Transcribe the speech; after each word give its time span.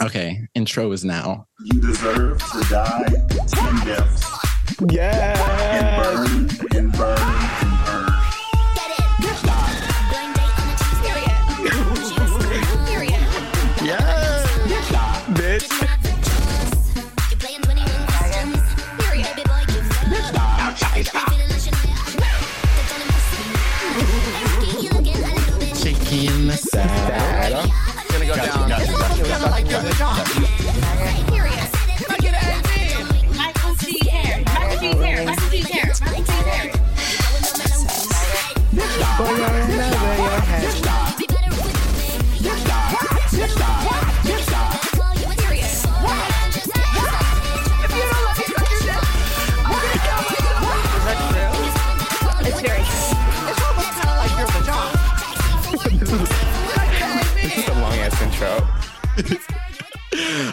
Okay, 0.00 0.46
intro 0.54 0.92
is 0.92 1.04
now. 1.04 1.46
You 1.64 1.80
deserve 1.80 2.38
to 2.38 2.60
die 2.70 3.06
in 3.08 3.86
deaths. 3.86 4.24
And 4.80 4.92
Yeah. 4.92 6.66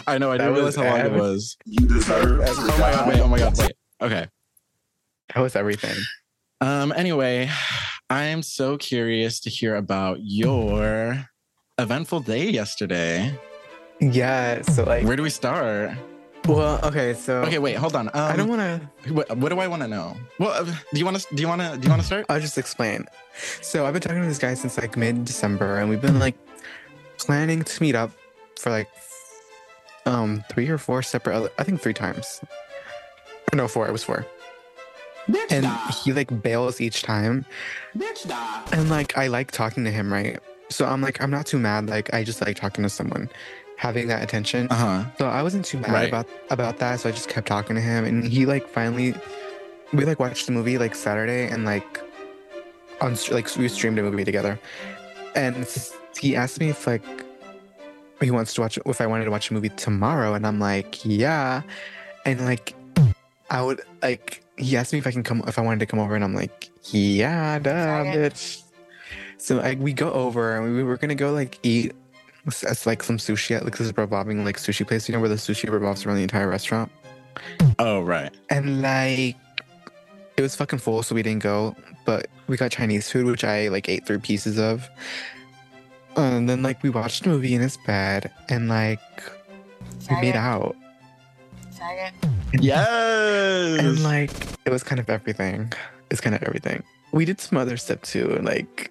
I 0.08 0.18
know. 0.18 0.32
I 0.32 0.38
didn't 0.38 0.54
realize 0.54 0.76
how 0.76 0.84
long 0.84 1.00
it 1.00 1.12
was. 1.12 1.56
You 1.66 1.86
deserve 1.86 2.40
Oh 2.44 2.66
my 2.66 2.78
god! 2.78 3.08
Wait. 3.08 3.20
Oh 3.20 3.28
my 3.28 3.38
god! 3.38 3.58
Wait. 3.58 3.72
Okay. 4.00 4.26
That 5.34 5.40
was 5.40 5.54
everything. 5.56 5.96
Um. 6.60 6.92
Anyway, 6.96 7.50
I 8.10 8.24
am 8.24 8.42
so 8.42 8.76
curious 8.78 9.40
to 9.40 9.50
hear 9.50 9.76
about 9.76 10.18
your 10.20 11.28
eventful 11.78 12.20
day 12.20 12.48
yesterday. 12.48 13.38
Yeah. 14.00 14.62
So 14.62 14.84
like, 14.84 15.04
Where 15.04 15.16
do 15.16 15.22
we 15.22 15.30
start? 15.30 15.92
well, 16.46 16.80
okay. 16.84 17.12
So 17.14 17.42
Okay. 17.42 17.58
Wait. 17.58 17.76
Hold 17.76 17.94
on. 17.94 18.08
Um, 18.08 18.12
I 18.14 18.36
don't 18.36 18.48
want 18.48 18.62
to. 18.62 19.12
What, 19.12 19.36
what 19.36 19.48
do 19.50 19.58
I 19.60 19.66
want 19.66 19.82
to 19.82 19.88
know? 19.88 20.16
Well, 20.38 20.50
uh, 20.50 20.64
do 20.64 20.98
you 20.98 21.04
want 21.04 21.18
to? 21.20 21.34
Do 21.34 21.42
you 21.42 21.48
want 21.48 21.60
to? 21.60 21.76
Do 21.76 21.84
you 21.84 21.90
want 21.90 22.00
to 22.00 22.06
start? 22.06 22.26
I'll 22.28 22.40
just 22.40 22.56
explain. 22.58 23.04
So 23.60 23.84
I've 23.84 23.92
been 23.92 24.02
talking 24.02 24.22
to 24.22 24.28
this 24.28 24.38
guy 24.38 24.54
since 24.54 24.78
like 24.78 24.96
mid 24.96 25.24
December, 25.24 25.78
and 25.78 25.90
we've 25.90 26.00
been 26.00 26.18
like 26.18 26.36
planning 27.18 27.62
to 27.62 27.82
meet 27.82 27.94
up 27.94 28.12
for 28.58 28.70
like 28.70 28.88
um 30.08 30.44
three 30.50 30.68
or 30.68 30.78
four 30.78 31.02
separate. 31.02 31.36
Other, 31.36 31.50
I 31.58 31.64
think 31.64 31.80
three 31.80 31.94
times. 31.94 32.40
No, 33.54 33.68
four. 33.68 33.86
It 33.88 33.92
was 33.92 34.04
four. 34.04 34.26
And 35.50 35.66
he 36.02 36.12
like 36.12 36.42
bails 36.42 36.80
each 36.80 37.02
time. 37.02 37.44
And 38.72 38.88
like 38.88 39.16
I 39.18 39.26
like 39.26 39.50
talking 39.50 39.84
to 39.84 39.90
him, 39.90 40.12
right? 40.12 40.38
So 40.70 40.86
I'm 40.86 41.00
like 41.02 41.22
I'm 41.22 41.30
not 41.30 41.46
too 41.46 41.58
mad. 41.58 41.88
Like 41.88 42.12
I 42.14 42.24
just 42.24 42.40
like 42.40 42.56
talking 42.56 42.82
to 42.82 42.88
someone, 42.90 43.28
having 43.76 44.08
that 44.08 44.22
attention. 44.22 44.68
Uh 44.70 44.74
huh. 44.74 45.04
So 45.18 45.28
I 45.28 45.42
wasn't 45.42 45.64
too 45.64 45.78
mad 45.78 45.92
Right. 45.92 46.08
about 46.08 46.26
about 46.50 46.78
that. 46.78 47.00
So 47.00 47.08
I 47.08 47.12
just 47.12 47.28
kept 47.28 47.46
talking 47.46 47.76
to 47.76 47.82
him, 47.82 48.04
and 48.04 48.24
he 48.24 48.46
like 48.46 48.66
finally, 48.68 49.14
we 49.92 50.04
like 50.04 50.18
watched 50.18 50.46
the 50.46 50.52
movie 50.52 50.78
like 50.78 50.94
Saturday, 50.94 51.48
and 51.48 51.64
like 51.64 52.00
on 53.00 53.16
like 53.30 53.54
we 53.56 53.68
streamed 53.68 53.98
a 53.98 54.02
movie 54.02 54.24
together, 54.24 54.58
and 55.34 55.66
he 56.18 56.36
asked 56.36 56.58
me 56.60 56.70
if 56.70 56.86
like 56.86 57.04
he 58.20 58.30
wants 58.30 58.54
to 58.54 58.60
watch 58.60 58.78
if 58.84 59.00
I 59.00 59.06
wanted 59.06 59.24
to 59.24 59.30
watch 59.30 59.50
a 59.50 59.54
movie 59.54 59.70
tomorrow, 59.70 60.34
and 60.34 60.46
I'm 60.46 60.58
like 60.60 61.04
yeah, 61.04 61.62
and 62.24 62.44
like 62.44 62.74
I 63.50 63.62
would 63.62 63.80
like 64.02 64.42
he 64.56 64.76
asked 64.76 64.92
me 64.92 64.98
if 64.98 65.06
I 65.06 65.10
can 65.10 65.22
come 65.22 65.42
if 65.46 65.58
I 65.58 65.62
wanted 65.62 65.80
to 65.80 65.86
come 65.86 66.00
over, 66.00 66.14
and 66.14 66.24
I'm 66.24 66.34
like 66.34 66.70
yeah, 66.90 67.58
duh, 67.58 68.04
bitch. 68.04 68.62
So 69.38 69.56
like 69.56 69.78
we 69.78 69.92
go 69.92 70.12
over, 70.12 70.56
and 70.56 70.74
we 70.74 70.82
were 70.82 70.96
gonna 70.96 71.14
go 71.14 71.32
like 71.32 71.58
eat 71.62 71.94
it's, 72.48 72.62
it's 72.62 72.86
like 72.86 73.02
some 73.02 73.18
sushi 73.18 73.56
at 73.56 73.64
like 73.64 73.76
this 73.76 73.96
revolving 73.96 74.44
like 74.44 74.56
sushi 74.56 74.86
place, 74.86 75.08
you 75.08 75.14
know, 75.14 75.20
where 75.20 75.28
the 75.28 75.36
sushi 75.36 75.70
revolves 75.70 76.04
around 76.04 76.16
the 76.16 76.22
entire 76.22 76.48
restaurant. 76.48 76.90
Oh 77.78 78.00
right. 78.00 78.34
And 78.50 78.82
like 78.82 79.36
it 80.36 80.42
was 80.42 80.56
fucking 80.56 80.78
full, 80.78 81.02
so 81.02 81.14
we 81.14 81.22
didn't 81.22 81.42
go. 81.42 81.76
But 82.04 82.28
we 82.46 82.56
got 82.56 82.70
Chinese 82.70 83.10
food, 83.10 83.26
which 83.26 83.44
I 83.44 83.68
like 83.68 83.88
ate 83.88 84.06
three 84.06 84.18
pieces 84.18 84.58
of. 84.58 84.88
And 86.16 86.48
then 86.48 86.62
like 86.62 86.82
we 86.82 86.90
watched 86.90 87.26
a 87.26 87.28
movie 87.28 87.54
in 87.54 87.60
his 87.60 87.76
bed 87.86 88.30
and 88.48 88.68
like 88.68 89.00
we 90.10 90.16
made 90.20 90.34
out. 90.36 90.76
Yes. 92.52 93.78
And 93.80 94.02
like 94.02 94.30
it 94.64 94.70
was 94.70 94.82
kind 94.82 94.98
of 95.00 95.08
everything. 95.10 95.72
It's 96.10 96.20
kind 96.20 96.34
of 96.34 96.42
everything. 96.42 96.82
We 97.12 97.24
did 97.24 97.40
some 97.40 97.58
other 97.58 97.76
stuff 97.76 98.02
too, 98.02 98.32
and 98.34 98.44
like 98.44 98.90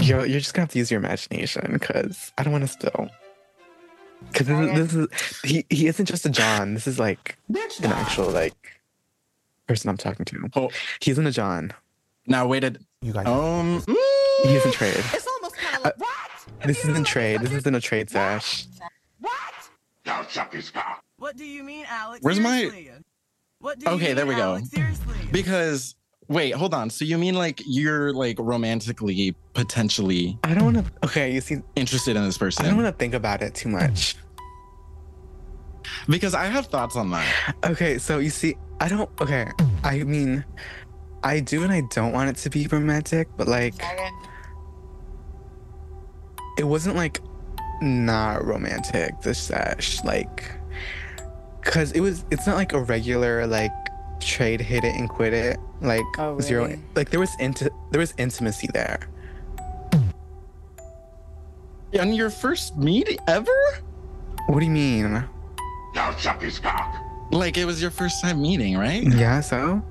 you're, 0.00 0.24
you're 0.26 0.38
just 0.40 0.54
gonna 0.54 0.64
have 0.64 0.72
to 0.72 0.78
use 0.78 0.90
your 0.90 1.00
imagination 1.00 1.70
because 1.72 2.32
I 2.38 2.42
don't 2.42 2.52
want 2.52 2.64
to 2.64 2.68
spill. 2.68 3.08
Because 4.30 4.46
this, 4.46 4.58
is- 4.58 4.74
this 4.74 4.94
is 4.94 5.40
he 5.42 5.64
he 5.70 5.86
isn't 5.86 6.06
just 6.06 6.26
a 6.26 6.30
John. 6.30 6.74
This 6.74 6.86
is 6.86 6.98
like 6.98 7.38
an 7.82 7.92
actual 7.92 8.28
like 8.30 8.80
person 9.66 9.88
I'm 9.90 9.96
talking 9.96 10.24
to. 10.26 10.48
Oh. 10.54 10.70
He 11.00 11.10
isn't 11.10 11.26
a 11.26 11.32
John. 11.32 11.72
now 12.26 12.46
waited. 12.46 12.84
You 13.00 13.12
guys. 13.12 13.26
Um. 13.26 13.82
He 14.44 14.54
isn't 14.54 14.72
trade. 14.72 14.94
It's 14.96 15.26
almost 15.26 15.56
kind 15.56 15.76
of 15.76 15.80
Uh, 15.80 15.84
like 15.84 15.98
what? 16.00 16.66
This 16.66 16.84
isn't 16.84 17.06
trade. 17.06 17.40
This 17.40 17.52
isn't 17.52 17.74
a 17.74 17.80
trade 17.80 18.10
sash. 18.10 18.66
What? 19.20 19.32
What 21.18 21.36
do 21.36 21.44
you 21.44 21.62
mean, 21.62 21.84
Alex? 21.88 22.22
Where's 22.22 22.40
my- 22.40 22.70
What 23.60 23.78
do 23.78 23.86
you 23.90 23.96
Okay, 23.96 24.06
mean, 24.08 24.16
there 24.16 24.26
we 24.26 24.34
go. 24.34 24.52
Alex? 24.54 24.70
Seriously. 24.70 25.14
Because 25.32 25.96
wait, 26.28 26.54
hold 26.54 26.72
on. 26.74 26.90
So 26.90 27.04
you 27.04 27.18
mean 27.18 27.34
like 27.34 27.60
you're 27.66 28.12
like 28.12 28.36
romantically 28.38 29.34
potentially 29.54 30.38
I 30.44 30.54
don't 30.54 30.64
want 30.64 30.76
to. 30.86 30.92
Okay, 31.04 31.32
you 31.32 31.40
see, 31.40 31.56
interested 31.76 32.16
in 32.16 32.24
this 32.24 32.38
person. 32.38 32.64
I 32.64 32.68
don't 32.68 32.78
want 32.82 32.94
to 32.94 32.98
think 32.98 33.14
about 33.14 33.42
it 33.42 33.54
too 33.54 33.68
much. 33.68 34.14
Because 36.08 36.34
I 36.34 36.46
have 36.46 36.66
thoughts 36.66 36.96
on 36.96 37.10
that. 37.10 37.54
Okay, 37.64 37.98
so 37.98 38.18
you 38.18 38.30
see, 38.30 38.56
I 38.80 38.88
don't. 38.88 39.10
Okay, 39.20 39.48
I 39.84 39.98
mean, 40.04 40.44
I 41.22 41.40
do 41.40 41.62
and 41.64 41.72
I 41.72 41.82
don't 41.90 42.12
want 42.12 42.30
it 42.30 42.36
to 42.42 42.50
be 42.50 42.66
romantic, 42.68 43.28
but 43.36 43.48
like, 43.48 43.74
it 46.58 46.64
wasn't 46.64 46.96
like 46.96 47.20
not 47.82 48.44
romantic. 48.44 49.20
This 49.20 49.38
sesh, 49.38 50.02
like, 50.04 50.50
cause 51.62 51.92
it 51.92 52.00
was. 52.00 52.24
It's 52.30 52.46
not 52.46 52.56
like 52.56 52.72
a 52.72 52.80
regular 52.80 53.46
like 53.46 53.72
trade 54.20 54.60
hit 54.60 54.84
it 54.84 54.94
and 54.96 55.08
quit 55.08 55.32
it. 55.32 55.58
Like 55.80 56.04
Oh, 56.18 56.40
zero. 56.40 56.64
really? 56.66 56.80
Like 56.94 57.10
there 57.10 57.20
was 57.20 57.30
inti- 57.40 57.70
there 57.90 58.00
was 58.00 58.14
intimacy 58.18 58.68
there. 58.72 59.00
On 61.98 62.12
your 62.12 62.30
first 62.30 62.76
meet 62.76 63.18
ever? 63.26 63.50
What 64.46 64.60
do 64.60 64.66
you 64.66 64.70
mean? 64.72 65.24
now 65.94 66.12
chuckie's 66.12 66.58
cock 66.58 66.94
Like 67.32 67.56
it 67.56 67.64
was 67.64 67.80
your 67.80 67.90
first 67.90 68.20
time 68.20 68.42
meeting, 68.42 68.76
right? 68.76 69.02
Yeah. 69.02 69.40
So, 69.40 69.82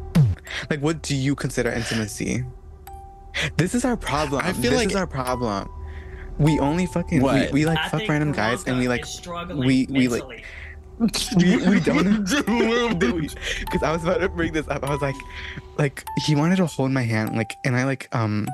like, 0.69 0.81
what 0.81 1.01
do 1.01 1.15
you 1.15 1.35
consider 1.35 1.71
intimacy? 1.71 2.43
This 3.57 3.75
is 3.75 3.85
our 3.85 3.97
problem. 3.97 4.41
I 4.43 4.53
feel 4.53 4.71
this 4.71 4.79
like- 4.79 4.89
is 4.89 4.95
our 4.95 5.07
problem. 5.07 5.69
We 6.39 6.59
only 6.59 6.85
fucking 6.85 7.17
we, 7.19 7.23
What? 7.23 7.51
we 7.51 7.65
like 7.65 7.79
I 7.79 7.89
fuck 7.89 7.99
think 8.01 8.09
random 8.11 8.31
guys 8.31 8.63
and 8.65 8.77
we 8.77 8.87
like 8.87 9.01
is 9.05 9.21
we- 9.55 9.87
we, 9.89 10.07
like- 10.07 10.43
we, 11.37 11.57
we 11.67 11.79
don't 11.79 12.23
because 12.99 13.83
I 13.83 13.91
was 13.91 14.03
about 14.03 14.19
to 14.21 14.29
bring 14.29 14.53
this 14.53 14.67
up. 14.67 14.83
I 14.83 14.89
was 14.91 15.01
like, 15.01 15.15
like 15.77 16.03
he 16.25 16.35
wanted 16.35 16.57
to 16.57 16.65
hold 16.67 16.91
my 16.91 17.03
hand, 17.03 17.35
like, 17.35 17.53
and 17.65 17.75
I 17.75 17.85
like 17.85 18.07
um, 18.15 18.47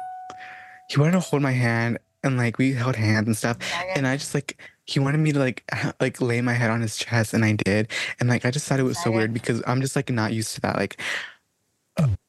he 0.89 0.99
wanted 0.99 1.13
to 1.13 1.19
hold 1.21 1.41
my 1.41 1.51
hand 1.51 1.99
and 2.23 2.37
like 2.37 2.57
we 2.57 2.73
held 2.73 2.95
hands 2.95 3.27
and 3.27 3.35
stuff, 3.35 3.57
and 3.95 4.07
I 4.07 4.15
just 4.17 4.33
like 4.33 4.57
he 4.85 4.99
wanted 4.99 5.19
me 5.19 5.31
to 5.33 5.39
like 5.39 5.63
like 6.01 6.19
lay 6.21 6.41
my 6.41 6.53
head 6.53 6.69
on 6.69 6.81
his 6.81 6.95
chest, 6.97 7.33
and 7.33 7.43
I 7.45 7.53
did, 7.53 7.89
and 8.19 8.29
like 8.29 8.45
I 8.45 8.51
just 8.51 8.67
thought 8.67 8.79
it 8.79 8.83
was 8.83 9.01
so 9.01 9.11
weird 9.11 9.33
because 9.33 9.61
I'm 9.67 9.81
just 9.81 9.95
like 9.95 10.09
not 10.09 10.33
used 10.33 10.55
to 10.55 10.61
that, 10.61 10.75
like, 10.77 10.99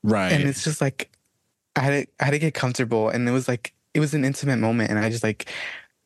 Right. 0.02 0.32
and 0.32 0.44
it's 0.48 0.62
just 0.64 0.80
like 0.80 1.10
I 1.76 1.80
had 1.80 1.90
to 2.06 2.12
I 2.20 2.24
had 2.26 2.30
to 2.32 2.38
get 2.38 2.54
comfortable, 2.54 3.08
and 3.08 3.28
it 3.28 3.32
was 3.32 3.48
like 3.48 3.72
it 3.94 4.00
was 4.00 4.12
an 4.14 4.24
intimate 4.24 4.58
moment, 4.58 4.90
and 4.90 4.98
I 4.98 5.08
just 5.10 5.22
like, 5.24 5.48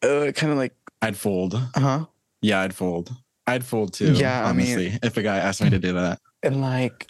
uh, 0.02 0.30
kind 0.34 0.52
of 0.52 0.58
like, 0.58 0.74
I'd 1.02 1.16
fold. 1.16 1.54
uh 1.54 1.80
huh. 1.80 2.04
Yeah, 2.42 2.60
I'd 2.60 2.74
fold. 2.74 3.10
I'd 3.46 3.64
fold 3.64 3.92
too. 3.94 4.12
Yeah, 4.12 4.44
I 4.46 4.52
mean- 4.52 4.66
honestly, 4.66 4.98
if 5.02 5.16
a 5.16 5.22
guy 5.22 5.38
asked 5.38 5.62
me 5.62 5.70
to 5.70 5.78
do 5.78 5.92
that. 5.94 6.20
and 6.42 6.60
like 6.60 7.06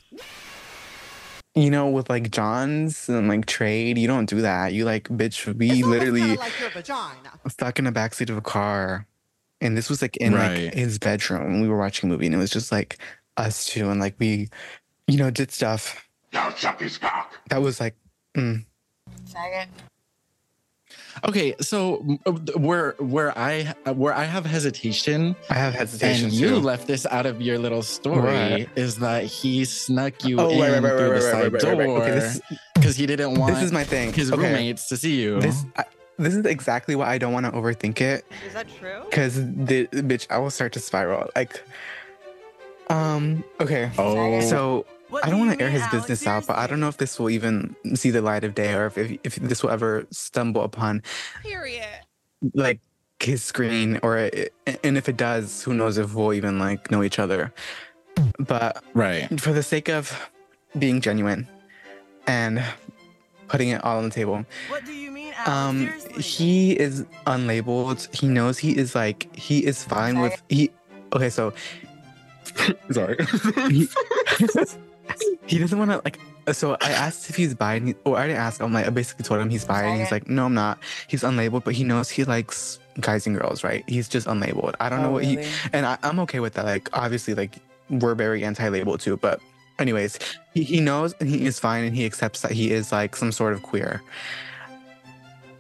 you 1.55 1.71
know 1.71 1.89
with 1.89 2.09
like 2.09 2.31
johns 2.31 3.09
and 3.09 3.27
like 3.29 3.47
trade 3.47 3.99
you 3.99 4.06
don't 4.06 4.29
do 4.29 4.41
that 4.43 4.73
you 4.73 4.85
like 4.85 5.09
bitch 5.09 5.53
we 5.59 5.83
literally 5.83 6.37
like 6.37 6.53
stuck 7.49 7.79
in 7.79 7.85
the 7.87 7.91
backseat 7.93 8.31
of 8.31 8.37
a 8.37 8.41
car 8.43 9.06
and 9.61 9.77
this 9.77 9.91
was 9.91 10.00
like 10.00 10.17
in 10.19 10.35
Right. 10.35 10.65
like 10.67 10.75
his 10.75 10.99
bedroom 10.99 11.43
and 11.55 11.62
we 11.62 11.69
were 11.69 11.79
watching 11.79 12.09
a 12.09 12.12
movie 12.12 12.27
and 12.27 12.35
it 12.35 12.39
was 12.39 12.50
just 12.50 12.71
like 12.71 12.99
us 13.37 13.65
two 13.67 13.91
and 13.91 13.99
like 13.99 14.15
we 14.19 14.49
you 15.09 15.17
know 15.17 15.31
did 15.31 15.50
stuff 15.50 16.08
that 16.33 17.63
was 17.63 17.81
like 17.81 17.95
mm, 18.37 18.65
Okay, 21.25 21.55
so 21.61 22.19
uh, 22.27 22.33
where 22.59 22.95
where 22.99 23.37
I 23.37 23.75
where 23.93 24.15
I 24.15 24.25
have 24.25 24.47
hesitation, 24.47 25.35
I 25.51 25.55
have 25.55 25.75
hesitation 25.75 26.27
and 26.27 26.33
you 26.33 26.49
too. 26.51 26.57
left 26.57 26.87
this 26.87 27.07
out 27.07 27.27
of 27.27 27.43
your 27.43 27.59
little 27.59 27.83
story, 27.83 28.69
is 28.77 28.97
that 28.99 29.25
he 29.25 29.65
snuck 29.65 30.25
you 30.25 30.39
Oh, 30.39 30.49
in 30.51 30.61
right, 30.61 30.71
right, 30.71 30.83
right, 30.83 30.97
through 30.97 31.01
right, 31.01 31.09
the 31.09 31.13
right, 31.15 31.23
side 31.23 31.53
right, 31.53 31.53
right, 31.53 31.63
right, 31.65 31.79
right. 31.79 31.87
door 31.87 32.03
Okay, 32.03 32.11
this, 32.11 32.41
because 32.75 32.97
he 32.97 33.07
didn't 33.07 33.35
want 33.35 33.55
this 33.55 33.65
is 33.65 33.73
my 33.73 33.85
thing. 33.85 34.13
his 34.13 34.31
okay. 34.33 34.41
roommates 34.43 34.89
to 34.89 34.97
see 34.97 35.21
you. 35.21 35.41
This 35.41 35.65
I, 35.77 35.85
this 36.19 36.35
is 36.37 36.47
exactly 36.47 36.95
why 36.95 37.13
I 37.13 37.19
don't 37.19 37.33
want 37.33 37.47
to 37.47 37.53
overthink 37.53 38.01
it. 38.01 38.25
Is 38.47 38.55
that 38.55 38.67
true? 38.79 39.03
Cause 39.11 39.35
the 39.35 39.87
bitch, 39.89 40.27
I 40.31 40.39
will 40.39 40.51
start 40.51 40.73
to 40.75 40.81
spiral. 40.81 41.31
Like, 41.35 41.61
um, 42.91 43.43
okay. 43.61 43.91
oh, 43.99 44.41
So 44.43 44.87
What 45.11 45.25
I 45.25 45.27
do 45.27 45.31
don't 45.33 45.41
you 45.41 45.47
want 45.47 45.59
to 45.59 45.65
air 45.65 45.71
his 45.71 45.83
Alex? 45.83 45.95
business 45.97 46.27
out, 46.27 46.47
but 46.47 46.57
I 46.59 46.67
don't 46.67 46.81
know 46.81 46.89
if 46.89 46.99
this 46.99 47.19
will 47.19 47.31
even 47.31 47.75
see 47.95 48.11
the 48.11 48.21
light 48.23 48.45
of 48.45 48.55
day 48.55 48.75
or 48.75 48.87
if, 48.87 48.99
if, 48.99 49.19
if 49.25 49.35
this 49.37 49.63
will 49.63 49.71
ever 49.71 50.07
stumble 50.11 50.63
upon 50.63 51.03
Period. 51.43 51.87
like 52.55 52.81
his 53.21 53.43
screen 53.43 53.99
or 54.03 54.19
it, 54.19 54.53
and 54.85 54.97
if 54.99 55.09
it 55.09 55.17
does, 55.17 55.63
who 55.63 55.73
knows 55.75 55.99
if 55.99 56.15
we'll 56.15 56.35
even 56.35 56.59
like 56.59 56.91
know 56.91 57.03
each 57.03 57.19
other. 57.19 57.53
But 58.39 58.83
right. 58.95 59.41
for 59.41 59.53
the 59.53 59.63
sake 59.63 59.89
of 59.89 60.31
being 60.79 61.01
genuine 61.01 61.49
and 62.27 62.63
putting 63.49 63.71
it 63.71 63.83
all 63.85 63.99
on 63.99 64.05
the 64.05 64.11
table, 64.11 64.45
What 64.69 64.85
do 64.85 64.93
you 64.93 65.11
mean, 65.11 65.33
Alex? 65.37 65.49
um 65.49 65.79
Seriously. 65.87 66.23
he 66.23 66.73
is 66.79 67.05
unlabeled 67.27 68.15
he 68.15 68.29
knows 68.29 68.59
he 68.59 68.77
is 68.77 68.95
like 68.95 69.35
he 69.35 69.65
is 69.65 69.83
fine 69.85 70.21
with 70.21 70.43
he 70.51 70.71
okay 71.15 71.31
so 71.31 71.55
sorry 72.91 73.17
he, 75.47 75.59
doesn't 75.59 75.79
want 75.79 75.91
to 75.91 76.01
like 76.05 76.19
uh, 76.47 76.53
so 76.53 76.77
i 76.81 76.91
asked 76.91 77.31
if 77.31 77.37
he's 77.37 77.55
bi 77.55 77.75
and 77.75 77.89
he, 77.89 77.95
or 78.05 78.17
i 78.17 78.27
didn't 78.27 78.41
ask 78.41 78.61
i'm 78.61 78.73
like 78.73 78.87
i 78.87 78.91
basically 78.91 79.25
told 79.25 79.41
him 79.41 79.51
he's 79.51 79.65
bi 79.65 79.83
and 79.83 80.01
he's 80.01 80.11
like 80.11 80.29
no 80.29 80.47
i'm 80.47 80.55
not. 80.55 80.79
He's 81.07 81.23
unlabeled 81.23 81.65
but 81.65 81.75
he 81.75 81.85
knows 81.85 82.11
he 82.11 82.25
likes 82.25 82.79
guys 83.01 83.27
and 83.27 83.39
girls 83.39 83.63
right? 83.63 83.85
He's 83.87 84.09
just 84.09 84.27
unlabeled. 84.27 84.75
I 84.81 84.89
don't 84.89 85.03
know 85.03 85.09
oh, 85.09 85.13
what 85.13 85.25
he 85.25 85.39
and 85.73 85.87
I, 85.87 85.99
i'm 86.03 86.19
okay 86.21 86.41
with 86.41 86.55
that 86.55 86.65
like 86.65 86.89
obviously 86.93 87.35
like 87.35 87.57
we're 87.91 88.15
very 88.15 88.45
anti-label 88.45 88.99
too 88.99 89.17
but 89.17 89.41
anyways 89.79 90.19
he, 90.55 90.63
he 90.63 90.81
knows 90.81 91.15
and 91.21 91.29
he 91.29 91.47
is 91.47 91.59
fine 91.59 91.85
and 91.85 91.95
he 91.95 92.05
accepts 92.05 92.43
that 92.43 92.53
he 92.53 92.71
is 92.71 92.93
like 92.93 93.17
some 93.17 93.33
sort 93.33 93.55
of 93.55 93.63
queer. 93.63 94.03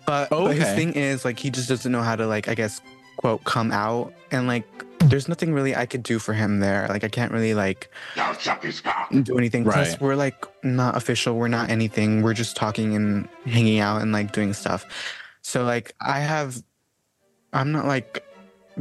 But, 0.06 0.30
but 0.30 0.54
his 0.54 0.72
thing 0.72 0.94
is 0.94 1.24
like 1.24 1.38
he 1.38 1.50
just 1.50 1.68
doesn't 1.68 1.92
know 1.92 2.00
how 2.00 2.16
to 2.16 2.26
like 2.26 2.48
i 2.48 2.54
guess 2.54 2.80
quote 3.18 3.44
come 3.44 3.70
out 3.72 4.14
and 4.30 4.46
like 4.46 4.66
there's 5.04 5.28
nothing 5.28 5.52
really 5.52 5.74
i 5.76 5.86
could 5.86 6.02
do 6.02 6.18
for 6.18 6.32
him 6.34 6.60
there 6.60 6.86
like 6.88 7.04
i 7.04 7.08
can't 7.08 7.32
really 7.32 7.54
like 7.54 7.90
Now 8.16 8.32
suck 8.32 8.62
his 8.62 8.80
cock. 8.80 9.10
do 9.22 9.38
anything 9.38 9.64
plus 9.64 9.90
Right. 9.92 10.00
we're 10.00 10.16
like 10.16 10.44
not 10.64 10.96
official 10.96 11.36
we're 11.36 11.48
not 11.48 11.70
anything 11.70 12.22
we're 12.22 12.34
just 12.34 12.56
talking 12.56 12.94
and 12.96 13.28
hanging 13.46 13.78
out 13.78 14.02
and 14.02 14.12
like 14.12 14.32
doing 14.32 14.52
stuff 14.52 14.84
so 15.42 15.64
like 15.64 15.94
i 16.00 16.18
have 16.20 16.62
i'm 17.52 17.70
not 17.72 17.86
like 17.86 18.24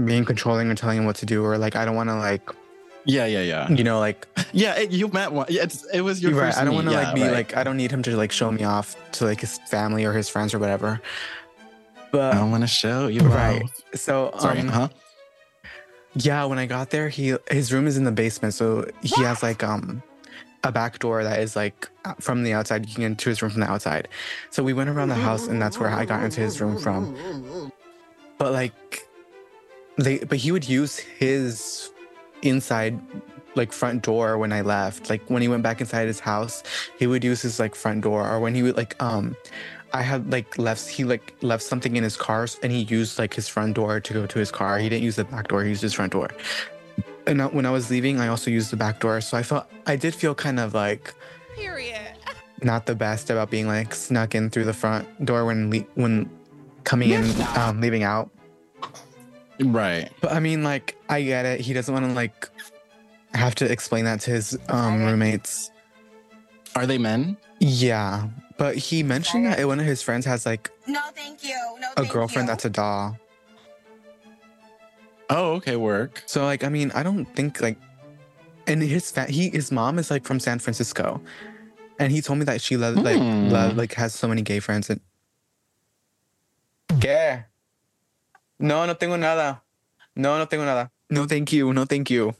being 0.05 0.25
controlling 0.25 0.69
or 0.69 0.75
telling 0.75 0.97
him 0.97 1.05
what 1.05 1.15
to 1.17 1.25
do 1.25 1.43
or 1.43 1.57
like 1.57 1.75
i 1.75 1.85
don't 1.85 1.95
want 1.95 2.09
to 2.09 2.15
like 2.15 2.49
Yeah, 3.05 3.25
yeah, 3.25 3.41
yeah. 3.41 3.69
you 3.69 3.83
know 3.83 3.99
like 3.99 4.27
Yeah, 4.53 4.75
it, 4.75 4.91
you 4.91 5.07
met 5.09 5.31
one. 5.31 5.45
It's, 5.49 5.85
it 5.93 6.01
was 6.01 6.21
your 6.21 6.31
right 6.33 6.47
first 6.47 6.57
i 6.57 6.63
don't 6.65 6.73
want 6.75 6.87
to 6.87 6.93
yeah, 6.93 7.03
like 7.03 7.15
be 7.15 7.21
right. 7.21 7.31
like 7.31 7.55
i 7.57 7.63
don't 7.63 7.77
need 7.77 7.91
him 7.91 8.01
to 8.03 8.17
like 8.17 8.31
show 8.31 8.51
me 8.51 8.63
off 8.63 8.95
to 9.13 9.25
like 9.25 9.39
his 9.41 9.59
family 9.69 10.03
or 10.05 10.13
his 10.13 10.29
friends 10.29 10.53
or 10.53 10.59
whatever 10.59 10.99
but 12.09 12.33
I 12.33 12.37
don't 12.37 12.51
want 12.51 12.63
to 12.63 12.67
show 12.67 13.07
you. 13.07 13.19
Right. 13.19 13.61
off. 13.63 13.81
so 13.95 14.31
Sorry. 14.39 14.59
um, 14.61 14.69
huh? 14.69 14.87
Yeah, 16.19 16.45
when 16.45 16.57
I 16.57 16.65
got 16.65 16.89
there, 16.89 17.09
he 17.09 17.35
his 17.49 17.71
room 17.71 17.85
is 17.87 17.97
in 17.97 18.03
the 18.03 18.11
basement, 18.11 18.53
so 18.53 18.89
he 19.01 19.23
has 19.23 19.43
like 19.43 19.63
um 19.63 20.01
a 20.63 20.71
back 20.71 20.99
door 20.99 21.23
that 21.23 21.39
is 21.39 21.55
like 21.55 21.89
uh, 22.05 22.13
from 22.19 22.43
the 22.43 22.53
outside. 22.53 22.87
You 22.87 22.93
can 22.93 23.01
get 23.01 23.07
into 23.07 23.29
his 23.29 23.41
room 23.41 23.51
from 23.51 23.61
the 23.61 23.69
outside. 23.69 24.07
So 24.49 24.63
we 24.63 24.73
went 24.73 24.89
around 24.89 25.09
the 25.09 25.15
house, 25.15 25.47
and 25.47 25.61
that's 25.61 25.79
where 25.79 25.89
I 25.89 26.05
got 26.05 26.23
into 26.23 26.41
his 26.41 26.59
room 26.59 26.77
from. 26.79 27.71
But 28.37 28.53
like, 28.53 29.07
they 29.97 30.19
but 30.19 30.39
he 30.39 30.51
would 30.51 30.67
use 30.67 30.97
his 30.97 31.91
inside 32.41 32.99
like 33.55 33.71
front 33.71 34.03
door 34.03 34.37
when 34.37 34.51
I 34.53 34.61
left. 34.61 35.09
Like 35.09 35.27
when 35.29 35.41
he 35.41 35.47
went 35.47 35.63
back 35.63 35.81
inside 35.81 36.07
his 36.07 36.19
house, 36.19 36.63
he 36.97 37.05
would 37.05 37.23
use 37.23 37.41
his 37.41 37.59
like 37.59 37.75
front 37.75 38.01
door, 38.01 38.27
or 38.27 38.39
when 38.39 38.55
he 38.55 38.63
would 38.63 38.77
like 38.77 39.01
um. 39.01 39.35
I 39.97 40.03
had 40.03 40.31
like 40.31 40.59
left 40.59 40.87
he 40.87 41.03
like 41.03 41.33
left 41.41 41.63
something 41.63 41.95
in 41.95 42.03
his 42.03 42.15
car 42.15 42.47
and 42.61 42.71
he 42.71 42.81
used 42.83 43.17
like 43.17 43.33
his 43.33 43.47
front 43.47 43.73
door 43.73 43.99
to 43.99 44.13
go 44.13 44.27
to 44.27 44.37
his 44.37 44.51
car. 44.51 44.77
He 44.77 44.89
didn't 44.89 45.03
use 45.03 45.15
the 45.15 45.23
back 45.23 45.47
door, 45.47 45.63
he 45.63 45.69
used 45.69 45.81
his 45.81 45.93
front 45.93 46.11
door. 46.11 46.29
And 47.25 47.41
when 47.51 47.65
I 47.65 47.71
was 47.71 47.89
leaving, 47.89 48.19
I 48.19 48.27
also 48.27 48.51
used 48.51 48.69
the 48.69 48.77
back 48.77 48.99
door. 48.99 49.19
So 49.21 49.35
I 49.37 49.41
felt 49.41 49.65
I 49.87 49.95
did 49.95 50.13
feel 50.13 50.35
kind 50.35 50.59
of 50.59 50.75
like 50.75 51.15
Period. 51.55 52.11
not 52.61 52.85
the 52.85 52.93
best 52.93 53.31
about 53.31 53.49
being 53.49 53.65
like 53.65 53.95
snuck 53.95 54.35
in 54.35 54.51
through 54.51 54.65
the 54.65 54.73
front 54.73 55.07
door 55.25 55.45
when 55.45 55.71
le- 55.71 55.87
when 55.95 56.29
coming 56.83 57.09
in 57.09 57.25
um 57.57 57.81
leaving 57.81 58.03
out. 58.03 58.29
Right. 59.59 60.11
But 60.21 60.31
I 60.31 60.39
mean 60.39 60.61
like 60.61 60.95
I 61.09 61.23
get 61.23 61.47
it. 61.47 61.59
He 61.59 61.73
doesn't 61.73 61.91
want 61.91 62.05
to 62.05 62.13
like 62.13 62.47
have 63.33 63.55
to 63.55 63.65
explain 63.65 64.05
that 64.05 64.19
to 64.21 64.31
his 64.31 64.55
um 64.69 65.03
roommates. 65.05 65.71
Are 66.75 66.85
they 66.85 66.99
men? 66.99 67.35
Yeah. 67.59 68.27
But 68.57 68.75
he 68.75 69.03
mentioned 69.03 69.45
that 69.45 69.65
one 69.67 69.79
of 69.79 69.85
his 69.85 70.01
friends 70.01 70.25
has 70.25 70.45
like 70.45 70.71
No, 70.87 71.01
thank 71.13 71.43
you. 71.43 71.55
No, 71.79 71.91
a 71.95 72.01
thank 72.01 72.11
girlfriend 72.11 72.47
you. 72.47 72.51
that's 72.53 72.65
a 72.65 72.69
doll. 72.69 73.17
Oh, 75.29 75.53
okay. 75.61 75.75
Work. 75.75 76.23
So 76.25 76.45
like 76.45 76.63
I 76.63 76.69
mean 76.69 76.91
I 76.95 77.03
don't 77.03 77.25
think 77.35 77.61
like 77.61 77.77
and 78.65 78.81
his 78.81 79.11
fa- 79.11 79.29
he 79.29 79.49
his 79.49 79.71
mom 79.71 79.99
is 79.99 80.09
like 80.09 80.25
from 80.25 80.39
San 80.39 80.59
Francisco. 80.59 81.21
And 81.99 82.11
he 82.11 82.21
told 82.21 82.39
me 82.39 82.45
that 82.45 82.61
she 82.61 82.77
lo- 82.77 82.91
like 82.93 83.17
Hmm. 83.17 83.49
lo- 83.49 83.73
like 83.75 83.93
has 83.93 84.13
so 84.13 84.27
many 84.27 84.41
gay 84.41 84.59
friends 84.59 84.89
and 84.89 85.01
¿Qué? 86.99 87.45
No, 88.59 88.85
no 88.85 88.93
tengo 88.95 89.17
nada. 89.17 89.61
No, 90.15 90.37
no 90.37 90.45
tengo 90.45 90.65
nada. 90.65 90.89
No, 91.09 91.25
thank 91.27 91.51
you. 91.53 91.73
No, 91.73 91.85
thank 91.85 92.09
you. 92.09 92.33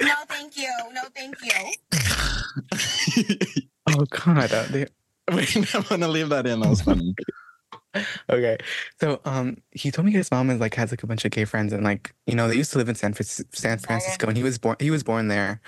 No, 0.00 0.14
thank 0.26 0.56
you. 0.56 0.70
No, 0.92 1.02
thank 1.14 1.36
you. 1.44 1.52
Oh 3.86 4.04
god. 4.08 4.50
uh, 4.52 4.64
they- 4.70 4.86
Wait, 5.32 5.74
I'm 5.74 5.82
gonna 5.82 6.08
leave 6.08 6.28
that 6.30 6.46
in. 6.46 6.60
That 6.60 6.68
was 6.68 6.82
funny. 6.82 7.14
okay. 8.30 8.58
So 9.00 9.20
um 9.24 9.56
he 9.70 9.90
told 9.90 10.06
me 10.06 10.12
his 10.12 10.30
mom 10.30 10.50
is 10.50 10.60
like 10.60 10.74
has 10.74 10.90
like 10.90 11.02
a 11.02 11.06
bunch 11.06 11.24
of 11.24 11.30
gay 11.30 11.44
friends 11.44 11.72
and 11.72 11.82
like 11.84 12.14
you 12.26 12.34
know 12.34 12.48
they 12.48 12.56
used 12.56 12.72
to 12.72 12.78
live 12.78 12.88
in 12.88 12.94
San 12.94 13.14
Fran- 13.14 13.24
San 13.52 13.78
Francisco 13.78 14.26
and 14.28 14.36
he 14.36 14.42
was 14.42 14.58
born 14.58 14.76
he 14.80 14.90
was 14.90 15.02
born 15.02 15.28
there. 15.28 15.60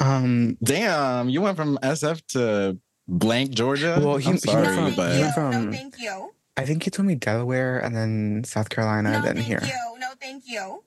Um 0.00 0.56
Damn, 0.62 1.28
you 1.28 1.40
went 1.42 1.56
from 1.56 1.78
SF 1.82 2.26
to 2.28 2.78
blank 3.08 3.50
Georgia. 3.50 3.98
Well, 4.02 4.16
he- 4.16 4.28
I'm 4.28 4.34
he 4.34 4.38
sorry, 4.40 4.62
went 4.62 4.76
no, 4.76 4.82
from- 4.82 4.84
thank 4.84 4.96
but 4.96 5.10
he 5.12 5.16
you. 5.18 5.22
went 5.22 5.34
from- 5.34 5.64
no, 5.66 5.72
thank 5.72 5.94
you. 6.00 6.32
I 6.56 6.64
think 6.66 6.82
he 6.82 6.90
told 6.90 7.06
me 7.06 7.14
Delaware 7.14 7.78
and 7.78 7.96
then 7.96 8.42
South 8.44 8.68
Carolina 8.68 9.12
No, 9.12 9.22
then 9.22 9.36
thank 9.36 9.46
here. 9.46 9.60
you. 9.62 9.98
No, 9.98 10.08
thank 10.20 10.44
you. 10.46 10.82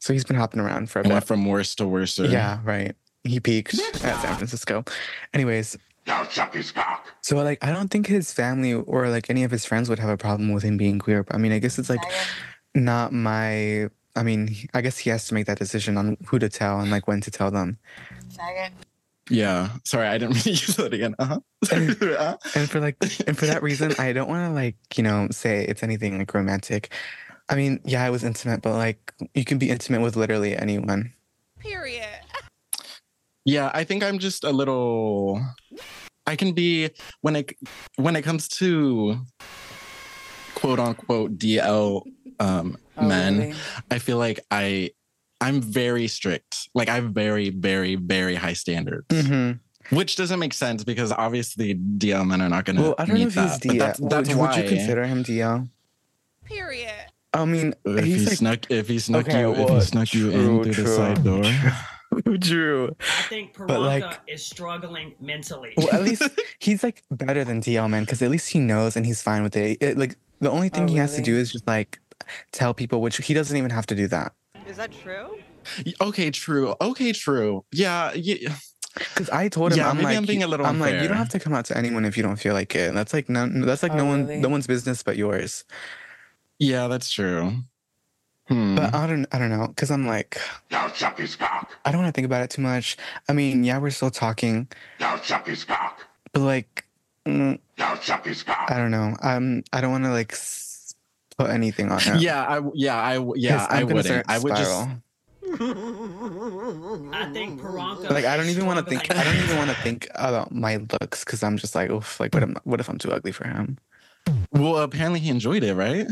So 0.00 0.12
he's 0.12 0.24
been 0.24 0.36
hopping 0.36 0.60
around 0.60 0.90
for 0.90 1.00
a 1.00 1.06
I 1.08 1.12
went 1.12 1.26
from 1.26 1.44
worse 1.46 1.74
to 1.76 1.86
worse. 1.86 2.18
Yeah, 2.18 2.60
right. 2.64 2.94
He 3.24 3.40
peaked 3.40 3.74
at 3.78 3.96
San 3.96 4.36
Francisco. 4.36 4.84
Anyways, 5.34 5.76
Now 6.06 6.24
suck 6.24 6.54
his 6.54 6.70
cock. 6.70 7.06
so 7.20 7.36
like 7.36 7.62
I 7.64 7.72
don't 7.72 7.88
think 7.90 8.06
his 8.06 8.32
family 8.32 8.72
or 8.72 9.08
like 9.08 9.28
any 9.28 9.42
of 9.44 9.50
his 9.50 9.64
friends 9.64 9.88
would 9.88 9.98
have 9.98 10.10
a 10.10 10.16
problem 10.16 10.52
with 10.52 10.62
him 10.62 10.76
being 10.76 10.98
queer. 10.98 11.22
But 11.24 11.34
I 11.34 11.38
mean, 11.38 11.52
I 11.52 11.58
guess 11.58 11.78
it's 11.78 11.90
like 11.90 12.00
not 12.74 13.12
my. 13.12 13.88
I 14.14 14.22
mean, 14.22 14.54
I 14.72 14.80
guess 14.80 14.96
he 14.98 15.10
has 15.10 15.26
to 15.28 15.34
make 15.34 15.44
that 15.46 15.58
decision 15.58 15.98
on 15.98 16.16
who 16.26 16.38
to 16.38 16.48
tell 16.48 16.80
and 16.80 16.90
like 16.90 17.06
when 17.06 17.20
to 17.22 17.30
tell 17.30 17.50
them. 17.50 17.76
Yeah. 19.28 19.70
Sorry, 19.84 20.06
I 20.06 20.18
didn't 20.18 20.34
mean 20.36 20.42
to 20.44 20.50
use 20.50 20.76
that 20.76 20.94
again. 20.94 21.14
Uh-huh. 21.18 21.40
Uh, 21.70 22.36
And 22.54 22.70
for 22.70 22.80
like, 22.80 22.96
and 23.26 23.36
for 23.36 23.46
that 23.46 23.62
reason, 23.62 23.92
I 23.98 24.12
don't 24.12 24.28
want 24.28 24.48
to 24.48 24.54
like 24.54 24.76
you 24.96 25.02
know 25.02 25.28
say 25.30 25.64
it's 25.66 25.82
anything 25.82 26.18
like 26.18 26.32
romantic. 26.32 26.92
I 27.48 27.54
mean, 27.56 27.80
yeah, 27.84 28.04
I 28.04 28.10
was 28.10 28.24
intimate, 28.24 28.62
but 28.62 28.74
like 28.74 29.12
you 29.34 29.44
can 29.44 29.58
be 29.58 29.68
intimate 29.70 30.00
with 30.00 30.16
literally 30.16 30.56
anyone. 30.56 31.12
Period. 31.58 32.06
Yeah, 33.46 33.70
I 33.72 33.84
think 33.84 34.04
I'm 34.04 34.18
just 34.18 34.44
a 34.44 34.50
little. 34.50 35.40
I 36.26 36.34
can 36.36 36.52
be 36.52 36.90
when 37.22 37.36
it 37.36 37.54
when 37.96 38.16
it 38.16 38.22
comes 38.22 38.48
to 38.60 39.20
quote 40.56 40.80
unquote 40.80 41.38
DL 41.38 42.02
um, 42.40 42.76
Oh, 42.98 43.06
men. 43.06 43.54
I 43.90 43.98
feel 43.98 44.18
like 44.18 44.40
I 44.50 44.90
I'm 45.40 45.60
very 45.60 46.08
strict. 46.08 46.68
Like 46.74 46.88
I 46.88 46.96
have 46.96 47.10
very 47.10 47.50
very 47.50 47.94
very 47.94 48.34
high 48.34 48.54
standards. 48.54 49.06
Mm-hmm. 49.08 49.94
Which 49.94 50.16
doesn't 50.16 50.40
make 50.40 50.52
sense 50.52 50.82
because 50.82 51.12
obviously 51.12 51.76
DL 51.76 52.26
men 52.26 52.42
are 52.42 52.48
not 52.48 52.64
going 52.64 52.76
to 52.76 52.82
Well, 52.82 52.94
I 52.98 53.04
don't 53.04 53.14
meet 53.14 53.20
know 53.22 53.28
if 53.28 53.34
that. 53.34 53.62
he's 53.62 53.72
DL. 53.72 53.78
That's, 53.78 54.00
that's 54.00 54.28
would, 54.30 54.38
why. 54.38 54.56
would 54.56 54.64
you 54.64 54.68
consider 54.76 55.04
him 55.06 55.22
DL? 55.22 55.68
Period. 56.44 56.90
I 57.32 57.44
mean, 57.44 57.74
if 57.84 58.04
he 58.04 58.18
like 58.18 58.36
snuck 58.36 58.70
if 58.70 58.88
he 58.88 58.98
snuck 58.98 59.28
Okay, 59.28 59.40
you 59.42 59.54
if 59.54 59.68
he 59.68 59.80
snuck 59.82 60.14
you 60.14 60.32
true, 60.32 60.62
in 60.62 60.72
through 60.72 60.84
the 60.84 60.90
side 60.90 61.22
door. 61.22 61.44
Drew. 62.38 62.94
I 63.00 63.22
think 63.28 63.56
But, 63.56 63.80
like- 63.80 64.20
is 64.26 64.44
struggling 64.44 65.14
mentally. 65.20 65.74
Well, 65.76 65.88
at 65.92 66.02
least 66.02 66.22
he's 66.58 66.82
like 66.82 67.02
better 67.10 67.44
than 67.44 67.60
DL 67.60 67.88
man 67.90 68.04
because 68.04 68.22
at 68.22 68.30
least 68.30 68.50
he 68.50 68.58
knows 68.58 68.96
and 68.96 69.04
he's 69.06 69.22
fine 69.22 69.42
with 69.42 69.56
it. 69.56 69.78
It- 69.80 69.98
like 69.98 70.16
the 70.40 70.50
only 70.50 70.68
thing 70.68 70.84
Oh, 70.84 70.88
he 70.88 70.96
has 70.96 71.16
to 71.16 71.22
do 71.22 71.36
is 71.36 71.52
just 71.52 71.66
like 71.66 71.98
tell 72.52 72.74
people, 72.74 73.00
which 73.00 73.16
he 73.18 73.34
doesn't 73.34 73.56
even 73.56 73.70
have 73.70 73.86
to 73.86 73.94
do 73.94 74.06
that. 74.08 74.32
Is 74.66 74.76
that 74.76 74.92
true? 74.92 75.38
okay, 76.00 76.30
true. 76.30 76.74
Okay, 76.80 77.12
true. 77.12 77.64
Yeah, 77.72 78.12
yeah. 78.14 78.54
Because 78.94 79.28
I 79.28 79.50
told 79.50 79.72
him, 79.72 79.78
Yeah, 79.78 79.90
I'm 79.90 79.96
maybe 79.98 80.04
like, 80.06 80.16
I'm 80.16 80.24
being 80.24 80.42
a 80.42 80.46
little 80.46 80.64
I'm 80.64 80.80
like, 80.80 81.02
you 81.02 81.06
don't 81.06 81.18
have 81.18 81.28
to 81.28 81.38
come 81.38 81.52
out 81.52 81.66
to 81.66 81.76
anyone 81.76 82.06
if 82.06 82.16
you 82.16 82.22
don't 82.22 82.36
feel 82.36 82.54
like 82.54 82.74
it. 82.74 82.88
And 82.88 82.96
That's 82.96 83.12
like 83.12 83.28
none. 83.28 83.60
That's 83.60 83.82
like 83.82 83.92
Oh, 83.92 83.96
no 83.98 84.06
one, 84.06 84.26
really? 84.26 84.40
no 84.40 84.48
one's 84.48 84.66
business 84.66 85.02
but 85.02 85.18
yours. 85.18 85.64
Yeah, 86.58 86.88
that's 86.88 87.10
true. 87.10 87.56
Hmm. 88.48 88.76
But 88.76 88.94
I 88.94 89.06
don't, 89.06 89.26
I 89.32 89.38
don't 89.38 89.50
know, 89.50 89.66
because 89.68 89.90
I'm 89.90 90.06
like, 90.06 90.38
Now 90.70 90.88
suck 90.92 91.18
his 91.18 91.34
cock. 91.36 91.72
I 91.84 91.90
don't 91.90 92.00
want 92.02 92.14
to 92.14 92.16
think 92.16 92.26
about 92.26 92.42
it 92.42 92.50
too 92.50 92.62
much. 92.62 92.96
I 93.28 93.32
mean, 93.32 93.64
yeah, 93.64 93.78
we're 93.78 93.90
still 93.90 94.10
talking, 94.10 94.68
Now 95.00 95.16
suck 95.20 95.46
his 95.46 95.64
cock. 95.64 96.00
but 96.32 96.40
like, 96.42 96.84
mm, 97.26 97.58
Now 97.78 97.96
suck 97.96 98.24
his 98.26 98.42
cock. 98.44 98.70
I 98.70 98.76
don't 98.78 98.90
know. 98.92 99.16
I'm, 99.22 99.64
I 99.72 99.80
don't 99.80 99.90
want 99.90 100.04
to 100.04 100.10
like 100.12 100.32
s- 100.32 100.94
put 101.36 101.50
anything 101.50 101.90
on 101.90 101.98
him. 102.00 102.18
yeah, 102.20 102.44
I 102.44 102.60
yeah, 102.74 102.96
I 103.02 103.16
'Cause 103.18 103.32
yeah, 103.36 103.66
I 103.68 103.80
I'm 103.80 103.86
gonna 103.88 103.94
wouldn't. 103.96 104.06
start 104.06 104.26
I 104.28 104.38
would 104.38 104.56
just. 104.56 104.88
I 107.12 107.30
think 107.32 107.60
Piranha. 107.60 108.12
like 108.12 108.24
I 108.24 108.36
don't 108.36 108.48
even 108.48 108.66
want 108.66 108.78
to 108.78 108.84
think. 108.84 109.10
I 109.14 109.24
don't 109.24 109.36
even 109.36 109.56
want 109.56 109.70
to 109.70 109.76
think 109.76 110.08
about 110.14 110.52
my 110.52 110.76
looks 111.00 111.24
because 111.24 111.42
I'm 111.42 111.56
just 111.56 111.74
like, 111.74 111.90
oof, 111.90 112.18
like 112.20 112.34
what? 112.34 112.42
Am, 112.42 112.56
what 112.64 112.80
if 112.80 112.88
I'm 112.88 112.98
too 112.98 113.10
ugly 113.12 113.32
for 113.32 113.46
him? 113.46 113.78
well, 114.52 114.78
apparently 114.78 115.20
he 115.20 115.30
enjoyed 115.30 115.62
it, 115.62 115.74
right? 115.74 116.06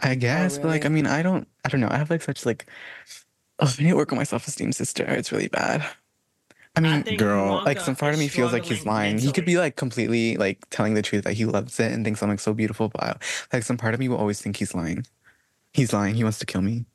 I 0.00 0.14
guess, 0.14 0.58
but 0.58 0.68
like, 0.68 0.86
I 0.86 0.88
mean, 0.88 1.06
I 1.06 1.22
don't, 1.22 1.48
I 1.64 1.68
don't 1.68 1.80
know. 1.80 1.88
I 1.90 1.96
have 1.96 2.10
like 2.10 2.22
such 2.22 2.46
like, 2.46 2.66
oh, 3.58 3.74
I 3.78 3.82
need 3.82 3.90
to 3.90 3.96
work 3.96 4.12
on 4.12 4.18
my 4.18 4.24
self 4.24 4.46
esteem, 4.46 4.72
sister. 4.72 5.04
It's 5.04 5.32
really 5.32 5.48
bad. 5.48 5.84
I 6.76 6.80
mean, 6.80 7.04
I 7.08 7.16
girl, 7.16 7.62
like 7.64 7.80
some 7.80 7.96
part 7.96 8.14
of 8.14 8.20
me 8.20 8.28
feels 8.28 8.52
like 8.52 8.64
he's 8.64 8.80
struggling 8.80 8.96
lying. 8.96 9.18
He 9.18 9.32
could 9.32 9.44
be 9.44 9.58
like 9.58 9.74
completely 9.74 10.36
like 10.36 10.68
telling 10.70 10.94
the 10.94 11.02
truth 11.02 11.24
that 11.24 11.32
he 11.32 11.44
loves 11.44 11.80
it 11.80 11.90
and 11.90 12.04
thinks 12.04 12.22
I'm 12.22 12.28
like 12.28 12.38
so 12.38 12.54
beautiful, 12.54 12.88
but 12.88 13.02
I, 13.02 13.16
like 13.52 13.64
some 13.64 13.76
part 13.76 13.94
of 13.94 14.00
me 14.00 14.08
will 14.08 14.18
always 14.18 14.40
think 14.40 14.56
he's 14.56 14.74
lying. 14.74 15.04
He's 15.72 15.92
lying. 15.92 16.14
He 16.14 16.22
wants 16.22 16.38
to 16.38 16.46
kill 16.46 16.62
me. 16.62 16.86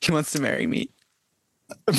He 0.00 0.12
wants 0.12 0.30
to 0.32 0.40
marry 0.40 0.66
me. 0.68 0.90
I 1.88 1.92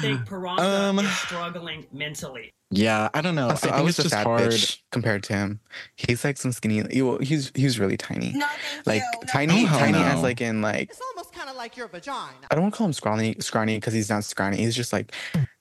think 0.00 0.26
Piranha 0.28 0.62
Um, 0.62 0.98
is 0.98 1.10
struggling 1.18 1.86
mentally. 1.92 2.52
yeah, 2.70 3.08
I 3.14 3.20
don't 3.20 3.34
know. 3.34 3.50
Also, 3.50 3.68
I 3.68 3.72
I, 3.72 3.76
think 3.76 3.86
was 3.86 3.98
it's 3.98 4.00
a 4.00 4.02
just 4.10 4.14
fat 4.14 4.26
hard. 4.26 4.42
bitch 4.42 4.78
compared 4.90 5.22
to 5.24 5.34
him. 5.34 5.60
He's 5.96 6.24
like 6.24 6.36
some 6.38 6.52
skinny. 6.52 6.82
he- 6.90 7.02
well, 7.02 7.18
He's 7.18 7.52
he's 7.54 7.78
really 7.78 7.96
tiny. 7.96 8.32
No, 8.32 8.46
thank 8.84 8.86
Like 8.86 9.02
you. 9.02 9.20
No, 9.20 9.26
tiny, 9.32 9.62
Oh, 9.64 9.66
hell 9.66 9.78
tiny 9.78 9.98
as 9.98 10.22
like 10.22 10.40
in 10.40 10.62
like 10.62 10.90
It's 10.90 11.00
almost 11.10 11.32
kind 11.34 11.50
of 11.50 11.56
like 11.56 11.76
your 11.76 11.88
vagina. 11.88 12.32
I 12.50 12.54
don't 12.54 12.62
want 12.62 12.74
to 12.74 12.78
call 12.78 12.86
him 12.86 12.92
scrawny, 12.92 13.36
scrawny 13.40 13.76
because 13.76 13.92
he's 13.94 14.08
not 14.10 14.24
scrawny. 14.24 14.58
He's 14.58 14.76
just 14.76 14.92
like 14.92 15.12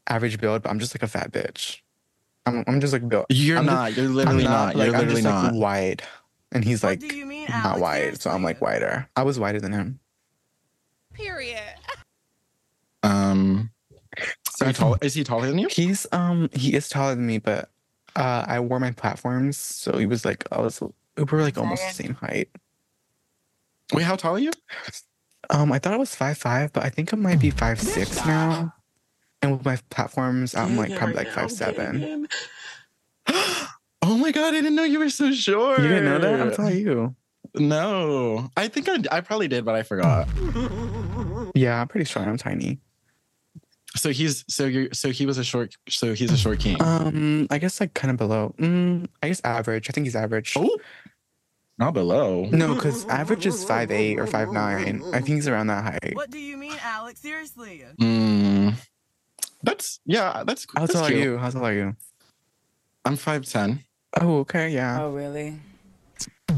average 0.07 0.39
build, 0.39 0.63
but 0.63 0.69
I'm 0.69 0.79
just 0.79 0.95
like 0.95 1.03
a 1.03 1.07
fat 1.07 1.31
bitch. 1.31 1.79
I'm, 2.45 2.63
I'm 2.67 2.81
just 2.81 2.93
like 2.93 3.07
built. 3.07 3.27
You're 3.29 3.57
I'm 3.59 3.65
just- 3.65 3.75
not. 3.75 3.97
you're 3.97 4.09
literally 4.09 4.45
I'm 4.45 4.51
not. 4.51 4.75
Like, 4.75 4.87
You're 4.87 4.95
I'm 4.95 5.01
literally 5.01 5.21
just 5.21 5.33
not. 5.33 5.53
like 5.53 5.61
wide, 5.61 6.03
and 6.51 6.63
he's 6.63 6.83
like 6.83 6.99
do 6.99 7.15
you 7.15 7.25
mean, 7.25 7.47
not 7.49 7.65
Alex? 7.65 7.81
wide, 7.81 8.21
so 8.21 8.29
I'm 8.31 8.43
like 8.43 8.59
Seriously. 8.59 8.81
wider. 8.87 9.09
I 9.15 9.23
was 9.23 9.39
wider 9.39 9.59
than 9.59 9.73
him. 9.73 9.99
Period. 11.13 11.59
Um, 13.03 13.71
so 14.49 14.67
he 14.67 14.73
tall, 14.73 14.97
is 15.01 15.13
he 15.13 15.23
taller 15.23 15.47
than 15.47 15.57
you? 15.57 15.67
He's 15.69 16.05
um 16.11 16.49
he 16.53 16.73
is 16.73 16.89
taller 16.89 17.15
than 17.15 17.25
me, 17.25 17.37
but 17.37 17.69
uh 18.15 18.45
I 18.47 18.59
wore 18.59 18.79
my 18.79 18.91
platforms, 18.91 19.57
so 19.57 19.97
he 19.97 20.05
was 20.05 20.25
like 20.25 20.45
I 20.51 20.59
was 20.59 20.81
we 20.81 21.23
were 21.23 21.41
like 21.41 21.57
almost 21.57 21.83
the 21.87 21.93
same 22.03 22.15
height. 22.15 22.49
Wait, 23.93 24.03
how 24.03 24.15
tall 24.15 24.35
are 24.35 24.39
you? 24.39 24.51
Um, 25.49 25.71
I 25.71 25.79
thought 25.79 25.93
I 25.93 25.97
was 25.97 26.15
five 26.15 26.37
five, 26.37 26.71
but 26.71 26.83
I 26.83 26.89
think 26.89 27.11
it 27.11 27.17
might 27.17 27.39
be 27.39 27.49
five 27.49 27.81
six 27.81 28.25
now. 28.25 28.73
And 29.41 29.53
with 29.53 29.65
my 29.65 29.77
platforms, 29.89 30.55
I'm 30.55 30.77
like 30.77 30.95
probably 30.95 31.15
like 31.15 31.31
five 31.31 31.51
seven. 31.51 32.27
oh 33.27 34.17
my 34.17 34.31
god, 34.31 34.49
I 34.49 34.51
didn't 34.51 34.75
know 34.75 34.83
you 34.83 34.99
were 34.99 35.09
so 35.09 35.31
short. 35.31 35.79
You 35.79 35.87
didn't 35.87 36.05
know 36.05 36.19
that? 36.19 36.39
I'm 36.39 36.51
telling 36.53 36.77
you. 36.77 37.15
No, 37.55 38.49
I 38.55 38.67
think 38.69 38.87
I, 38.87 39.17
I 39.17 39.21
probably 39.21 39.47
did, 39.49 39.65
but 39.65 39.75
I 39.75 39.83
forgot. 39.83 40.29
Yeah, 41.53 41.81
I'm 41.81 41.87
pretty 41.87 42.05
sure 42.05 42.21
I'm 42.21 42.37
tiny. 42.37 42.79
So 43.95 44.09
he's 44.11 44.45
so 44.47 44.65
you 44.65 44.85
are 44.85 44.93
so 44.93 45.09
he 45.09 45.25
was 45.25 45.37
a 45.37 45.43
short 45.43 45.75
so 45.89 46.13
he's 46.13 46.31
a 46.31 46.37
short 46.37 46.59
king. 46.59 46.81
Um, 46.81 47.47
I 47.49 47.57
guess 47.57 47.79
like 47.79 47.93
kind 47.93 48.11
of 48.11 48.17
below. 48.17 48.55
Mm, 48.57 49.07
I 49.21 49.27
guess 49.27 49.41
average. 49.43 49.89
I 49.89 49.91
think 49.91 50.05
he's 50.05 50.15
average. 50.15 50.53
oh, 50.57 50.77
not 51.77 51.93
below. 51.93 52.45
No, 52.51 52.75
because 52.75 53.05
average 53.07 53.45
is 53.45 53.63
five 53.65 53.91
eight 53.91 54.17
or 54.17 54.27
five 54.27 54.51
nine. 54.51 55.03
I 55.13 55.19
think 55.19 55.35
he's 55.35 55.47
around 55.47 55.67
that 55.67 55.83
height. 55.83 56.15
What 56.15 56.29
do 56.29 56.39
you 56.39 56.55
mean, 56.55 56.77
Alex? 56.81 57.19
Seriously. 57.19 57.83
Mm, 57.99 58.75
that's 59.63 59.99
yeah. 60.05 60.43
That's 60.45 60.65
How 60.73 60.81
that's 60.81 60.93
tall 60.93 61.05
are 61.05 61.11
you? 61.11 61.37
How 61.37 61.49
tall 61.49 61.65
are 61.65 61.73
you? 61.73 61.95
I'm 63.03 63.17
five 63.17 63.45
ten. 63.45 63.83
Oh, 64.19 64.39
okay, 64.39 64.69
yeah. 64.69 65.01
Oh, 65.01 65.11
really? 65.11 65.59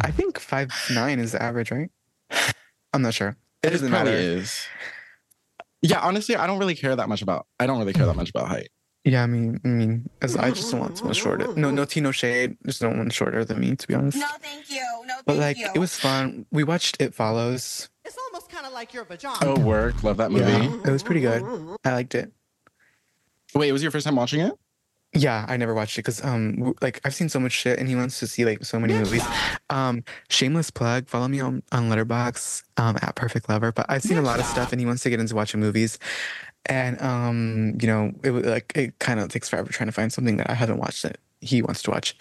I 0.02 0.12
think 0.12 0.40
five 0.40 0.72
nine 0.94 1.20
is 1.20 1.32
the 1.32 1.42
average, 1.42 1.72
right? 1.72 1.90
I'm 2.94 3.02
not 3.02 3.14
sure. 3.14 3.38
It 3.64 3.70
doesn't 3.72 3.90
probably 3.90 4.12
matter. 4.12 4.24
is. 4.24 4.68
Yeah, 5.84 6.00
honestly, 6.00 6.36
I 6.36 6.48
don't 6.48 6.60
really 6.60 6.76
care 6.76 6.96
that 6.96 7.10
much 7.10 7.22
about. 7.22 7.46
I 7.60 7.68
don't 7.68 7.78
really 7.78 7.94
care 7.94 8.06
that 8.06 8.16
much 8.16 8.30
about 8.30 8.48
height. 8.48 8.70
Yeah, 9.04 9.22
I 9.22 9.28
mean, 9.28 9.60
I 9.66 9.68
mean, 9.68 10.10
as 10.22 10.38
I 10.38 10.52
just 10.52 10.72
don't 10.72 10.80
want 10.80 10.98
someone 10.98 11.14
shorter. 11.14 11.54
No, 11.56 11.72
no 11.72 11.84
tea, 11.84 12.00
no 12.00 12.14
shade. 12.14 12.56
Just 12.66 12.82
no 12.82 12.88
one 12.88 13.10
shorter 13.10 13.44
than 13.44 13.60
me, 13.60 13.76
to 13.76 13.88
be 13.88 13.94
honest. 13.94 14.18
No, 14.18 14.28
thank 14.40 14.70
you. 14.70 14.78
No, 15.06 15.16
thank 15.16 15.18
you. 15.18 15.24
but 15.26 15.36
like, 15.36 15.58
you. 15.58 15.68
it 15.76 15.78
was 15.78 16.00
fun. 16.00 16.46
We 16.52 16.64
watched 16.64 17.02
It 17.02 17.14
Follows. 17.14 17.90
It's 18.06 18.18
almost 18.18 18.50
kind 18.50 18.66
of 18.66 18.72
like 18.72 18.94
your 18.94 19.04
vagina. 19.04 19.38
Oh, 19.42 19.60
work. 19.60 20.02
Love 20.04 20.18
that 20.18 20.32
movie. 20.32 20.50
Yeah, 20.50 20.74
it 20.86 20.92
was 20.92 21.04
pretty 21.04 21.20
good. 21.20 21.44
I 21.84 21.92
liked 21.92 22.16
it. 22.16 22.32
Wait, 23.54 23.68
it 23.68 23.74
was 23.74 23.84
your 23.84 23.92
first 23.92 24.06
time 24.06 24.16
watching 24.16 24.40
it? 24.40 24.54
Yeah, 25.16 25.46
I 25.48 25.58
never 25.58 25.76
watched 25.76 25.98
it 25.98 26.02
because 26.02 26.24
um, 26.24 26.74
like 26.82 27.00
I've 27.06 27.14
seen 27.14 27.30
so 27.30 27.40
much 27.40 27.52
shit, 27.52 27.78
and 27.78 27.88
he 27.88 27.96
wants 27.96 28.20
to 28.20 28.28
see 28.28 28.46
like 28.46 28.66
so 28.66 28.80
many 28.80 28.94
movies. 28.94 29.24
Um, 29.70 30.04
shameless 30.30 30.72
plug. 30.72 31.08
Follow 31.08 31.28
me 31.28 31.40
on 31.40 31.62
on 31.72 31.90
Letterboxd 31.90 32.64
um 32.78 32.98
at 33.02 33.16
Perfect 33.16 33.48
Lover. 33.48 33.72
But 33.72 33.86
I've 33.90 34.02
seen 34.02 34.18
a 34.18 34.22
lot 34.22 34.40
of 34.40 34.46
stuff, 34.46 34.72
and 34.72 34.80
he 34.80 34.86
wants 34.88 35.04
to 35.04 35.10
get 35.10 35.20
into 35.20 35.36
watching 35.36 35.60
movies. 35.60 36.00
And 36.66 37.00
um, 37.02 37.78
you 37.80 37.88
know, 37.88 38.12
it 38.24 38.32
like 38.32 38.72
it 38.76 38.98
kind 39.00 39.20
of 39.20 39.30
takes 39.30 39.50
forever 39.50 39.72
trying 39.72 39.88
to 39.88 39.94
find 39.94 40.12
something 40.12 40.38
that 40.38 40.50
I 40.50 40.54
haven't 40.54 40.78
watched 40.78 41.04
that 41.04 41.18
he 41.42 41.62
wants 41.62 41.84
to 41.84 41.92
watch. 41.92 42.16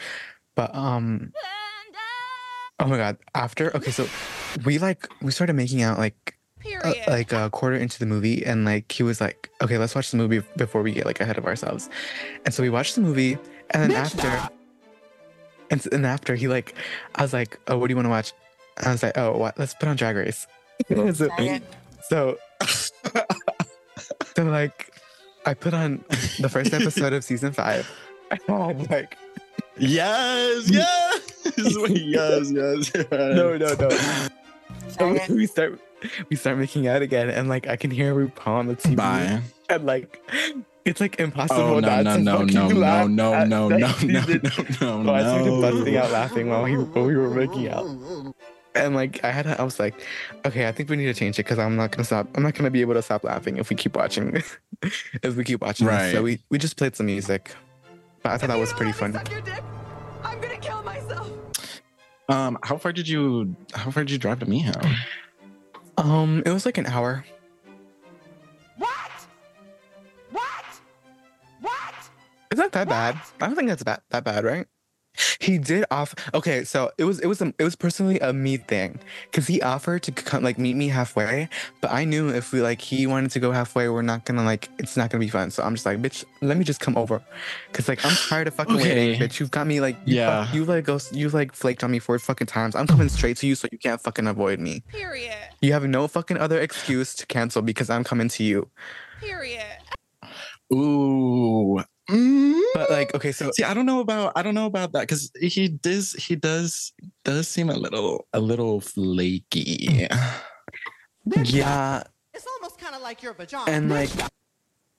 But 0.54 0.74
um, 0.74 1.32
oh 2.78 2.86
my 2.86 2.96
god! 2.98 3.16
After 3.34 3.74
okay, 3.76 3.90
so 3.90 4.06
we 4.64 4.78
like 4.78 5.08
we 5.22 5.32
started 5.32 5.54
making 5.54 5.82
out 5.82 5.98
like 5.98 6.36
uh, 6.84 6.92
like 7.08 7.32
a 7.32 7.50
quarter 7.50 7.76
into 7.76 7.98
the 7.98 8.06
movie 8.06 8.44
and 8.44 8.64
like 8.64 8.90
he 8.90 9.02
was 9.02 9.20
like 9.20 9.50
okay 9.60 9.78
let's 9.78 9.94
watch 9.94 10.10
the 10.10 10.16
movie 10.16 10.42
before 10.56 10.82
we 10.82 10.92
get 10.92 11.06
like 11.06 11.20
ahead 11.20 11.38
of 11.38 11.46
ourselves. 11.46 11.88
And 12.44 12.54
so 12.54 12.62
we 12.62 12.70
watched 12.70 12.94
the 12.94 13.00
movie 13.00 13.38
and 13.70 13.90
then 13.90 13.92
after 13.92 14.50
and, 15.70 15.86
and 15.92 16.04
after 16.06 16.34
he 16.34 16.48
like 16.48 16.74
i 17.14 17.22
was 17.22 17.32
like 17.32 17.58
oh 17.68 17.78
what 17.78 17.86
do 17.88 17.92
you 17.92 17.96
want 17.96 18.06
to 18.06 18.10
watch? 18.10 18.32
And 18.78 18.86
i 18.88 18.92
was 18.92 19.02
like 19.02 19.16
oh 19.16 19.36
what 19.36 19.58
let's 19.58 19.74
put 19.74 19.88
on 19.88 19.96
drag 19.96 20.16
race. 20.16 20.46
So, 21.14 21.28
so 22.02 22.36
so 24.36 24.44
like 24.44 24.90
i 25.46 25.54
put 25.54 25.72
on 25.72 26.04
the 26.40 26.48
first 26.48 26.74
episode 26.74 27.12
of 27.12 27.22
season 27.22 27.52
five 27.52 27.88
and 28.48 28.90
like 28.90 29.16
Yes, 29.78 30.70
yes, 30.70 31.20
yes, 31.56 32.50
yes. 32.50 32.92
yes. 32.94 33.06
no 33.10 33.56
no 33.56 33.74
no. 33.74 33.88
So 34.88 35.34
we 35.34 35.46
start 35.46 35.80
we 36.30 36.36
start 36.36 36.58
making 36.58 36.86
out 36.88 37.02
again 37.02 37.28
and 37.30 37.48
like 37.48 37.66
i 37.66 37.76
can 37.76 37.90
hear 37.90 38.14
RuPaul 38.14 38.46
on 38.46 38.66
the 38.66 38.76
tv 38.76 38.96
Bye. 38.96 39.42
and 39.68 39.86
like 39.86 40.20
it's 40.84 41.00
like 41.00 41.20
impossible 41.20 41.60
Oh 41.60 41.80
no 41.80 42.02
not 42.02 42.04
no 42.04 42.16
to 42.16 42.22
no 42.22 42.38
fucking 42.38 42.54
no 42.54 42.68
no 42.68 42.76
laugh 42.76 43.08
no 43.08 43.34
at 43.34 43.48
no 43.48 43.68
that 43.68 43.78
no 43.78 43.86
no 43.86 43.92
season. 43.92 44.40
no 44.42 44.50
So 45.04 45.14
I 45.14 45.20
started 45.20 45.46
no. 45.46 45.60
busting 45.60 45.96
out 45.96 46.10
laughing 46.10 46.48
while, 46.48 46.64
he, 46.64 46.74
while 46.74 47.04
we 47.04 47.16
were 47.16 47.30
making 47.30 47.68
out. 47.68 47.86
And 48.74 48.94
like 48.94 49.22
I 49.22 49.30
had, 49.30 49.46
I 49.46 49.62
was 49.62 49.78
like, 49.78 49.94
okay, 50.46 50.66
I 50.66 50.72
think 50.72 50.88
we 50.88 50.96
need 50.96 51.04
to 51.06 51.14
change 51.14 51.38
it 51.38 51.44
because 51.44 51.58
I'm 51.58 51.76
not 51.76 51.92
gonna 51.92 52.04
stop. 52.04 52.26
I'm 52.34 52.42
not 52.42 52.54
gonna 52.54 52.70
be 52.70 52.80
able 52.80 52.94
to 52.94 53.02
stop 53.02 53.22
laughing 53.22 53.58
if 53.58 53.68
we 53.70 53.76
keep 53.76 53.94
watching. 53.94 54.42
if 55.22 55.36
we 55.36 55.44
keep 55.44 55.60
watching, 55.60 55.86
this. 55.86 55.94
Right. 55.94 56.12
So 56.12 56.22
we 56.22 56.40
we 56.48 56.58
just 56.58 56.76
played 56.76 56.96
some 56.96 57.06
music, 57.06 57.54
but 58.22 58.32
I 58.32 58.38
thought 58.38 58.48
that 58.48 58.58
was 58.58 58.72
pretty 58.72 58.92
fun. 58.92 59.12
Suck 59.12 59.30
your 59.30 59.42
dick. 59.42 59.62
I'm 60.24 60.40
gonna 60.40 60.56
kill 60.56 60.82
myself. 60.82 61.30
Um, 62.28 62.58
how 62.62 62.78
far 62.78 62.92
did 62.92 63.06
you 63.06 63.54
how 63.74 63.90
far 63.90 64.04
did 64.04 64.10
you 64.10 64.18
drive 64.18 64.38
to 64.40 64.46
meet 64.46 64.60
him? 64.62 64.80
Um, 65.98 66.42
it 66.46 66.50
was 66.50 66.64
like 66.64 66.78
an 66.78 66.86
hour. 66.86 67.24
What? 68.78 68.90
What? 70.30 70.64
What? 71.60 71.94
It's 72.50 72.58
not 72.58 72.72
that 72.72 72.88
bad. 72.88 73.20
I 73.40 73.46
don't 73.46 73.56
think 73.56 73.68
that's 73.68 73.82
bad, 73.82 74.00
that 74.10 74.24
bad, 74.24 74.44
right? 74.44 74.66
He 75.40 75.58
did 75.58 75.84
offer. 75.90 76.16
Okay, 76.32 76.64
so 76.64 76.90
it 76.96 77.04
was 77.04 77.20
it 77.20 77.26
was 77.26 77.42
a, 77.42 77.52
it 77.58 77.64
was 77.64 77.76
personally 77.76 78.18
a 78.20 78.32
me 78.32 78.56
thing 78.56 78.98
because 79.30 79.46
he 79.46 79.60
offered 79.60 80.02
to 80.04 80.12
come 80.12 80.42
like 80.42 80.58
meet 80.58 80.74
me 80.74 80.88
halfway, 80.88 81.48
but 81.82 81.92
I 81.92 82.04
knew 82.04 82.30
if 82.30 82.50
we 82.52 82.62
like 82.62 82.80
he 82.80 83.06
wanted 83.06 83.30
to 83.32 83.40
go 83.40 83.52
halfway, 83.52 83.88
we're 83.90 84.00
not 84.02 84.24
gonna 84.24 84.42
like 84.44 84.70
it's 84.78 84.96
not 84.96 85.10
gonna 85.10 85.20
be 85.20 85.28
fun. 85.28 85.50
So 85.50 85.62
I'm 85.62 85.74
just 85.74 85.84
like, 85.84 85.98
bitch, 86.00 86.24
let 86.40 86.56
me 86.56 86.64
just 86.64 86.80
come 86.80 86.96
over, 86.96 87.22
because 87.70 87.88
like 87.88 88.02
I'm 88.06 88.14
tired 88.28 88.48
of 88.48 88.54
fucking 88.54 88.76
waiting, 88.76 89.14
Okay. 89.16 89.18
bitch. 89.28 89.38
You've 89.38 89.50
got 89.50 89.66
me 89.66 89.80
like 89.80 89.96
you 90.06 90.16
Yeah. 90.16 90.46
fuck- 90.46 90.54
you 90.54 90.64
like 90.64 90.84
go 90.84 90.98
you 91.12 91.28
like 91.28 91.54
flaked 91.54 91.84
on 91.84 91.90
me 91.90 91.98
four 91.98 92.18
fucking 92.18 92.46
times. 92.46 92.74
I'm 92.74 92.86
coming 92.86 93.10
straight 93.10 93.36
to 93.38 93.46
you, 93.46 93.54
so 93.54 93.68
you 93.70 93.78
can't 93.78 94.00
fucking 94.00 94.26
avoid 94.26 94.60
me. 94.60 94.82
Period. 94.88 95.36
You 95.60 95.72
have 95.74 95.84
no 95.84 96.08
fucking 96.08 96.38
other 96.38 96.58
excuse 96.58 97.14
to 97.16 97.26
cancel 97.26 97.60
because 97.62 97.90
I'm 97.90 98.02
coming 98.04 98.28
to 98.30 98.44
you. 98.44 98.68
Period. 99.20 99.62
Ooh. 100.72 101.82
Mm. 102.10 102.60
But 102.74 102.90
like, 102.90 103.14
okay, 103.14 103.30
so 103.32 103.50
See, 103.52 103.62
I 103.64 103.74
don't 103.74 103.86
know 103.86 104.00
about 104.00 104.32
I 104.34 104.42
don't 104.42 104.54
know 104.54 104.66
about 104.66 104.92
that 104.92 105.02
because 105.02 105.30
he 105.40 105.68
does 105.68 106.12
he 106.14 106.34
does 106.36 106.92
does 107.24 107.46
seem 107.48 107.70
a 107.70 107.76
little 107.76 108.26
a 108.32 108.40
little 108.40 108.80
flaky. 108.80 110.08
yeah, 111.44 112.02
It's 112.34 112.46
almost 112.56 112.78
kind 112.78 112.94
of 112.94 113.02
like 113.02 113.22
your 113.22 113.34
vagina. 113.34 113.70
and 113.70 113.88
like 113.90 114.10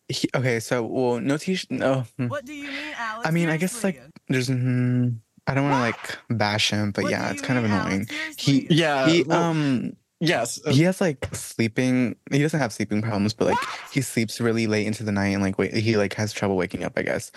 he, 0.10 0.29
okay, 0.36 0.60
so 0.60 0.83
well, 0.83 1.19
no 1.19 1.38
t 1.38 1.60
no. 1.69 2.05
hmm. 2.17 2.27
What 2.27 2.45
do 2.45 2.53
you 2.53 2.67
mean, 2.67 2.93
Alex? 2.98 3.27
I 3.27 3.31
mean, 3.31 3.50
I 3.50 3.57
guess 3.57 3.83
like 3.83 4.01
there's. 4.27 4.50
mm, 4.50 5.17
I 5.48 5.53
don't 5.53 5.69
want 5.69 5.75
to 5.75 5.79
like 5.81 6.17
bash 6.39 6.69
him, 6.72 6.91
but 6.91 7.03
What 7.03 7.12
yeah, 7.12 7.31
it's 7.31 7.41
kind 7.41 7.57
of 7.60 7.65
mean, 7.65 7.74
Alex? 7.74 7.93
annoying. 7.93 8.07
He 8.38 8.67
Yeah. 8.69 9.07
he 9.07 9.24
well, 9.24 9.43
um 9.43 9.93
yes. 10.24 10.60
he 10.70 10.84
has 10.84 11.01
like 11.01 11.27
sleeping. 11.34 12.15
He 12.32 12.39
doesn't 12.39 12.60
have 12.60 12.74
sleeping 12.74 13.01
problems, 13.01 13.34
but 13.34 13.50
like 13.50 13.58
he 13.92 14.01
sleeps 14.01 14.39
really 14.39 14.68
late 14.68 14.88
into 14.88 15.03
the 15.03 15.12
night 15.12 15.30
and 15.30 15.44
like 15.44 15.58
wait, 15.58 15.74
he 15.74 15.98
like 15.98 16.13
has 16.13 16.34
trouble 16.34 16.56
waking 16.56 16.84
up, 16.84 16.94
I 16.96 17.03
guess, 17.03 17.32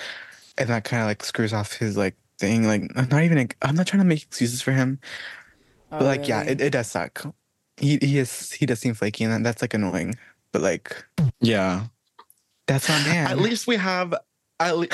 and 0.57 0.69
that 0.69 0.85
kind 0.85 1.03
of 1.03 1.07
like 1.07 1.23
screws 1.25 1.53
off 1.53 1.75
his 1.75 1.97
like 1.97 2.17
thing. 2.39 2.67
Like 2.67 2.83
I'm 2.95 3.09
not 3.09 3.23
even. 3.23 3.49
I'm 3.63 3.75
not 3.75 3.87
trying 3.87 4.03
to 4.03 4.07
make 4.07 4.23
excuses 4.23 4.63
for 4.63 4.73
him, 4.73 4.99
but 5.91 6.03
like 6.03 6.29
yeah, 6.29 6.43
it, 6.43 6.61
it 6.61 6.71
does 6.71 6.87
suck. 6.87 7.25
He 7.77 7.99
he 8.01 8.19
is 8.19 8.53
he 8.53 8.67
does 8.67 8.79
seem 8.79 8.95
flaky 8.95 9.25
and 9.25 9.45
that's 9.45 9.63
like 9.63 9.75
annoying. 9.75 10.15
But 10.53 10.63
like 10.63 11.05
yeah. 11.41 11.87
that's 12.67 12.89
not 12.89 13.05
man. 13.05 13.31
At 13.31 13.39
least 13.39 13.67
we 13.67 13.77
have. 13.77 14.15
At 14.59 14.79
least. 14.79 14.93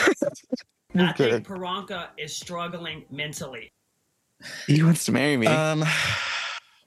I 0.94 1.12
think 1.12 1.46
Paranka 1.46 2.08
is 2.18 2.36
struggling 2.36 3.04
mentally. 3.10 3.72
he 4.66 4.82
wants 4.82 5.04
to 5.04 5.12
marry 5.12 5.36
me. 5.36 5.46
Um. 5.46 5.84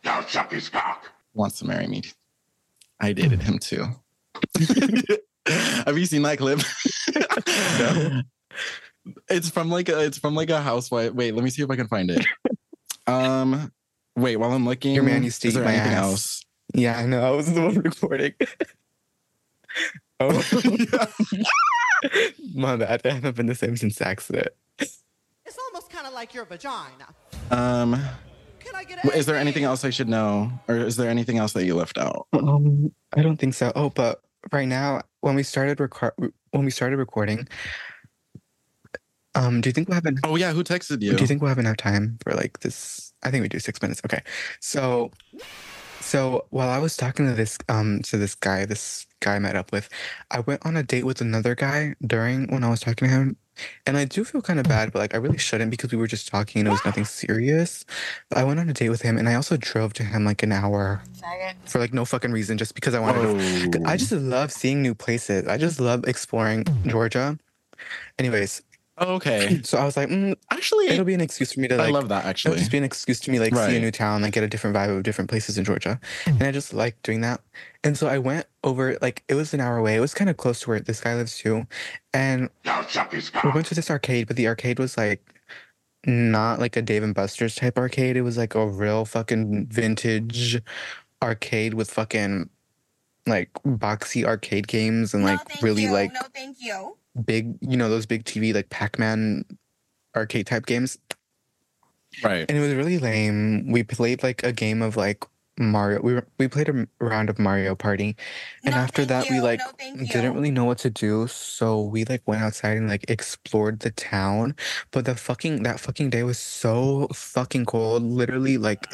Now 0.06 0.22
suck 0.22 0.52
his 0.52 0.70
cock. 0.70 1.12
Wants 1.34 1.60
to 1.60 1.66
marry 1.66 1.88
me. 1.88 2.04
I 3.02 3.12
dated 3.12 3.42
him 3.42 3.60
too. 3.60 3.86
have 5.48 5.98
you 5.98 6.06
seen 6.06 6.22
that 6.22 6.38
clip? 6.38 6.60
No. 7.80 8.22
It's 9.30 9.50
from 9.50 9.70
like 9.70 9.88
a. 9.90 10.04
It's 10.04 10.18
from 10.18 10.34
like 10.34 10.50
a 10.50 10.60
housewife. 10.62 11.14
Wait, 11.14 11.36
let 11.36 11.44
me 11.44 11.50
see 11.52 11.62
if 11.62 11.70
I 11.70 11.76
can 11.76 11.88
find 11.88 12.10
it. 12.12 12.26
Um. 13.08 13.72
Wait, 14.16 14.38
while 14.38 14.52
I'm 14.52 14.66
looking, 14.66 14.96
Your 14.96 15.04
man 15.04 15.24
used 15.24 15.42
to 15.44 15.48
is 15.50 15.54
eat 15.54 15.58
there 15.60 15.66
my 15.66 15.74
anything 15.74 15.94
ass. 15.94 16.04
else? 16.04 16.46
yeah, 16.74 16.98
I 16.98 17.06
know. 17.06 17.24
I 17.24 17.30
was 17.32 17.54
the 17.54 17.62
one 17.62 17.76
recording. 17.76 18.34
oh, 20.20 20.42
my 22.56 22.76
bad. 22.78 23.02
I 23.06 23.10
haven't 23.12 23.36
been 23.36 23.46
the 23.46 23.54
same 23.54 23.78
since 23.78 23.98
the 23.98 24.08
accident. 24.08 24.48
It's 24.80 25.04
almost 25.68 25.92
kind 25.92 26.08
of 26.08 26.14
like 26.14 26.34
your 26.34 26.46
vagina. 26.46 27.08
um. 27.52 28.02
Can 28.66 28.76
I 28.76 28.84
get 28.84 29.06
a 29.06 29.16
Is 29.18 29.26
there 29.28 29.36
anything 29.36 29.64
else 29.64 29.86
I 29.86 29.92
should 29.92 30.10
know, 30.10 30.52
or 30.68 30.78
is 30.78 30.96
there 30.98 31.10
anything 31.10 31.38
else 31.38 31.54
that 31.54 31.66
you 31.66 31.76
left 31.76 31.98
out? 31.98 32.28
Um, 32.34 32.92
I 33.16 33.22
don't 33.22 33.38
think 33.38 33.54
so. 33.54 33.72
Oh, 33.76 33.90
but 33.92 34.22
right 34.52 34.68
now, 34.68 35.02
when 35.22 35.36
we 35.36 35.44
started 35.44 35.80
record, 35.80 36.14
when 36.52 36.66
we 36.66 36.72
started 36.72 36.98
recording, 36.98 37.48
um, 39.36 39.62
do 39.62 39.70
you 39.70 39.74
think 39.74 39.88
we'll 39.88 39.96
have 39.96 40.06
en- 40.06 40.18
Oh 40.24 40.36
yeah, 40.36 40.52
who 40.52 40.64
texted 40.64 41.02
you? 41.04 41.14
Do 41.14 41.22
you 41.22 41.28
think 41.28 41.42
we'll 41.42 41.50
have 41.50 41.60
enough 41.60 41.78
time 41.78 42.18
for 42.24 42.34
like 42.34 42.60
this? 42.62 43.14
I 43.24 43.32
think 43.32 43.44
we 43.44 43.50
do 43.50 43.60
six 43.60 43.82
minutes. 43.82 44.02
Okay, 44.06 44.22
so, 44.60 45.12
so 46.00 46.46
while 46.50 46.70
I 46.70 46.80
was 46.80 46.96
talking 46.98 47.28
to 47.28 47.34
this 47.34 47.58
um 47.70 48.02
to 48.04 48.18
this 48.18 48.34
guy, 48.34 48.66
this 48.66 49.06
guy 49.20 49.36
I 49.36 49.40
met 49.40 49.56
up 49.56 49.72
with, 49.72 49.90
I 50.32 50.40
went 50.40 50.66
on 50.66 50.76
a 50.76 50.84
date 50.84 51.06
with 51.06 51.22
another 51.22 51.54
guy 51.54 51.96
during 52.06 52.48
when 52.48 52.64
I 52.64 52.70
was 52.70 52.80
talking 52.80 53.08
to 53.10 53.14
him, 53.14 53.38
and 53.86 53.98
I 53.98 54.06
do 54.06 54.24
feel 54.24 54.42
kind 54.42 54.60
of 54.60 54.66
bad, 54.68 54.92
but 54.92 55.00
like 55.00 55.14
I 55.14 55.18
really 55.18 55.38
shouldn't 55.38 55.72
because 55.72 55.92
we 55.92 55.98
were 55.98 56.08
just 56.08 56.28
talking 56.28 56.60
and 56.60 56.68
it 56.68 56.72
was 56.72 56.84
nothing 56.86 57.06
serious. 57.22 57.86
But 58.30 58.38
I 58.40 58.44
went 58.44 58.60
on 58.60 58.70
a 58.70 58.74
date 58.74 58.90
with 58.90 59.02
him, 59.02 59.18
and 59.18 59.28
I 59.30 59.36
also 59.36 59.58
drove 59.58 59.94
to 59.94 60.04
him 60.04 60.26
like 60.26 60.44
an 60.44 60.52
hour 60.52 61.02
for 61.66 61.80
like 61.80 61.94
no 61.94 62.06
fucking 62.06 62.32
reason, 62.32 62.58
just 62.58 62.76
because 62.76 62.94
I 62.94 63.00
wanted 63.00 63.72
to. 63.72 63.80
Oh. 63.80 63.90
I 63.90 63.98
just 63.98 64.12
love 64.12 64.52
seeing 64.52 64.82
new 64.82 64.94
places. 64.96 65.48
I 65.48 65.58
just 65.58 65.80
love 65.80 66.06
exploring 66.08 66.66
Georgia. 66.86 67.38
Anyways, 68.20 68.62
Oh, 68.98 69.16
okay. 69.16 69.60
so 69.64 69.78
I 69.78 69.84
was 69.84 69.98
like, 69.98 70.08
mm, 70.08 70.36
Actually, 70.52 70.88
it'll 70.88 71.04
be 71.04 71.14
an 71.14 71.20
excuse 71.20 71.52
for 71.52 71.60
me 71.60 71.68
to 71.68 71.76
like 71.76 71.90
I 71.90 71.92
love 71.92 72.08
that 72.10 72.20
It'll 72.20 72.30
actually. 72.30 72.58
just 72.60 72.72
be 72.72 72.78
an 72.78 72.86
excuse 72.86 73.20
to 73.22 73.32
me 73.32 73.40
like 73.40 73.54
see 73.54 73.76
a 73.76 73.80
new 73.82 73.92
town, 73.92 74.22
like 74.22 74.34
get 74.34 74.44
a 74.44 74.48
different 74.48 74.74
vibe 74.76 74.96
of 74.96 75.04
different 75.04 75.30
places 75.30 75.58
in 75.58 75.66
Georgia. 75.66 76.00
And 76.26 76.42
I 76.44 76.52
just 76.52 76.74
like 76.74 77.02
doing 77.04 77.20
that. 77.22 77.42
And 77.86 77.96
so 77.96 78.08
I 78.08 78.18
went 78.18 78.48
over 78.64 78.98
like 79.00 79.24
it 79.30 79.36
was 79.36 79.54
an 79.54 79.62
hour 79.62 79.78
away. 79.78 79.96
It 79.96 80.00
was 80.00 80.16
kind 80.16 80.28
of 80.30 80.38
close 80.38 80.60
to 80.62 80.70
where 80.70 80.80
this 80.80 81.00
guy 81.00 81.14
lives 81.14 81.38
too. 81.38 81.68
And 82.14 82.50
Now 82.66 82.82
suck 82.82 83.14
his 83.14 83.32
we 83.44 83.52
went 83.52 83.68
to 83.68 83.76
this 83.76 83.92
arcade, 83.92 84.26
but 84.26 84.36
the 84.36 84.48
arcade 84.48 84.80
was 84.80 84.98
like 84.98 85.22
not 86.04 86.60
like 86.60 86.76
a 86.76 86.82
Dave 86.82 87.04
and 87.04 87.14
Buster's 87.14 87.54
type 87.54 87.78
arcade. 87.78 88.18
It 88.18 88.24
was 88.24 88.38
like 88.38 88.56
a 88.56 88.66
real 88.68 89.06
fucking 89.06 89.68
vintage 89.68 90.60
arcade 91.22 91.76
with 91.76 91.92
fucking 91.92 92.50
like 93.28 93.54
boxy 93.64 94.26
arcade 94.26 94.68
games 94.68 95.14
and 95.14 95.24
like 95.24 95.48
thank 95.48 95.62
really 95.62 95.84
you. 95.84 95.92
like 95.92 96.12
No, 96.12 96.22
thank 96.34 96.58
you. 96.60 96.98
big, 97.24 97.56
you 97.62 97.78
know, 97.78 97.90
those 97.90 98.08
big 98.08 98.24
TV 98.24 98.52
like 98.54 98.70
Pac-Man 98.72 99.46
arcade 100.16 100.48
type 100.48 100.66
games. 100.66 100.98
right. 102.24 102.46
and 102.50 102.58
it 102.58 102.62
was 102.62 102.74
really 102.74 102.98
lame. 102.98 103.72
We 103.72 103.84
played 103.84 104.24
like 104.24 104.44
a 104.44 104.52
game 104.52 104.82
of 104.82 104.98
like 104.98 105.24
Mario. 105.58 106.02
We 106.02 106.14
were, 106.14 106.28
we 106.38 106.48
played 106.48 106.70
a 106.70 106.88
round 107.00 107.30
of 107.30 107.40
Mario 107.40 107.76
Party, 107.76 108.16
and 108.64 108.76
No, 108.76 108.82
after 108.82 109.06
that 109.06 109.30
we 109.30 109.40
like 109.40 109.60
No, 109.84 110.06
didn't 110.06 110.34
really 110.34 110.52
know 110.52 110.66
what 110.66 110.80
to 110.80 110.90
do, 110.90 111.28
so 111.28 111.82
we 111.82 112.06
like 112.06 112.22
went 112.28 112.42
outside 112.42 112.78
and 112.78 112.90
like 112.90 113.10
explored 113.10 113.80
the 113.80 113.92
town. 113.92 114.56
But 114.92 115.06
the 115.06 115.16
fucking 115.16 115.64
that 115.64 115.80
fucking 115.80 116.10
day 116.10 116.24
was 116.24 116.40
so 116.40 117.08
fucking 117.14 117.66
cold. 117.66 118.04
Literally, 118.04 118.58
like 118.58 118.86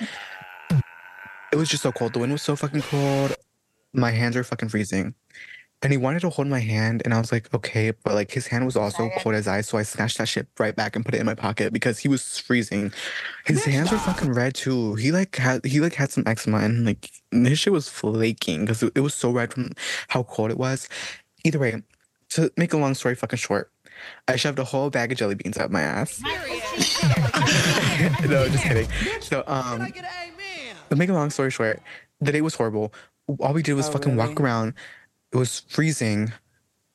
it 1.51 1.55
was 1.55 1.69
just 1.69 1.83
so 1.83 1.91
cold. 1.91 2.13
The 2.13 2.19
wind 2.19 2.31
was 2.31 2.41
so 2.41 2.55
fucking 2.55 2.81
cold. 2.83 3.33
My 3.93 4.11
hands 4.11 4.37
are 4.37 4.43
fucking 4.43 4.69
freezing. 4.69 5.15
And 5.83 5.91
he 5.91 5.97
wanted 5.97 6.19
to 6.19 6.29
hold 6.29 6.47
my 6.47 6.59
hand, 6.59 7.01
and 7.05 7.13
I 7.13 7.19
was 7.19 7.31
like, 7.31 7.51
okay, 7.55 7.91
but 8.03 8.13
like 8.13 8.29
his 8.31 8.45
hand 8.45 8.65
was 8.65 8.75
also 8.75 9.09
cold 9.17 9.33
as 9.33 9.47
ice, 9.47 9.67
so 9.67 9.79
I 9.79 9.83
snatched 9.83 10.19
that 10.19 10.27
shit 10.27 10.47
right 10.59 10.75
back 10.75 10.95
and 10.95 11.03
put 11.03 11.15
it 11.15 11.19
in 11.19 11.25
my 11.25 11.33
pocket 11.33 11.73
because 11.73 11.97
he 11.97 12.07
was 12.07 12.37
freezing. 12.37 12.93
His 13.45 13.65
hands 13.65 13.91
were 13.91 13.97
fucking 13.97 14.31
red 14.33 14.53
too. 14.53 14.93
He 14.95 15.11
like 15.11 15.37
had 15.37 15.65
he 15.65 15.79
like 15.79 15.95
had 15.95 16.11
some 16.11 16.23
eczema 16.27 16.59
and 16.59 16.85
like 16.85 17.09
his 17.31 17.57
shit 17.57 17.73
was 17.73 17.89
flaking 17.89 18.61
because 18.61 18.83
it, 18.83 18.91
it 18.95 18.99
was 19.01 19.15
so 19.15 19.31
red 19.31 19.53
from 19.53 19.71
how 20.09 20.21
cold 20.21 20.51
it 20.51 20.57
was. 20.59 20.87
Either 21.43 21.57
way, 21.57 21.81
to 22.29 22.51
make 22.57 22.73
a 22.73 22.77
long 22.77 22.93
story 22.93 23.15
fucking 23.15 23.37
short, 23.37 23.71
I 24.27 24.35
shoved 24.35 24.59
a 24.59 24.63
whole 24.63 24.91
bag 24.91 25.11
of 25.11 25.17
jelly 25.17 25.33
beans 25.33 25.57
up 25.57 25.71
my 25.71 25.81
ass. 25.81 26.21
No, 28.27 28.47
just 28.47 28.63
kidding. 28.63 28.87
So 29.19 29.43
um, 29.47 29.79
get 29.91 29.97
an 29.97 30.05
amen? 30.25 30.75
to 30.89 30.95
make 30.95 31.09
a 31.09 31.13
long 31.13 31.29
story 31.31 31.51
short, 31.51 31.81
the 32.19 32.31
day 32.31 32.41
was 32.41 32.55
horrible. 32.55 32.93
All 33.39 33.53
we 33.53 33.63
did 33.63 33.73
was 33.73 33.89
Oh, 33.89 33.91
fucking 33.93 34.15
walk 34.15 34.39
around. 34.39 34.73
It 35.33 35.37
was 35.37 35.61
freezing, 35.67 36.33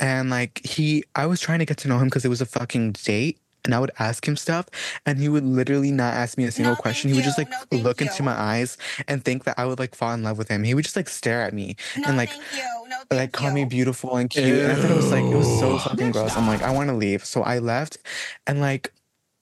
and 0.00 0.30
like 0.30 0.60
he, 0.64 1.04
I 1.14 1.26
was 1.26 1.40
trying 1.40 1.58
to 1.60 1.64
get 1.64 1.78
to 1.78 1.88
know 1.88 1.98
him 1.98 2.06
because 2.08 2.24
it 2.24 2.28
was 2.28 2.40
a 2.40 2.46
fucking 2.46 2.92
date. 2.92 3.38
And 3.64 3.74
I 3.74 3.80
would 3.80 3.90
ask 3.98 4.28
him 4.28 4.36
stuff, 4.36 4.66
and 5.06 5.18
he 5.18 5.28
would 5.28 5.42
literally 5.42 5.90
not 5.90 6.14
ask 6.14 6.38
me 6.38 6.44
a 6.44 6.52
single 6.52 6.74
No, 6.74 6.80
question. 6.80 7.10
He 7.10 7.16
would 7.16 7.24
just 7.24 7.36
like 7.36 7.50
No, 7.50 7.56
thank 7.68 7.82
look 7.82 8.00
into 8.00 8.22
my 8.22 8.30
eyes 8.40 8.78
and 9.08 9.24
think 9.24 9.42
that 9.42 9.58
I 9.58 9.64
would 9.64 9.80
like 9.80 9.96
fall 9.96 10.12
in 10.14 10.22
love 10.22 10.38
with 10.38 10.46
him. 10.46 10.62
He 10.62 10.72
would 10.72 10.84
just 10.84 10.94
like 10.94 11.08
stare 11.08 11.42
at 11.42 11.52
me 11.52 11.74
No, 11.96 12.04
and 12.06 12.16
like 12.16 12.30
thank 12.30 12.52
you. 12.52 12.88
No, 12.88 12.96
thank 13.10 13.20
like 13.20 13.32
call 13.32 13.50
me 13.50 13.64
beautiful 13.64 14.16
and 14.18 14.30
cute. 14.30 14.62
And 14.62 14.70
I 14.70 14.76
thought 14.76 14.92
it 14.92 14.94
was 14.94 15.10
like 15.10 15.24
it 15.24 15.34
was 15.34 15.58
so 15.58 15.78
fucking 15.78 16.12
gross. 16.12 16.36
I'm 16.36 16.46
like, 16.46 16.62
I 16.62 16.70
want 16.70 16.90
to 16.90 16.94
leave. 16.94 17.24
So 17.24 17.42
I 17.42 17.58
left, 17.58 17.98
and 18.46 18.60
like, 18.60 18.92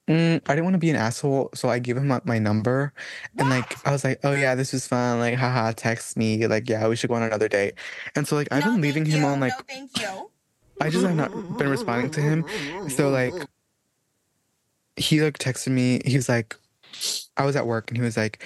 mm, 0.07 0.41
I 0.45 0.55
didn't 0.55 0.63
want 0.63 0.73
to 0.75 0.79
be 0.79 0.89
an 0.89 0.95
asshole. 0.95 1.49
So 1.53 1.69
I 1.69 1.79
gave 1.79 1.97
him 1.97 2.07
my, 2.07 2.21
my 2.25 2.39
number, 2.39 2.93
and 3.37 3.49
like 3.49 3.75
I 3.87 3.91
was 3.91 4.03
like, 4.03 4.19
oh 4.23 4.33
yeah, 4.33 4.55
this 4.55 4.73
was 4.73 4.87
fun. 4.87 5.19
Like, 5.19 5.35
haha, 5.35 5.71
text 5.75 6.17
me. 6.17 6.45
Like, 6.47 6.69
yeah, 6.69 6.87
we 6.87 6.95
should 6.95 7.09
go 7.09 7.15
on 7.15 7.23
another 7.23 7.47
date. 7.47 7.75
And 8.15 8.27
so 8.27 8.35
like 8.35 8.47
I've 8.51 8.65
No, 8.65 8.71
been 8.73 8.81
leaving 8.81 9.05
him 9.05 9.21
you. 9.21 9.25
on 9.25 9.39
like 9.39 9.53
No, 9.57 9.63
thank 9.67 10.01
you. 10.01 10.29
I 10.81 10.89
just 10.89 11.05
have 11.05 11.15
not 11.15 11.57
been 11.57 11.69
responding 11.69 12.09
to 12.11 12.21
him. 12.21 12.45
So 12.89 13.09
like 13.09 13.33
he 14.97 15.21
like 15.21 15.37
texted 15.37 15.69
me. 15.69 16.01
He 16.05 16.15
was 16.15 16.29
like, 16.29 16.55
I 17.37 17.45
was 17.45 17.55
at 17.55 17.67
work 17.67 17.89
and 17.89 17.97
he 17.97 18.03
was 18.03 18.17
like, 18.17 18.43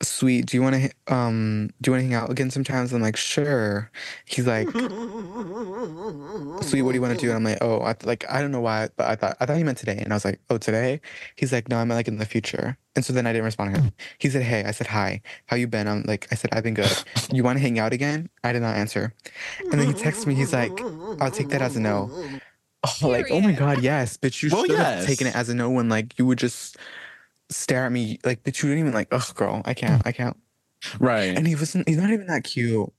"Sweet, 0.00 0.46
do 0.46 0.56
you 0.56 0.62
want 0.62 0.76
to 0.76 1.12
um 1.12 1.70
do 1.80 1.90
you 1.90 1.92
want 1.92 2.04
to 2.04 2.08
hang 2.08 2.14
out 2.14 2.30
again 2.30 2.50
sometimes?" 2.50 2.92
I'm 2.92 3.02
like, 3.02 3.16
"Sure." 3.16 3.90
He's 4.24 4.46
like, 4.46 4.68
"Sweet, 6.62 6.82
what 6.82 6.92
do 6.92 6.94
you 6.94 7.02
want 7.02 7.18
to 7.18 7.20
do?" 7.20 7.28
And 7.30 7.36
I'm 7.36 7.44
like, 7.44 7.58
"Oh, 7.60 7.80
I, 7.80 7.94
like 8.04 8.24
I 8.30 8.40
don't 8.40 8.52
know 8.52 8.60
why, 8.60 8.88
but 8.96 9.08
I 9.08 9.16
thought 9.16 9.36
I 9.40 9.46
thought 9.46 9.56
he 9.56 9.64
meant 9.64 9.78
today." 9.78 9.98
And 9.98 10.12
I 10.12 10.16
was 10.16 10.24
like, 10.24 10.40
"Oh, 10.50 10.58
today?" 10.58 11.00
He's 11.36 11.52
like, 11.52 11.68
"No, 11.68 11.78
I 11.78 11.84
meant 11.84 11.96
like 11.98 12.08
in 12.08 12.18
the 12.18 12.26
future." 12.26 12.76
And 12.94 13.04
so 13.04 13.12
then 13.12 13.26
I 13.26 13.32
didn't 13.32 13.44
respond 13.44 13.74
to 13.74 13.80
him. 13.80 13.92
He 14.18 14.28
said, 14.30 14.42
"Hey," 14.42 14.64
I 14.64 14.70
said, 14.70 14.88
"Hi, 14.88 15.20
how 15.46 15.56
you 15.56 15.66
been?" 15.66 15.88
I'm 15.88 16.02
like, 16.06 16.28
I 16.30 16.34
said, 16.36 16.50
"I've 16.52 16.62
been 16.64 16.74
good." 16.74 16.92
You 17.32 17.42
want 17.42 17.58
to 17.58 17.62
hang 17.62 17.78
out 17.78 17.92
again? 17.92 18.28
I 18.44 18.52
did 18.52 18.62
not 18.62 18.76
answer. 18.76 19.14
And 19.70 19.80
then 19.80 19.86
he 19.86 19.94
texts 19.94 20.26
me. 20.26 20.34
He's 20.34 20.52
like, 20.52 20.80
"I'll 21.20 21.30
take 21.30 21.48
that 21.48 21.62
as 21.62 21.76
a 21.76 21.80
no." 21.80 22.10
Oh, 22.84 22.96
like, 23.08 23.30
oh 23.30 23.40
my 23.40 23.52
god, 23.52 23.82
yes, 23.82 24.16
bitch, 24.16 24.42
you 24.42 24.50
Well, 24.52 24.64
should 24.64 24.76
have 24.76 25.06
taken 25.06 25.26
it 25.26 25.34
as 25.34 25.48
a 25.48 25.54
no 25.54 25.70
when 25.70 25.88
like 25.88 26.18
you 26.18 26.26
would 26.26 26.38
just 26.38 26.76
stare 27.50 27.86
at 27.86 27.92
me 27.92 28.18
like 28.24 28.42
bitch, 28.42 28.62
you 28.62 28.68
didn't 28.68 28.80
even 28.80 28.94
like, 28.94 29.08
oh 29.12 29.24
girl, 29.34 29.62
I 29.64 29.74
can't, 29.74 30.02
I 30.06 30.12
can't. 30.12 30.36
Right. 31.00 31.36
And 31.36 31.46
he 31.46 31.54
wasn't 31.54 31.88
he's 31.88 31.98
not 31.98 32.10
even 32.10 32.26
that 32.26 32.44
cute. 32.44 32.92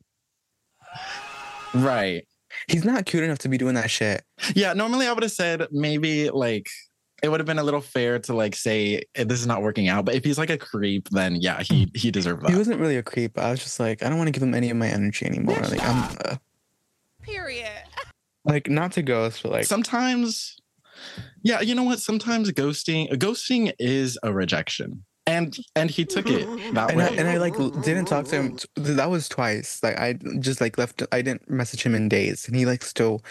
right. 1.73 2.25
He's 2.67 2.83
not 2.83 3.05
cute 3.05 3.23
enough 3.23 3.38
to 3.39 3.49
be 3.49 3.57
doing 3.57 3.75
that 3.75 3.91
shit. 3.91 4.23
Yeah. 4.55 4.73
Normally, 4.73 5.07
I 5.07 5.13
would 5.13 5.23
have 5.23 5.31
said 5.31 5.67
maybe 5.71 6.29
like 6.29 6.67
it 7.21 7.29
would 7.29 7.39
have 7.39 7.47
been 7.47 7.59
a 7.59 7.63
little 7.63 7.81
fair 7.81 8.19
to 8.19 8.33
like 8.33 8.55
say 8.55 9.03
"Eh, 9.15 9.23
this 9.23 9.39
is 9.39 9.47
not 9.47 9.62
working 9.62 9.88
out. 9.88 10.05
But 10.05 10.15
if 10.15 10.23
he's 10.23 10.38
like 10.38 10.49
a 10.49 10.57
creep, 10.57 11.09
then 11.09 11.35
yeah, 11.35 11.62
he 11.62 11.91
he 11.93 12.12
deserved 12.12 12.43
that. 12.43 12.51
He 12.51 12.57
wasn't 12.57 12.79
really 12.79 12.97
a 12.97 13.03
creep. 13.03 13.38
I 13.38 13.51
was 13.51 13.59
just 13.59 13.79
like, 13.79 14.03
I 14.03 14.09
don't 14.09 14.17
want 14.17 14.27
to 14.27 14.31
give 14.31 14.43
him 14.43 14.53
any 14.53 14.69
of 14.69 14.77
my 14.77 14.88
energy 14.88 15.25
anymore. 15.25 15.59
Like 15.59 15.83
I'm 15.83 16.17
uh, 16.25 16.35
Period. 17.21 17.67
like 18.45 18.69
not 18.69 18.93
to 18.93 19.01
ghost, 19.01 19.43
but 19.43 19.51
like 19.51 19.65
Sometimes, 19.65 20.57
yeah, 21.43 21.62
you 21.62 21.75
know 21.75 21.84
what? 21.84 21.99
Sometimes 21.99 22.52
ghosting 22.52 23.10
ghosting 23.13 23.73
is 23.80 24.17
a 24.23 24.32
rejection. 24.34 25.04
and 25.28 25.58
and 25.75 25.89
he 25.91 26.06
took 26.06 26.28
it 26.28 26.45
that 26.73 26.91
And 26.91 27.02
I, 27.02 27.08
and 27.10 27.28
I 27.28 27.38
like 27.38 27.56
didn't 27.84 28.06
talk 28.06 28.25
to 28.25 28.36
him. 28.36 28.58
t- 28.58 28.65
That 28.75 29.10
was 29.10 29.28
twice. 29.30 29.82
Like 29.84 29.99
I 29.99 30.13
just 30.39 30.60
like 30.62 30.78
left. 30.78 31.04
I 31.12 31.21
didn't 31.21 31.49
message 31.49 31.84
him 31.84 31.93
in 31.95 32.10
days, 32.10 32.47
and 32.47 32.56
he 32.56 32.65
like 32.65 32.84
still, 32.84 33.21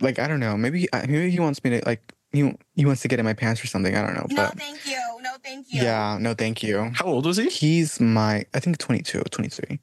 like 0.00 0.18
I 0.18 0.28
don't 0.28 0.40
know. 0.40 0.56
Maybe 0.56 0.88
I- 0.92 1.06
maybe 1.06 1.30
he 1.30 1.40
wants 1.40 1.62
me 1.64 1.70
to 1.70 1.82
like 1.86 2.02
he 2.32 2.52
he 2.74 2.84
wants 2.86 3.02
to 3.02 3.08
get 3.08 3.18
in 3.18 3.24
my 3.24 3.32
pants 3.34 3.62
or 3.62 3.66
something. 3.66 3.96
I 3.96 4.02
don't 4.02 4.14
know. 4.14 4.26
No, 4.30 4.36
But 4.36 4.58
thank 4.58 4.86
you. 4.86 4.98
No, 5.22 5.30
thank 5.42 5.66
you. 5.72 5.82
yeah, 5.82 6.16
no, 6.20 6.34
thank 6.34 6.62
you. 6.62 6.90
How 6.94 7.06
old 7.06 7.26
was 7.26 7.36
he? 7.38 7.48
He's 7.48 7.98
my 8.00 8.44
I 8.54 8.60
think 8.60 8.78
22, 8.78 9.22
23. 9.30 9.80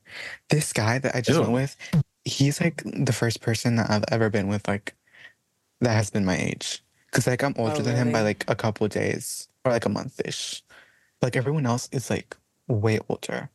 This 0.49 0.71
guy 0.73 0.99
that 0.99 1.15
I 1.15 1.21
just 1.21 1.35
Ew. 1.37 1.41
went 1.41 1.53
with, 1.53 1.75
he's 2.25 2.59
like 2.61 2.81
the 2.85 3.13
first 3.13 3.41
person 3.41 3.75
that 3.77 3.89
I've 3.89 4.05
ever 4.11 4.29
been 4.29 4.47
with 4.47 4.67
like 4.67 4.95
that 5.81 5.93
has 5.93 6.09
been 6.09 6.25
my 6.25 6.37
age. 6.37 6.83
Cause 7.17 7.25
like 7.25 7.41
I'm 7.41 7.55
older 7.57 7.77
Oh, 7.77 7.81
than 7.81 7.95
him 7.95 8.11
by 8.11 8.21
like 8.21 8.45
a 8.47 8.53
couple 8.55 8.85
of 8.85 8.91
days 8.91 9.47
or 9.65 9.71
like 9.71 9.85
a 9.85 9.89
month 9.89 10.21
ish. 10.23 10.61
Like 11.19 11.35
everyone 11.35 11.65
else 11.65 11.89
is 11.91 12.11
like 12.11 12.37
way 12.67 12.99
older. 13.09 13.49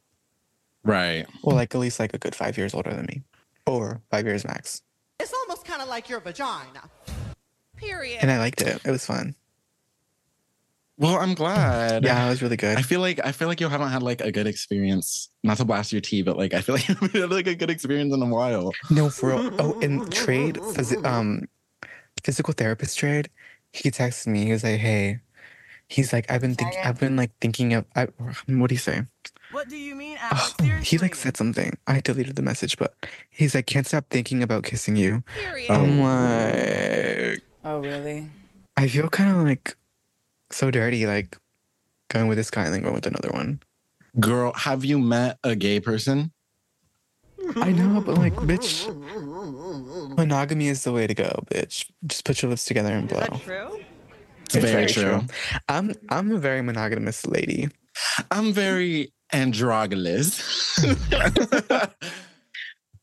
Right. 0.83 1.27
Well, 1.45 1.55
like 1.55 1.73
at 1.73 1.81
least 1.81 2.01
like 2.01 2.13
a 2.13 2.19
good 2.19 2.35
five 2.35 2.59
years 2.59 2.75
older 2.75 2.93
than 2.93 3.07
me. 3.07 3.23
Or 3.65 4.01
five 4.11 4.27
years 4.27 4.45
max. 4.45 4.83
It's 5.21 5.33
almost 5.33 5.65
kind 5.65 5.81
of 5.81 5.87
like 5.89 6.09
your 6.09 6.19
vagina. 6.19 6.91
Period. 7.77 8.19
And 8.21 8.33
I 8.33 8.39
liked 8.39 8.63
it. 8.63 8.81
It 8.85 8.91
was 8.91 9.07
fun. 9.07 9.37
Well, 10.99 11.19
I'm 11.19 11.35
glad. 11.35 12.03
Yeah, 12.05 12.27
it 12.27 12.31
was 12.31 12.43
really 12.43 12.57
good. 12.57 12.77
I 12.79 12.83
feel 12.83 12.99
like 13.01 13.21
I 13.25 13.31
feel 13.31 13.47
like 13.47 13.61
you 13.61 13.69
haven't 13.69 13.91
had 13.91 14.03
like 14.03 14.21
a 14.23 14.33
good 14.33 14.49
experience. 14.49 15.31
Not 15.45 15.59
to 15.59 15.65
blast 15.65 15.93
your 15.93 16.01
tea, 16.01 16.23
but 16.23 16.37
like 16.37 16.53
I 16.53 16.63
feel 16.63 16.75
like 16.79 16.89
you 16.89 16.97
haven't 16.97 17.15
had 17.21 17.31
like 17.31 17.47
a 17.47 17.55
good 17.55 17.71
experience 17.71 18.13
in 18.13 18.21
a 18.23 18.27
while. 18.27 18.73
No, 18.91 19.09
for 19.09 19.29
real. 19.31 19.55
Oh, 19.61 19.79
in 19.79 20.11
trade, 20.11 20.57
phys- 20.57 21.05
um, 21.07 21.45
physical 22.25 22.53
therapist 22.55 22.99
trade, 22.99 23.31
he 23.73 23.91
texted 23.91 24.29
me. 24.29 24.45
He 24.45 24.53
was 24.53 24.65
like, 24.65 24.81
"Hey," 24.81 25.21
he's 25.89 26.13
like, 26.13 26.31
"I've 26.31 26.41
been 26.41 26.55
thinking. 26.55 26.81
I've 26.83 27.01
been 27.01 27.17
like 27.17 27.31
thinking 27.41 27.75
of. 27.75 27.85
I, 27.97 28.09
what 28.47 28.69
do 28.69 28.75
you 28.75 28.79
say? 28.79 29.07
What 29.51 29.69
do 29.69 29.77
you 29.77 29.95
mean, 29.95 30.17
Oh, 30.33 30.55
he 30.83 30.97
like 30.97 31.15
said 31.15 31.37
something. 31.37 31.77
I 31.87 32.01
deleted 32.01 32.37
the 32.37 32.43
message, 32.43 32.79
but 32.79 32.95
he's 33.29 33.55
like, 33.55 33.67
"Can't 33.67 33.87
stop 33.87 34.07
thinking 34.11 34.43
about 34.43 34.65
kissing 34.65 34.97
you." 34.97 35.23
Period. 35.35 35.71
I'm 35.71 36.01
oh. 36.01 36.05
like, 36.05 37.43
Oh, 37.65 37.81
really? 37.81 38.29
I 38.77 38.89
feel 38.89 39.09
kind 39.09 39.31
of 39.31 39.45
like 39.45 39.77
so 40.51 40.71
dirty, 40.71 41.07
like 41.07 41.37
going 42.09 42.29
with 42.29 42.39
this 42.39 42.51
guy 42.51 42.65
and 42.65 42.75
then 42.75 42.83
going 42.83 42.95
with 42.95 43.07
another 43.07 43.31
one. 43.31 43.61
Girl, 44.19 44.53
have 44.53 44.85
you 44.85 44.99
met 44.99 45.39
a 45.45 45.55
gay 45.55 45.81
person? 45.81 46.33
I 47.57 47.73
know, 47.73 48.01
but 48.01 48.19
like, 48.19 48.35
bitch, 48.35 48.87
monogamy 50.17 50.69
is 50.69 50.85
the 50.85 50.93
way 50.93 51.07
to 51.07 51.15
go, 51.15 51.45
bitch. 51.53 51.87
Just 52.07 52.25
put 52.25 52.41
your 52.43 52.51
lips 52.51 52.65
together 52.65 52.93
and 52.93 53.09
blow. 53.09 53.27
true? 53.45 53.81
It's 54.45 54.57
Very 54.57 54.87
true. 54.87 55.23
I'm 55.69 55.95
I'm 56.11 56.31
a 56.33 56.39
very 56.39 56.63
monogamous 56.63 57.27
lady. 57.27 57.69
I'm 58.31 58.53
very 58.53 59.13
androgynous. 59.33 60.79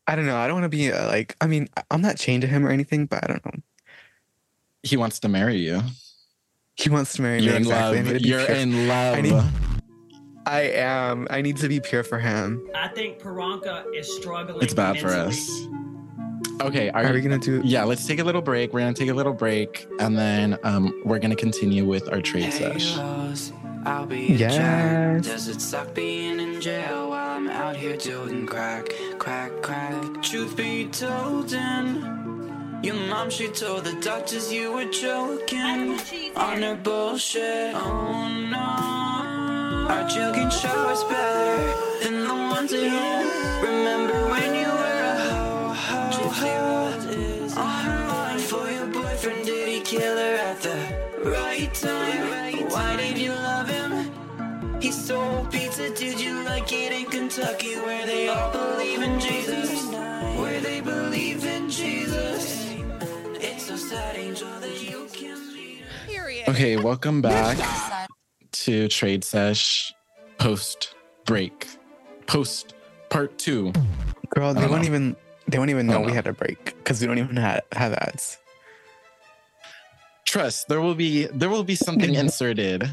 I 0.08 0.16
don't 0.16 0.26
know. 0.26 0.38
I 0.38 0.48
don't 0.48 0.56
want 0.62 0.72
to 0.72 0.76
be 0.78 0.92
uh, 0.92 1.08
like. 1.08 1.36
I 1.42 1.48
mean, 1.48 1.68
I- 1.78 1.84
I'm 1.92 2.02
not 2.02 2.18
chained 2.18 2.42
to 2.42 2.48
him 2.48 2.66
or 2.66 2.70
anything, 2.72 3.06
but 3.08 3.24
I 3.24 3.28
don't 3.28 3.46
know. 3.46 3.62
he 4.84 4.96
wants 4.98 5.20
to 5.22 5.30
marry 5.30 5.58
you. 5.58 5.82
He 6.76 6.90
wants 6.90 7.14
to 7.14 7.22
marry 7.22 7.42
You're 7.42 7.52
me. 7.54 7.58
in 7.58 7.64
exactly. 7.64 8.00
I 8.00 8.02
need 8.02 8.08
love. 8.10 8.18
to 8.18 8.24
be 8.24 8.30
You're 8.30 8.46
pure. 8.46 8.56
in 8.58 8.88
love. 8.88 9.79
I 10.50 10.62
am. 10.62 11.28
I 11.30 11.42
need 11.42 11.58
to 11.58 11.68
be 11.68 11.80
pure 11.80 12.04
for 12.04 12.18
him. 12.20 12.68
I 12.76 12.88
think 12.88 13.20
Paranka 13.20 13.84
is 13.96 14.14
struggling. 14.16 14.62
It's 14.64 14.74
bad 14.74 15.00
for 15.00 15.10
us. 15.10 15.48
Okay, 16.62 16.90
are, 16.90 17.06
Are 17.06 17.14
we 17.14 17.22
gonna 17.22 17.38
do? 17.38 17.62
Yeah, 17.64 17.84
let's 17.86 18.06
take 18.06 18.20
a 18.20 18.24
little 18.24 18.42
break. 18.42 18.74
We're 18.74 18.82
gonna 18.82 18.94
take 18.94 19.10
a 19.10 19.14
little 19.14 19.34
break, 19.34 19.88
and 20.00 20.18
then 20.18 20.58
um, 20.64 20.94
we're 21.06 21.20
gonna 21.20 21.36
continue 21.36 21.86
with 21.86 22.12
our 22.12 22.20
trade 22.22 22.52
sesh. 22.52 22.98
I'll 23.86 24.06
be 24.06 24.34
a 24.34 24.36
Yes. 24.36 24.56
jack. 24.56 25.22
Does 25.22 25.48
it 25.48 25.62
suck 25.62 25.94
being 25.94 26.40
in 26.40 26.60
jail 26.60 27.12
while 27.12 27.38
I'm 27.38 27.48
out 27.50 27.78
here 27.78 27.96
doing 27.96 28.46
crack, 28.46 28.90
crack, 29.20 29.52
crack? 29.62 30.22
Truth 30.22 30.58
be 30.58 30.88
told, 30.88 31.54
and 31.54 32.84
your 32.86 32.96
mom 33.08 33.30
she 33.30 33.48
told 33.48 33.86
the 33.86 33.94
doctors 34.02 34.52
you 34.52 34.74
were 34.74 34.90
joking 34.92 35.98
on 36.36 36.62
her 36.62 36.76
bullshit. 36.76 37.74
Oh 37.74 38.28
no, 38.52 39.09
our 39.90 40.08
joking 40.08 40.50
show 40.50 40.90
is 40.90 41.04
better 41.06 41.58
than 42.04 42.24
the 42.28 42.34
ones 42.34 42.72
at 42.74 42.90
home. 42.90 43.28
Remember 43.64 44.18
when 44.30 44.54
you 44.54 44.70
were 44.82 45.02
a 45.14 45.18
ho 45.30 45.74
ho 45.74 46.30
ho? 46.40 46.50
Uh-huh. 47.58 48.38
For 48.38 48.70
your 48.70 48.86
boyfriend, 48.88 49.46
did 49.46 49.68
he 49.68 49.82
kill 49.82 50.16
her 50.16 50.36
at 50.50 50.62
the 50.62 50.78
right 51.30 51.74
time? 51.74 52.70
Why 52.70 52.96
did 52.98 53.18
you 53.18 53.32
love 53.32 53.68
him? 53.68 54.80
He 54.80 54.92
stole 54.92 55.46
pizza, 55.46 55.90
did 55.96 56.22
you 56.22 56.44
like 56.44 56.72
it 56.72 56.92
in 56.94 57.06
Kentucky 57.06 57.76
where 57.76 58.06
they 58.06 58.30
all 58.30 58.52
believe 58.52 59.02
in 59.02 59.20
Jesus? 59.20 59.88
Where 60.40 60.62
they 60.62 60.82
believe 60.82 61.44
in 61.46 61.70
Jesus. 61.70 62.70
It's 63.42 63.64
so 63.64 63.76
sad, 63.76 64.16
angel, 64.16 64.48
that 64.60 64.82
you 64.82 65.08
can 65.12 65.38
be. 65.54 65.82
Period. 66.08 66.48
Okay, 66.48 66.78
welcome 66.78 67.22
back 67.22 67.58
to 68.66 68.88
Trade 68.88 69.24
Sesh 69.24 69.94
post 70.38 70.96
break, 71.26 71.68
post 72.28 72.74
part 73.10 73.38
two. 73.38 73.72
Girl, 74.30 74.54
they 74.54 74.68
won't 74.68 74.84
know. 74.84 74.88
even. 74.88 75.16
They 75.48 75.58
won't 75.58 75.72
even 75.72 75.90
I 75.90 75.94
know 75.94 76.02
we 76.02 76.12
had 76.14 76.28
a 76.28 76.34
break 76.34 76.64
because 76.66 77.02
we 77.02 77.08
don't 77.08 77.18
even 77.18 77.36
have, 77.38 77.62
have 77.72 77.94
ads. 77.94 78.38
Trust 80.26 80.68
there 80.68 80.80
will 80.80 80.94
be 80.94 81.26
there 81.26 81.50
will 81.50 81.64
be 81.64 81.76
something 81.76 82.14
inserted. 82.24 82.88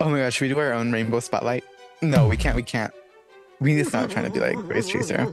Oh 0.00 0.08
my 0.08 0.18
gosh, 0.18 0.34
should 0.34 0.44
we 0.48 0.54
do 0.54 0.58
our 0.60 0.72
own 0.72 0.92
rainbow 0.92 1.20
spotlight? 1.20 1.64
No, 2.00 2.28
we 2.28 2.36
can't. 2.36 2.56
We 2.56 2.62
can't. 2.62 2.94
We 3.60 3.74
need 3.74 3.82
to 3.84 3.88
stop 3.88 4.08
trying 4.10 4.26
to 4.26 4.30
be 4.30 4.38
like 4.40 4.56
Grace 4.56 4.88
Chaser. 4.88 5.26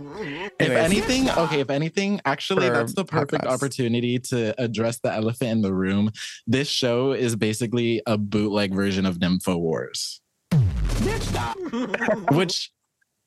If 0.59 0.69
anything, 0.71 1.29
okay, 1.29 1.59
if 1.59 1.69
anything, 1.69 2.19
actually, 2.25 2.67
For 2.67 2.73
that's 2.73 2.93
the 2.93 3.05
perfect 3.05 3.43
podcast. 3.43 3.53
opportunity 3.53 4.17
to 4.19 4.59
address 4.59 4.99
the 4.99 5.11
elephant 5.13 5.51
in 5.51 5.61
the 5.61 5.73
room. 5.73 6.11
This 6.47 6.67
show 6.67 7.11
is 7.11 7.35
basically 7.35 8.01
a 8.07 8.17
bootleg 8.17 8.73
version 8.73 9.05
of 9.05 9.17
Nympho 9.19 9.59
Wars. 9.59 10.21
Which 12.31 12.71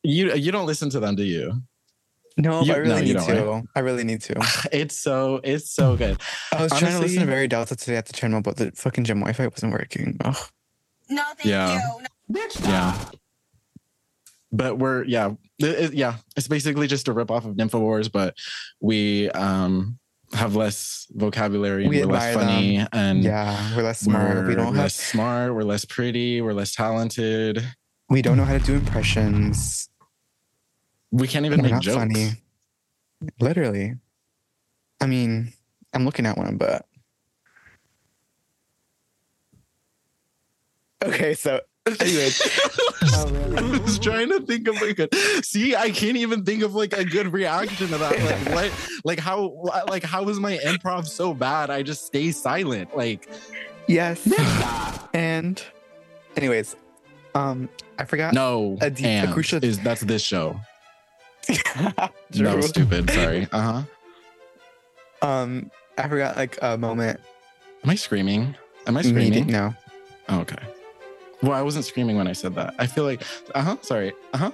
you 0.03 0.33
you 0.35 0.53
don't 0.53 0.67
listen 0.67 0.91
to 0.91 1.01
them, 1.01 1.15
do 1.17 1.25
you? 1.25 1.63
No, 2.37 2.61
You- 2.63 2.67
but 2.69 2.77
I 2.77 2.79
really 2.79 2.95
no, 2.95 3.01
need 3.01 3.13
don't, 3.17 3.63
to. 3.63 3.69
I 3.75 3.81
really 3.81 4.05
need 4.05 4.21
to. 4.23 4.35
It's 4.73 4.97
so 4.97 5.41
it's 5.45 5.71
so 5.71 5.97
good. 5.97 6.21
I 6.53 6.63
was 6.63 6.73
trying 6.73 6.93
to 6.93 6.99
listen 7.01 7.21
to 7.21 7.27
Very 7.27 7.49
Delta 7.49 7.77
today 7.77 7.97
at 7.97 8.07
the 8.07 8.13
channel, 8.13 8.41
but 8.41 8.57
the 8.57 8.71
fucking 8.73 9.05
gym 9.05 9.19
Wi-Fi 9.21 9.47
wasn't 9.49 9.73
working. 9.73 10.17
Ugh. 10.25 10.37
No, 11.11 11.23
thank 11.37 11.45
Yeah. 11.45 11.75
you. 11.75 12.03
No, 12.29 12.41
Yeah. 12.65 13.05
But 14.53 14.79
we're 14.79 15.05
yeah, 15.05 15.33
it- 15.59 15.93
yeah. 15.95 16.17
It's 16.37 16.49
basically 16.49 16.87
just 16.87 17.09
a 17.09 17.13
rip 17.13 17.31
off 17.31 17.45
of 17.45 17.55
Nympho 17.57 17.81
Wars, 17.81 18.09
but 18.09 18.35
we 18.81 19.29
um 19.31 19.99
have 20.35 20.55
less 20.57 21.07
vocabulary 21.13 21.85
and 21.85 21.91
We 21.91 22.03
are 22.03 22.07
less 22.07 22.35
funny 22.35 22.87
and 22.93 23.25
Yeah, 23.25 23.77
we're 23.77 23.83
less 23.83 24.01
smart. 24.01 24.37
We're 24.37 24.49
We 24.49 24.55
don't 24.55 24.75
less 24.75 24.99
have. 24.99 25.07
smart. 25.09 25.55
We're 25.55 25.63
less 25.63 25.85
pretty. 25.85 26.41
We're 26.43 26.53
less 26.53 26.75
talented. 26.75 27.65
We 28.11 28.23
don't 28.23 28.37
know 28.37 28.45
how 28.45 28.57
to 28.57 28.65
do 28.65 28.75
impressions. 28.75 29.89
We 31.11 31.27
can't 31.29 31.47
even 31.47 31.63
We're 31.63 31.71
make 31.71 31.81
jokes. 31.81 31.97
funny. 31.97 32.31
Literally. 33.41 33.95
I 35.01 35.07
mean, 35.07 35.53
I'm 35.95 36.05
looking 36.05 36.27
at 36.27 36.37
one, 36.37 36.57
but 36.59 36.87
okay. 41.05 41.35
So, 41.35 41.61
anyways, 42.01 42.40
Oh, 43.14 43.31
really? 43.33 43.79
I 43.79 43.83
was 43.83 43.98
trying 43.98 44.29
to 44.31 44.40
think 44.40 44.68
of 44.68 44.81
like 44.81 44.98
a 44.98 45.09
see. 45.42 45.74
I 45.74 45.90
can't 45.90 46.16
even 46.16 46.44
think 46.44 46.62
of 46.62 46.74
like 46.74 46.92
a 46.92 47.05
good 47.05 47.33
reaction 47.33 47.88
to 47.88 47.98
that. 47.98 48.18
Like 48.18 48.55
what? 48.55 48.72
Like 49.05 49.18
how? 49.20 49.48
Like 49.88 50.03
how 50.05 50.29
is 50.29 50.38
my 50.40 50.59
improv 50.59 51.07
so 51.07 51.35
bad? 51.35 51.70
I 51.70 51.83
just 51.83 52.07
stay 52.07 52.31
silent. 52.33 52.96
Like 52.96 53.29
yes. 53.87 54.29
and, 55.14 55.62
anyways, 56.37 56.77
um, 57.35 57.68
I 57.98 58.05
forgot. 58.05 58.35
no. 58.35 58.77
A 58.81 58.90
deep- 58.90 59.07
a 59.07 59.09
and 59.09 59.33
crucial- 59.33 59.64
is 59.64 59.79
that's 59.81 60.03
this 60.03 60.22
show? 60.22 60.61
That 61.48 62.12
Drew. 62.31 62.57
was 62.57 62.66
stupid. 62.68 63.11
Sorry. 63.11 63.48
Uh 63.53 63.83
huh. 65.22 65.27
Um, 65.29 65.70
I 65.96 66.09
forgot 66.09 66.37
like 66.37 66.59
a 66.62 66.77
moment. 66.77 67.20
Am 67.85 67.90
I 67.90 67.94
screaming? 67.94 68.55
Am 68.87 68.96
I 68.96 69.03
Meeting. 69.03 69.12
screaming? 69.12 69.46
No. 69.48 69.74
Oh, 70.29 70.40
okay. 70.40 70.59
Well, 71.42 71.53
I 71.53 71.62
wasn't 71.62 71.85
screaming 71.85 72.16
when 72.16 72.27
I 72.27 72.33
said 72.33 72.55
that. 72.57 72.74
I 72.79 72.87
feel 72.87 73.05
like, 73.05 73.22
uh 73.55 73.62
huh. 73.62 73.77
Sorry. 73.83 74.12
Uh 74.33 74.38
huh. 74.38 74.51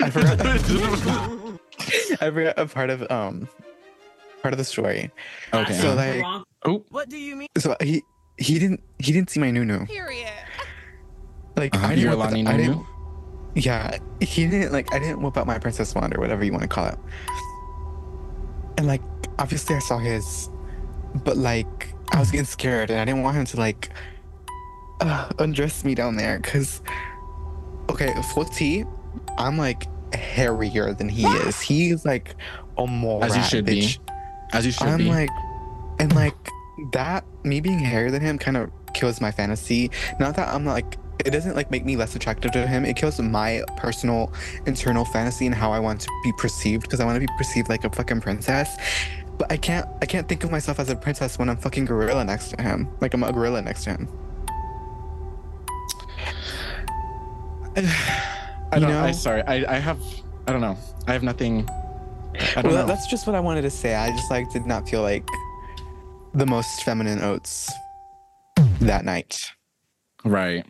I 0.00 0.10
forgot. 0.10 0.40
I 2.20 2.30
forgot 2.30 2.58
a 2.58 2.66
part 2.66 2.90
of 2.90 3.08
um, 3.10 3.48
part 4.42 4.52
of 4.52 4.58
the 4.58 4.64
story. 4.64 5.10
Okay. 5.54 5.72
So, 5.74 5.96
think 5.96 6.24
like- 6.24 6.42
oh, 6.64 6.84
What 6.90 7.08
do 7.08 7.16
you 7.16 7.36
mean? 7.36 7.48
So 7.58 7.76
he 7.80 8.02
he 8.38 8.58
didn't 8.58 8.82
he 8.98 9.12
didn't 9.12 9.30
see 9.30 9.40
my 9.40 9.50
nunu. 9.50 9.86
Period. 9.86 10.28
Like 11.56 11.74
uh-huh. 11.76 11.86
I 11.86 11.88
didn't 11.90 12.02
You're 12.02 12.16
whip 12.16 12.26
out 12.26 12.32
Lani 12.32 12.42
the- 12.44 12.50
I 12.50 12.56
didn't- 12.56 12.86
Yeah, 13.54 13.98
he 14.20 14.46
didn't 14.48 14.72
like 14.72 14.92
I 14.92 14.98
didn't 14.98 15.22
whip 15.22 15.36
out 15.36 15.46
my 15.46 15.58
princess 15.58 15.94
wand 15.94 16.14
or 16.16 16.20
whatever 16.20 16.44
you 16.44 16.50
want 16.52 16.62
to 16.62 16.68
call 16.68 16.86
it. 16.86 16.98
And 18.78 18.86
like 18.86 19.02
obviously 19.38 19.76
I 19.76 19.78
saw 19.78 19.98
his, 19.98 20.50
but 21.24 21.36
like 21.36 21.94
I 22.12 22.18
was 22.18 22.30
getting 22.30 22.46
scared 22.46 22.90
and 22.90 22.98
I 23.00 23.04
didn't 23.04 23.22
want 23.22 23.36
him 23.36 23.44
to 23.46 23.56
like 23.58 23.90
uh, 25.00 25.28
undress 25.38 25.84
me 25.84 25.94
down 25.94 26.16
there 26.16 26.38
because 26.38 26.82
okay 27.90 28.12
full 28.34 28.48
I'm 29.38 29.58
like 29.58 29.86
hairier 30.14 30.94
than 30.94 31.08
he 31.08 31.26
is. 31.26 31.60
He's 31.60 32.04
like 32.04 32.34
a 32.78 32.86
mole 32.86 33.24
As 33.24 33.36
you 33.36 33.42
should 33.42 33.64
be. 33.64 33.96
As 34.52 34.64
you 34.64 34.72
should 34.72 34.86
i'm 34.86 34.98
be. 34.98 35.04
like 35.04 35.30
and 35.98 36.14
like 36.14 36.34
that 36.92 37.24
me 37.42 37.60
being 37.60 37.78
hairier 37.78 38.10
than 38.10 38.22
him 38.22 38.38
kind 38.38 38.56
of 38.56 38.70
kills 38.94 39.20
my 39.20 39.30
fantasy. 39.30 39.90
Not 40.20 40.36
that 40.36 40.48
i'm 40.48 40.64
like 40.64 40.98
it 41.24 41.30
doesn't 41.30 41.56
like 41.56 41.70
make 41.70 41.84
me 41.84 41.96
less 41.96 42.14
attractive 42.14 42.52
to 42.52 42.66
him. 42.66 42.84
It 42.84 42.94
kills 42.94 43.18
my 43.18 43.62
personal 43.76 44.32
internal 44.66 45.04
fantasy 45.04 45.46
and 45.46 45.54
how 45.54 45.72
i 45.72 45.80
want 45.80 46.00
to 46.02 46.08
be 46.22 46.32
perceived 46.38 46.82
because 46.82 47.00
i 47.00 47.04
want 47.04 47.16
to 47.16 47.20
be 47.20 47.32
perceived 47.36 47.68
like 47.68 47.84
a 47.84 47.90
fucking 47.90 48.20
princess. 48.20 48.76
But 49.38 49.50
i 49.50 49.56
can't 49.56 49.86
i 50.00 50.06
can't 50.06 50.28
think 50.28 50.44
of 50.44 50.50
myself 50.50 50.78
as 50.78 50.90
a 50.90 50.96
princess 50.96 51.38
when 51.38 51.48
i'm 51.48 51.56
fucking 51.56 51.86
gorilla 51.86 52.24
next 52.24 52.50
to 52.50 52.62
him. 52.62 52.88
Like 53.00 53.14
i'm 53.14 53.22
a 53.24 53.32
gorilla 53.32 53.62
next 53.62 53.84
to 53.84 53.90
him 53.90 54.08
I 58.72 58.78
don't. 58.78 58.88
know? 58.88 59.02
I 59.02 59.12
sorry. 59.12 59.42
I 59.42 59.76
I 59.76 59.78
have. 59.78 60.00
I 60.46 60.52
don't 60.52 60.60
know. 60.60 60.78
I 61.06 61.12
have 61.12 61.22
nothing. 61.22 61.68
I 62.56 62.62
don't 62.62 62.72
well, 62.72 62.82
know. 62.82 62.86
that's 62.86 63.06
just 63.06 63.26
what 63.26 63.36
I 63.36 63.40
wanted 63.40 63.62
to 63.62 63.70
say. 63.70 63.94
I 63.94 64.10
just 64.10 64.30
like 64.30 64.50
did 64.50 64.66
not 64.66 64.88
feel 64.88 65.02
like 65.02 65.26
the 66.34 66.46
most 66.46 66.82
feminine 66.84 67.22
oats 67.22 67.70
that 68.80 69.04
night. 69.04 69.50
Right. 70.24 70.64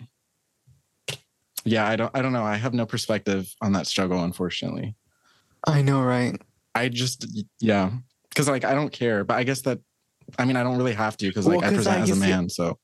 Yeah, 1.65 1.89
I 1.89 1.95
don't 1.97 2.11
I 2.15 2.23
don't 2.23 2.33
know. 2.33 2.45
I 2.45 2.57
have 2.57 2.75
no 2.75 2.87
perspective 2.87 3.55
on 3.61 3.73
that 3.73 3.87
struggle, 3.87 4.23
unfortunately. 4.25 4.97
I 5.67 5.83
know, 5.83 6.03
right? 6.03 6.41
I 6.75 6.89
just 6.89 7.27
yeah. 7.61 7.93
Cause 8.35 8.49
like 8.49 8.65
I 8.65 8.75
don't 8.75 8.93
care. 8.93 9.23
But 9.23 9.35
I 9.35 9.45
guess 9.45 9.63
that 9.63 9.79
I 10.39 10.45
mean 10.45 10.57
I 10.57 10.65
don't 10.65 10.77
really 10.77 10.95
have 10.95 11.17
to 11.19 11.27
because 11.29 11.47
like 11.47 11.61
Well, 11.61 11.71
I 11.71 11.75
present 11.75 12.01
like, 12.01 12.11
as 12.11 12.17
a 12.17 12.21
man. 12.21 12.49
So 12.49 12.79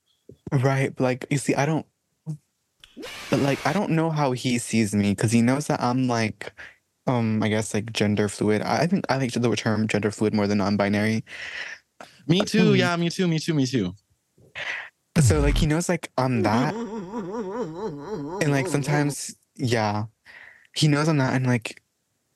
Right, 0.51 0.95
but 0.95 1.03
like 1.03 1.25
you 1.29 1.37
see, 1.37 1.55
I 1.55 1.65
don't. 1.65 1.85
But 3.29 3.39
like 3.39 3.65
I 3.65 3.73
don't 3.73 3.91
know 3.91 4.09
how 4.09 4.31
he 4.31 4.57
sees 4.59 4.93
me 4.93 5.11
because 5.11 5.31
he 5.31 5.41
knows 5.41 5.67
that 5.67 5.81
I'm 5.81 6.07
like, 6.07 6.53
um, 7.07 7.41
I 7.43 7.49
guess 7.49 7.73
like 7.73 7.91
gender 7.93 8.29
fluid. 8.29 8.61
I 8.61 8.81
I 8.81 8.87
think 8.87 9.05
I 9.09 9.17
like 9.17 9.31
the 9.33 9.55
term 9.55 9.87
gender 9.87 10.11
fluid 10.11 10.33
more 10.33 10.47
than 10.47 10.59
non-binary. 10.59 11.23
me 12.27 12.41
too, 12.41 12.73
Mm. 12.73 12.77
yeah, 12.77 12.95
me 12.95 13.09
too, 13.09 13.27
me 13.27 13.39
too, 13.39 13.53
me 13.53 13.65
too. 13.65 13.93
So 15.19 15.39
like 15.41 15.57
he 15.57 15.65
knows 15.67 15.89
like 15.89 16.11
I'm 16.17 16.41
that, 16.43 16.73
and 18.41 18.51
like 18.51 18.67
sometimes 18.67 19.35
yeah, 19.55 20.05
he 20.75 20.87
knows 20.87 21.07
I'm 21.07 21.17
that, 21.17 21.33
and 21.33 21.45
like 21.45 21.81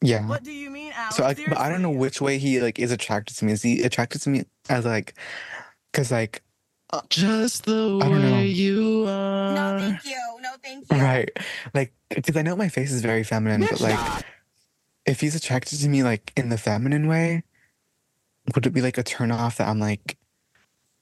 yeah. 0.01 0.27
What 0.27 0.43
do 0.43 0.51
you 0.51 0.69
mean, 0.69 0.91
Alex? 0.95 1.15
So 1.15 1.23
I, 1.23 1.33
but 1.33 1.57
I 1.57 1.69
don't 1.69 1.81
know 1.81 1.89
which 1.89 2.21
way 2.21 2.37
he 2.37 2.61
like 2.61 2.77
is 2.77 2.91
attracted 2.91 3.35
to 3.37 3.45
me. 3.45 3.53
Is 3.53 3.63
he 3.63 3.81
attracted 3.81 4.21
to 4.21 4.29
me 4.29 4.43
as 4.69 4.85
like, 4.85 5.15
cause 5.93 6.11
like 6.11 6.43
Just 7.09 7.65
the 7.65 7.99
I 8.01 8.07
don't 8.09 8.21
know. 8.21 8.33
way 8.33 8.45
you 8.47 9.05
are. 9.07 9.53
No, 9.53 9.79
thank 9.79 10.05
you. 10.05 10.21
Right, 10.91 11.29
like 11.73 11.93
because 12.09 12.35
I 12.37 12.41
know 12.41 12.55
my 12.55 12.69
face 12.69 12.91
is 12.91 13.01
very 13.01 13.23
feminine, 13.23 13.61
but 13.69 13.79
like 13.81 14.25
if 15.05 15.19
he's 15.21 15.35
attracted 15.35 15.79
to 15.79 15.89
me 15.89 16.03
like 16.03 16.31
in 16.35 16.49
the 16.49 16.57
feminine 16.57 17.07
way, 17.07 17.43
would 18.55 18.65
it 18.65 18.71
be 18.71 18.81
like 18.81 18.97
a 18.97 19.03
turn 19.03 19.31
off 19.31 19.57
that 19.57 19.67
I'm 19.67 19.79
like, 19.79 20.17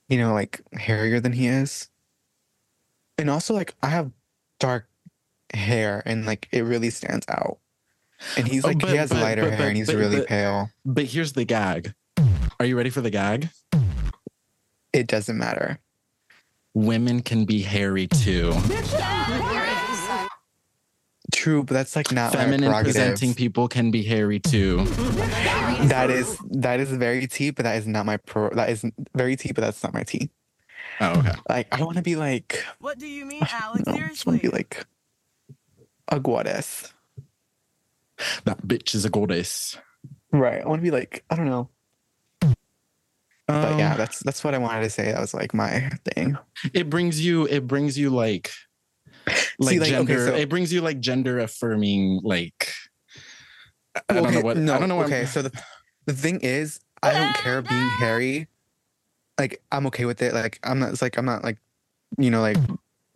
you 0.10 0.18
know, 0.18 0.34
like 0.34 0.62
hairier 0.74 1.20
than 1.20 1.34
he 1.34 1.48
is? 1.48 1.90
And 3.18 3.30
also 3.30 3.54
like 3.54 3.74
I 3.82 3.88
have 3.90 4.12
dark 4.60 4.88
hair 5.54 6.02
and 6.06 6.26
like 6.26 6.48
it 6.52 6.62
really 6.62 6.90
stands 6.90 7.26
out. 7.30 7.58
And 8.38 8.48
he's 8.48 8.64
Oh, 8.66 8.70
like 8.70 8.80
but- 8.80 8.90
he 8.90 8.96
has 8.98 9.10
but- 9.10 9.22
lighter 9.22 9.44
but- 9.50 9.54
hair 9.54 9.68
and 9.68 9.78
he's 9.78 9.88
but- 9.88 9.96
really 9.98 10.18
but- 10.18 10.28
pale. 10.28 10.70
But 10.86 11.06
here's 11.06 11.34
the 11.34 11.46
gag. 11.46 11.94
Are 12.60 12.66
you 12.66 12.78
ready 12.78 12.90
for 12.90 13.02
the 13.02 13.10
gag? 13.10 13.50
It 14.94 15.08
doesn't 15.08 15.38
matter. 15.38 15.80
Women 16.74 17.22
can 17.22 17.46
be 17.46 17.62
hairy 17.62 18.08
too. 18.08 18.54
True, 21.46 21.62
but 21.64 21.76
that's 21.76 21.96
like 21.96 22.12
not 22.12 22.34
Feminine 22.34 22.72
prerogative. 22.72 22.96
presenting 22.96 23.36
people 23.36 23.68
can 23.68 23.92
be 23.92 24.02
hairy 24.02 24.40
too. 24.40 24.84
That 25.90 26.10
is 26.10 26.40
that 26.50 26.80
is 26.80 26.90
very 26.90 27.28
tea, 27.28 27.52
but 27.52 27.64
that 27.64 27.76
is 27.76 27.86
not 27.86 28.08
my 28.08 28.18
pro. 28.18 28.50
That 28.50 28.70
is 28.72 28.84
very 29.16 29.36
tea, 29.36 29.52
but 29.54 29.62
that's 29.62 29.84
not 29.84 29.94
my 29.94 30.02
tea. 30.02 30.32
Oh, 31.00 31.20
okay. 31.20 31.34
Like 31.48 31.68
I 31.72 31.78
don't 31.78 31.86
want 31.86 31.98
to 31.98 32.02
be 32.02 32.16
like 32.16 32.66
What 32.80 32.98
do 32.98 33.06
you 33.06 33.26
mean, 33.28 33.44
Alex? 33.52 33.86
no, 33.86 33.94
I 33.94 34.08
just 34.08 34.26
want 34.26 34.42
to 34.42 34.50
be 34.50 34.52
like 34.52 34.84
a 36.08 36.20
goddess. 36.20 36.92
That 38.46 38.66
bitch 38.66 38.96
is 38.96 39.06
a 39.06 39.12
goddess. 39.12 39.78
Right. 40.32 40.64
I 40.64 40.68
want 40.68 40.80
to 40.80 40.84
be 40.84 40.90
like 40.92 41.24
I 41.30 41.36
don't 41.36 41.46
know. 41.46 41.70
But 42.40 43.78
yeah, 43.78 43.92
Um, 43.92 43.98
that's 44.00 44.20
that's 44.24 44.44
what 44.44 44.56
I 44.56 44.58
wanted 44.58 44.82
to 44.82 44.90
say. 44.90 45.12
That 45.12 45.22
was 45.22 45.36
like 45.36 45.54
my 45.54 45.92
thing. 46.16 46.38
it 46.74 46.90
brings 46.90 47.24
you 47.24 47.46
it 47.46 47.68
brings 47.68 47.96
you 48.00 48.10
like 48.10 48.52
like, 49.60 49.70
See, 49.70 49.80
like, 49.80 49.92
okay, 49.92 49.92
gender 49.92 50.28
so- 50.28 50.36
it 50.36 50.50
brings 50.50 50.72
you 50.74 50.82
like 50.82 51.00
gender 51.00 51.40
affirming 51.40 52.22
like 52.24 52.74
I 53.96 54.02
I 54.10 54.14
don't 54.14 54.26
okay, 54.28 54.36
know 54.36 54.42
what 54.42 54.58
no, 54.58 54.74
I 54.76 54.80
don't 54.80 54.90
know 54.90 54.96
what 54.96 55.08
okay, 55.08 55.20
I'm- 55.20 55.28
so 55.28 55.42
the 55.42 55.52
the 56.06 56.14
thing 56.14 56.40
is, 56.42 56.80
I 57.02 57.14
don't 57.14 57.36
care 57.36 57.62
being 57.62 57.90
hairy. 58.00 58.48
Like 59.40 59.62
I'm 59.72 59.86
okay 59.88 60.06
with 60.06 60.22
it. 60.22 60.34
Like 60.34 60.60
I'm 60.64 60.80
not. 60.80 60.92
It's 60.92 61.02
like 61.02 61.18
I'm 61.18 61.26
not 61.26 61.44
like, 61.44 61.58
you 62.18 62.30
know, 62.30 62.42
like 62.42 62.58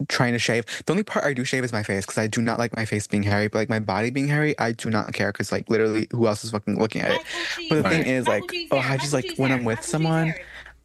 trying 0.08 0.34
to 0.34 0.40
shave. 0.40 0.66
The 0.86 0.92
only 0.94 1.04
part 1.04 1.26
I 1.26 1.34
do 1.34 1.44
shave 1.44 1.64
is 1.64 1.72
my 1.72 1.84
face 1.84 2.06
because 2.06 2.18
I 2.18 2.28
do 2.28 2.42
not 2.42 2.58
like 2.58 2.76
my 2.76 2.86
face 2.86 3.06
being 3.08 3.24
hairy. 3.24 3.48
But 3.48 3.60
like 3.60 3.70
my 3.70 3.80
body 3.80 4.10
being 4.10 4.28
hairy, 4.28 4.58
I 4.58 4.72
do 4.72 4.90
not 4.90 5.14
care 5.14 5.32
because 5.32 5.52
like 5.52 5.70
literally, 5.70 6.08
who 6.12 6.28
else 6.28 6.44
is 6.44 6.52
fucking 6.52 6.80
looking 6.80 7.02
at 7.02 7.12
it? 7.12 7.22
But 7.70 7.84
the 7.84 7.90
thing 7.90 8.06
is, 8.08 8.28
like, 8.28 8.44
oh, 8.72 8.80
I 8.80 8.98
just 8.98 9.14
like 9.14 9.34
when 9.38 9.52
I'm 9.52 9.64
with 9.64 9.84
someone, 9.84 10.34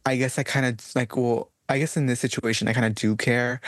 I 0.05 0.15
guess 0.17 0.37
I 0.37 0.43
kind 0.43 0.65
of 0.65 0.95
like, 0.95 1.17
well, 1.17 1.51
I 1.67 1.79
guess 1.79 1.97
in 1.97 2.05
this 2.05 2.19
situation, 2.19 2.67
I 2.67 2.73
kind 2.73 2.85
of 2.85 2.93
do 2.95 3.15
care 3.15 3.59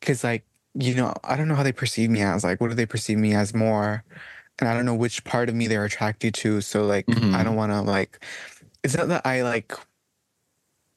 because, 0.00 0.24
like, 0.24 0.44
you 0.74 0.94
know, 0.94 1.12
I 1.24 1.36
don't 1.36 1.48
know 1.48 1.54
how 1.54 1.62
they 1.62 1.72
perceive 1.72 2.10
me 2.10 2.22
as. 2.22 2.44
Like, 2.44 2.60
what 2.60 2.68
do 2.68 2.74
they 2.74 2.86
perceive 2.86 3.18
me 3.18 3.34
as 3.34 3.54
more? 3.54 4.04
And 4.58 4.68
I 4.68 4.74
don't 4.74 4.84
know 4.86 4.94
which 4.94 5.24
part 5.24 5.48
of 5.48 5.54
me 5.54 5.66
they're 5.66 5.84
attracted 5.84 6.34
to. 6.34 6.60
So, 6.60 6.84
like, 6.84 7.06
I 7.08 7.12
Mhm. 7.20 7.44
don't 7.44 7.56
want 7.56 7.72
to, 7.72 7.80
like, 7.82 8.24
it's 8.84 8.96
not 8.96 9.08
that 9.08 9.26
I, 9.26 9.42
like, 9.42 9.72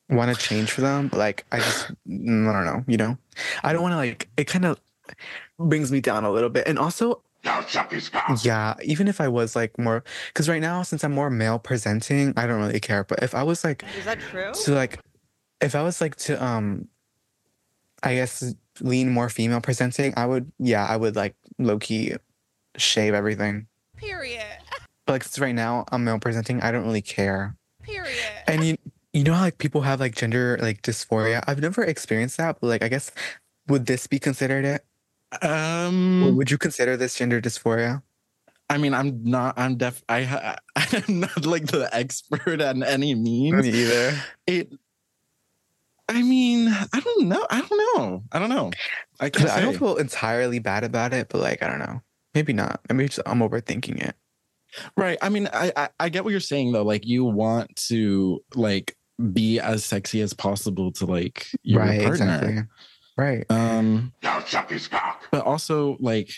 want 0.09 0.29
to 0.31 0.38
change 0.38 0.71
for 0.71 0.81
them, 0.81 1.07
but, 1.07 1.17
like, 1.17 1.45
I 1.51 1.57
just, 1.59 1.88
mm, 2.07 2.47
I 2.49 2.53
don't 2.53 2.65
know, 2.65 2.83
you 2.88 2.97
know? 2.97 3.17
I 3.63 3.73
don't 3.73 3.81
want 3.81 3.93
to, 3.93 3.97
like, 3.97 4.29
it 4.38 4.45
kind 4.45 4.65
of 4.65 4.79
brings 5.57 5.91
me 5.91 5.99
down 6.01 6.23
a 6.25 6.31
little 6.31 6.49
bit. 6.49 6.67
And 6.67 6.77
also, 6.79 7.21
Now 7.43 7.61
suck 7.61 7.91
his 7.91 8.09
cock. 8.09 8.43
yeah, 8.43 8.75
even 8.83 9.07
if 9.07 9.19
I 9.19 9.27
was, 9.27 9.55
like, 9.55 9.77
more, 9.79 10.03
because 10.27 10.47
right 10.49 10.61
now, 10.61 10.83
since 10.83 11.03
I'm 11.03 11.13
more 11.13 11.29
male 11.29 11.59
presenting, 11.59 12.33
I 12.38 12.45
don't 12.47 12.61
really 12.61 12.79
care. 12.79 13.03
But 13.03 13.23
if 13.23 13.33
I 13.35 13.43
was, 13.43 13.63
like, 13.63 13.83
Is 13.97 14.05
that 14.05 14.19
true? 14.19 14.53
so 14.53 14.73
like, 14.73 14.99
if 15.61 15.73
I 15.75 15.81
was 15.81 16.01
like 16.01 16.15
to 16.17 16.43
um, 16.43 16.88
I 18.03 18.15
guess 18.15 18.53
lean 18.81 19.11
more 19.11 19.29
female 19.29 19.61
presenting, 19.61 20.13
I 20.17 20.25
would 20.25 20.51
yeah, 20.59 20.85
I 20.85 20.97
would 20.97 21.15
like 21.15 21.35
low 21.59 21.79
key 21.79 22.13
shave 22.77 23.13
everything. 23.13 23.67
Period. 23.97 24.43
But 25.05 25.13
like 25.13 25.23
since 25.23 25.39
right 25.39 25.55
now 25.55 25.85
I'm 25.91 26.03
male 26.03 26.19
presenting, 26.19 26.61
I 26.61 26.71
don't 26.71 26.85
really 26.85 27.01
care. 27.01 27.55
Period. 27.83 28.15
And 28.47 28.63
you 28.63 28.77
you 29.13 29.23
know 29.23 29.33
how 29.33 29.41
like 29.41 29.57
people 29.57 29.81
have 29.81 29.99
like 29.99 30.15
gender 30.15 30.57
like 30.61 30.81
dysphoria. 30.81 31.43
I've 31.47 31.61
never 31.61 31.83
experienced 31.83 32.38
that, 32.38 32.59
but 32.59 32.67
like 32.67 32.83
I 32.83 32.88
guess 32.88 33.11
would 33.67 33.85
this 33.85 34.07
be 34.07 34.19
considered 34.19 34.65
it? 34.65 34.85
Or 35.41 35.49
um 35.49 36.35
would 36.35 36.51
you 36.51 36.57
consider 36.57 36.97
this 36.97 37.15
gender 37.15 37.39
dysphoria? 37.41 38.01
I 38.69 38.77
mean 38.77 38.93
I'm 38.93 39.23
not 39.23 39.57
I'm 39.57 39.77
def 39.77 40.03
I 40.09 40.57
I'm 40.75 41.19
not 41.19 41.45
like 41.45 41.67
the 41.67 41.89
expert 41.93 42.61
on 42.61 42.83
any 42.83 43.15
means 43.15 43.65
either. 43.65 44.17
it 44.47 44.73
I 46.07 46.21
mean 46.21 46.67
I 46.69 46.99
don't 46.99 47.27
know 47.27 47.45
I 47.49 47.61
don't 47.61 47.95
know 47.95 48.23
I 48.31 48.39
don't 48.39 48.49
know 48.49 48.71
I 49.19 49.29
can't 49.29 49.49
I 49.49 49.61
don't 49.61 49.77
feel 49.77 49.97
entirely 49.97 50.59
bad 50.59 50.83
about 50.83 51.13
it, 51.13 51.27
but 51.29 51.41
like 51.41 51.63
I 51.63 51.67
don't 51.67 51.79
know. 51.79 52.01
Maybe 52.33 52.51
not. 52.53 52.81
Maybe 52.89 53.07
just, 53.07 53.21
I'm 53.25 53.39
overthinking 53.39 54.05
it. 54.05 54.15
Right. 54.97 55.17
I 55.21 55.29
mean, 55.29 55.47
I, 55.53 55.71
I 55.75 55.89
I 56.01 56.09
get 56.09 56.23
what 56.25 56.31
you're 56.31 56.39
saying 56.41 56.73
though. 56.73 56.83
Like 56.83 57.05
you 57.05 57.23
want 57.23 57.73
to 57.87 58.41
like 58.55 58.95
be 59.31 59.59
as 59.59 59.85
sexy 59.85 60.21
as 60.21 60.33
possible 60.33 60.91
to 60.93 61.05
like 61.05 61.47
your 61.63 61.79
right, 61.79 62.03
partner. 62.03 62.35
exactly. 62.35 62.63
Right. 63.17 63.45
Um, 63.49 64.11
Now 64.21 64.41
suck 64.41 64.69
his 64.69 64.87
cock. 64.89 65.23
but 65.31 65.45
also 65.45 65.95
like 66.01 66.29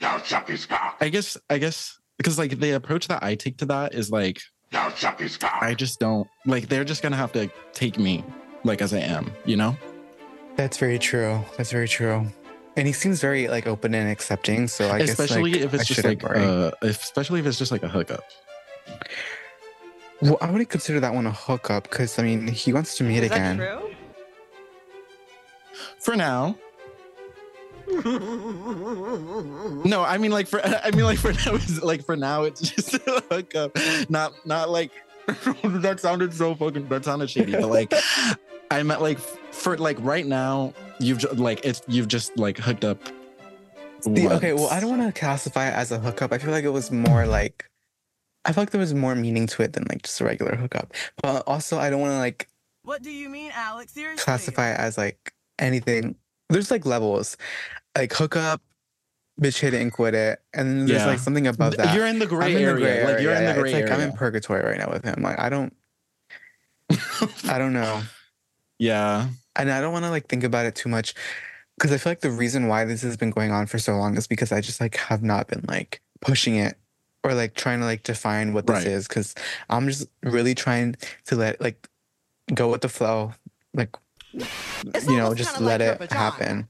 Now 0.00 0.18
suck 0.18 0.48
his 0.48 0.66
cock. 0.66 0.98
I 1.00 1.08
guess 1.08 1.38
I 1.48 1.56
guess 1.56 1.98
because 2.18 2.38
like 2.38 2.60
the 2.60 2.72
approach 2.72 3.08
that 3.08 3.22
I 3.22 3.34
take 3.34 3.56
to 3.58 3.66
that 3.66 3.94
is 3.94 4.10
like 4.10 4.40
Now 4.72 4.90
suck 4.90 5.18
his 5.20 5.38
cock. 5.38 5.62
I 5.62 5.72
just 5.74 5.98
don't 5.98 6.28
like 6.44 6.68
they're 6.68 6.84
just 6.84 7.02
gonna 7.02 7.16
have 7.16 7.32
to 7.32 7.50
take 7.72 7.98
me 7.98 8.22
like 8.66 8.82
as 8.82 8.92
I 8.92 8.98
am, 8.98 9.32
you 9.44 9.56
know? 9.56 9.76
That's 10.56 10.78
very 10.78 10.98
true. 10.98 11.40
That's 11.56 11.70
very 11.72 11.88
true. 11.88 12.26
And 12.76 12.86
he 12.86 12.92
seems 12.92 13.20
very 13.20 13.48
like 13.48 13.66
open 13.66 13.94
and 13.94 14.10
accepting. 14.10 14.68
So 14.68 14.88
I 14.88 14.98
especially 14.98 15.52
guess 15.52 15.60
like, 15.62 15.74
if 15.74 15.80
it's 15.80 15.90
I 15.90 15.94
just 15.94 16.04
like 16.04 16.22
worry. 16.22 16.44
uh 16.44 16.70
especially 16.82 17.40
if 17.40 17.46
it's 17.46 17.58
just 17.58 17.72
like 17.72 17.82
a 17.82 17.88
hookup. 17.88 18.24
well, 20.20 20.36
I 20.40 20.50
wouldn't 20.50 20.68
consider 20.70 21.00
that 21.00 21.14
one 21.14 21.26
a 21.26 21.32
hookup 21.32 21.84
because 21.84 22.18
I 22.18 22.22
mean 22.22 22.46
he 22.48 22.72
wants 22.72 22.96
to 22.98 23.04
meet 23.04 23.22
Is 23.22 23.30
that 23.30 23.36
again. 23.36 23.56
true? 23.58 23.90
For 26.00 26.16
now. 26.16 26.56
No, 29.84 30.02
I 30.04 30.18
mean 30.18 30.30
like 30.32 30.46
for 30.48 30.60
I 30.84 30.90
mean 30.90 31.04
like 31.04 31.18
for 31.18 31.32
now 31.32 31.54
it's 31.54 31.82
like 31.82 32.04
for 32.04 32.16
now 32.16 32.42
it's 32.42 32.60
just 32.60 32.94
a 32.94 33.22
hookup. 33.30 33.76
Not 34.10 34.32
not 34.46 34.70
like 34.70 34.90
that 35.64 35.98
sounded 36.00 36.32
so 36.34 36.54
fucking 36.54 36.88
that 36.88 37.04
sounded 37.04 37.30
shady, 37.30 37.52
but 37.52 37.68
like 37.68 37.92
I 38.70 38.82
meant 38.82 39.00
like 39.00 39.18
for 39.18 39.76
like 39.78 39.96
right 40.00 40.26
now 40.26 40.74
you've 40.98 41.18
ju- 41.18 41.28
like 41.30 41.64
it's 41.64 41.82
you've 41.88 42.08
just 42.08 42.36
like 42.38 42.58
hooked 42.58 42.84
up. 42.84 42.98
The- 44.04 44.28
okay, 44.34 44.52
well, 44.52 44.68
I 44.70 44.80
don't 44.80 44.90
want 44.98 45.14
to 45.14 45.18
classify 45.18 45.68
it 45.68 45.74
as 45.74 45.90
a 45.92 45.98
hookup. 45.98 46.32
I 46.32 46.38
feel 46.38 46.50
like 46.52 46.64
it 46.64 46.68
was 46.72 46.90
more 46.92 47.26
like, 47.26 47.68
I 48.44 48.52
feel 48.52 48.62
like 48.62 48.70
there 48.70 48.80
was 48.80 48.94
more 48.94 49.14
meaning 49.14 49.46
to 49.48 49.62
it 49.62 49.72
than 49.72 49.84
like 49.88 50.02
just 50.02 50.20
a 50.20 50.24
regular 50.24 50.54
hookup. 50.54 50.92
But 51.22 51.42
also, 51.46 51.78
I 51.78 51.90
don't 51.90 52.00
want 52.00 52.12
to 52.12 52.18
like 52.18 52.48
What 52.82 53.02
do 53.02 53.10
you 53.10 53.28
mean, 53.28 53.50
Alex? 53.54 53.92
Seriously. 53.92 54.22
classify 54.22 54.70
it 54.72 54.78
as 54.78 54.96
like 54.98 55.32
anything. 55.58 56.14
There's 56.50 56.70
like 56.70 56.86
levels, 56.86 57.36
like 57.96 58.12
hookup, 58.12 58.60
bitch 59.40 59.58
hit 59.58 59.74
it 59.74 59.82
and 59.82 59.92
quit 59.92 60.14
it, 60.14 60.38
and 60.54 60.68
then 60.68 60.86
there's 60.86 61.00
Yeah. 61.00 61.06
like 61.06 61.18
something 61.18 61.46
above 61.48 61.76
that. 61.78 61.92
You're 61.94 62.06
in 62.06 62.20
the 62.20 62.26
gray 62.26 62.46
I'm 62.46 62.52
in 62.52 62.58
the 62.58 62.62
area. 62.62 63.04
gray 63.04 63.12
Like 63.14 63.22
you're 63.22 63.32
area, 63.32 63.50
in 63.50 63.56
the 63.56 63.60
gray 63.62 63.72
it's 63.72 63.90
like 63.90 63.98
I'm 63.98 64.08
in 64.08 64.16
purgatory 64.16 64.62
right 64.62 64.78
now 64.78 64.90
with 64.92 65.04
him. 65.04 65.20
Like 65.22 65.40
I 65.40 65.48
don't, 65.48 65.74
I 67.48 67.58
don't 67.58 67.72
know. 67.72 68.02
Yeah. 68.78 69.28
and 69.56 69.70
I 69.70 69.80
don't 69.80 69.92
want 69.92 70.04
to 70.04 70.10
like 70.10 70.28
think 70.28 70.44
about 70.44 70.66
it 70.66 70.74
too 70.74 70.88
much 70.88 71.14
because 71.76 71.92
I 71.92 71.98
feel 71.98 72.10
like 72.10 72.20
the 72.20 72.30
reason 72.30 72.68
why 72.68 72.84
this 72.84 73.02
has 73.02 73.16
been 73.16 73.30
going 73.30 73.50
on 73.50 73.66
for 73.66 73.78
so 73.78 73.96
long 73.96 74.16
is 74.16 74.26
because 74.26 74.52
I 74.52 74.60
just 74.60 74.80
like 74.80 74.96
have 74.96 75.22
not 75.22 75.48
been 75.48 75.64
like 75.68 76.00
pushing 76.20 76.56
it 76.56 76.76
or 77.24 77.34
like 77.34 77.54
trying 77.54 77.80
to 77.80 77.84
like 77.86 78.02
define 78.02 78.52
what 78.52 78.66
this 78.66 78.84
Right. 78.84 78.86
is 78.86 79.08
because 79.08 79.34
I'm 79.68 79.86
just 79.88 80.08
really 80.22 80.54
trying 80.54 80.96
to 81.26 81.36
let 81.36 81.60
like 81.60 81.88
go 82.54 82.70
with 82.70 82.80
the 82.82 82.88
flow, 82.88 83.32
like 83.74 83.94
It's 84.32 85.08
you 85.08 85.16
know, 85.16 85.34
just 85.34 85.60
let 85.60 85.80
like 85.80 86.02
it 86.02 86.12
happen. 86.12 86.68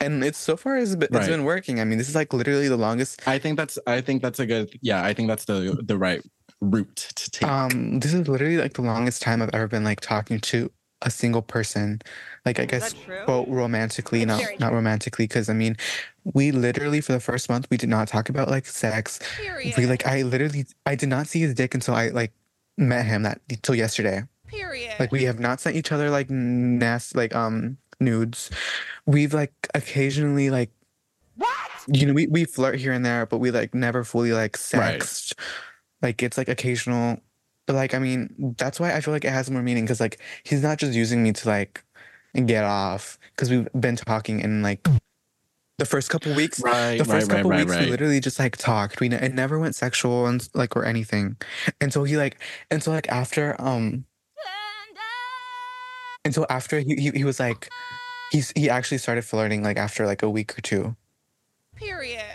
And 0.00 0.24
it's 0.24 0.38
so 0.38 0.56
far 0.56 0.76
it's 0.76 0.94
been, 0.96 1.04
it's 1.04 1.12
Right. 1.12 1.28
been 1.28 1.44
working. 1.44 1.80
I 1.80 1.84
mean, 1.84 1.98
this 1.98 2.08
is 2.08 2.14
like 2.14 2.32
literally 2.32 2.68
the 2.68 2.76
longest. 2.76 3.26
I 3.26 3.38
think 3.38 3.56
that's 3.56 3.78
I 3.86 4.00
think 4.00 4.22
that's 4.22 4.40
a 4.40 4.46
good 4.46 4.76
yeah, 4.82 5.04
I 5.04 5.14
think 5.14 5.28
that's 5.28 5.44
the 5.44 5.80
the 5.82 5.96
right 5.96 6.22
route 6.60 6.96
to 6.96 7.30
take. 7.30 7.48
Um, 7.48 8.00
this 8.00 8.12
is 8.14 8.26
literally 8.26 8.56
like 8.56 8.74
the 8.74 8.82
longest 8.82 9.22
time 9.22 9.42
I've 9.42 9.50
ever 9.54 9.68
been 9.68 9.84
like 9.84 10.00
talking 10.00 10.40
to 10.40 10.70
a 11.02 11.10
single 11.10 11.42
person. 11.42 12.00
Like 12.46 12.58
I 12.58 12.64
guess 12.64 12.92
that 12.92 13.24
quote 13.24 13.48
romantically, 13.48 14.24
not 14.24 14.40
very 14.40 14.56
not 14.58 14.72
romantically, 14.72 15.26
because 15.26 15.48
I 15.48 15.52
mean, 15.54 15.76
we 16.24 16.50
literally 16.52 17.00
for 17.00 17.12
the 17.12 17.20
first 17.20 17.48
month 17.48 17.66
we 17.70 17.76
did 17.76 17.88
not 17.88 18.08
talk 18.08 18.28
about 18.28 18.48
like 18.48 18.66
sex. 18.66 19.18
Period. 19.36 19.74
We 19.76 19.86
like 19.86 20.06
I 20.06 20.22
literally 20.22 20.66
I 20.86 20.94
did 20.94 21.08
not 21.08 21.26
see 21.26 21.40
his 21.40 21.54
dick 21.54 21.74
until 21.74 21.94
I 21.94 22.08
like 22.08 22.32
met 22.78 23.06
him 23.06 23.22
that 23.22 23.40
until 23.50 23.74
yesterday. 23.74 24.22
Period. 24.46 24.94
Like 24.98 25.10
we 25.12 25.24
have 25.24 25.38
not 25.40 25.60
sent 25.60 25.76
each 25.76 25.90
other 25.92 26.10
like 26.10 26.30
nasty 26.30 27.16
like 27.18 27.34
um 27.34 27.78
nudes. 28.00 28.50
We've 29.06 29.32
like 29.34 29.52
occasionally 29.74 30.50
like 30.50 30.70
What? 31.36 31.48
you 31.88 32.06
know 32.06 32.12
we, 32.12 32.26
we 32.26 32.44
flirt 32.44 32.76
here 32.78 32.92
and 32.92 33.04
there, 33.04 33.26
but 33.26 33.38
we 33.38 33.50
like 33.50 33.74
never 33.74 34.04
fully 34.04 34.32
like 34.32 34.56
Right. 34.74 35.02
sexed. 35.02 35.34
Like 36.02 36.22
it's 36.22 36.36
like 36.36 36.48
occasional. 36.48 37.20
But 37.66 37.76
like 37.76 37.94
I 37.94 37.98
mean 37.98 38.54
that's 38.58 38.78
why 38.78 38.94
I 38.94 39.00
feel 39.00 39.12
like 39.14 39.24
it 39.24 39.32
has 39.32 39.50
more 39.50 39.62
meaning 39.62 39.84
because 39.84 40.00
like 40.00 40.20
he's 40.44 40.62
not 40.62 40.78
just 40.78 40.92
using 40.94 41.22
me 41.22 41.32
to 41.32 41.48
like 41.48 41.84
get 42.46 42.64
off 42.64 43.18
because 43.34 43.50
we've 43.50 43.68
been 43.78 43.96
talking 43.96 44.40
in 44.40 44.62
like 44.62 44.86
the 45.78 45.86
first 45.86 46.08
couple 46.10 46.34
weeks. 46.34 46.60
right, 46.60 46.98
The 46.98 47.04
first 47.04 47.28
right, 47.28 47.36
couple 47.36 47.50
right, 47.50 47.66
weeks, 47.66 47.76
we 47.78 47.86
literally 47.86 48.20
just 48.20 48.38
like 48.38 48.56
talked. 48.56 49.00
We 49.00 49.08
it 49.08 49.34
never 49.34 49.58
went 49.58 49.74
sexual 49.74 50.26
and 50.26 50.46
like 50.54 50.76
or 50.76 50.84
anything. 50.84 51.36
And 51.80 51.92
so 51.92 52.04
he 52.04 52.16
like, 52.16 52.38
and 52.70 52.82
so 52.82 52.92
like 52.92 53.08
after 53.10 53.56
um, 53.60 54.04
and 56.24 56.34
so 56.34 56.46
after 56.48 56.78
he 56.80 56.94
he, 56.96 57.10
he 57.10 57.24
was 57.24 57.40
like, 57.40 57.68
he's 58.30 58.52
he 58.56 58.70
actually 58.70 58.98
started 58.98 59.24
flirting 59.24 59.62
like 59.62 59.76
after 59.76 60.06
like 60.06 60.22
a 60.22 60.30
week 60.30 60.56
or 60.56 60.60
two. 60.62 60.96
Period. 61.76 62.22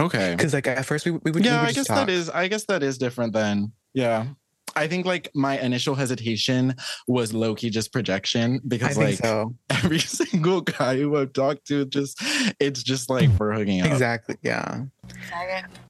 Okay. 0.00 0.36
Because 0.36 0.54
like 0.54 0.68
at 0.68 0.86
first 0.86 1.04
we 1.04 1.10
we 1.10 1.18
would, 1.32 1.34
we 1.34 1.42
yeah 1.42 1.60
would 1.62 1.70
i 1.70 1.72
guess 1.72 1.88
talk. 1.88 2.06
that 2.06 2.08
is 2.08 2.30
i 2.30 2.46
guess 2.46 2.66
that 2.66 2.84
is 2.84 2.98
different 2.98 3.32
then 3.32 3.72
yeah 3.94 4.26
i 4.76 4.86
think 4.86 5.04
like 5.06 5.28
my 5.34 5.58
initial 5.58 5.94
hesitation 5.94 6.74
was 7.06 7.32
low-key 7.32 7.70
just 7.70 7.92
projection 7.92 8.60
because 8.68 8.96
think 8.96 9.10
like 9.10 9.18
so. 9.18 9.54
every 9.70 9.98
single 9.98 10.60
guy 10.60 10.96
who 10.96 11.16
i've 11.16 11.32
talked 11.32 11.66
to 11.66 11.84
just 11.86 12.22
it's 12.60 12.82
just 12.82 13.10
like 13.10 13.28
we're 13.38 13.52
hooking 13.52 13.82
up 13.82 13.88
Exactly. 13.90 14.36
Yeah. 14.42 14.82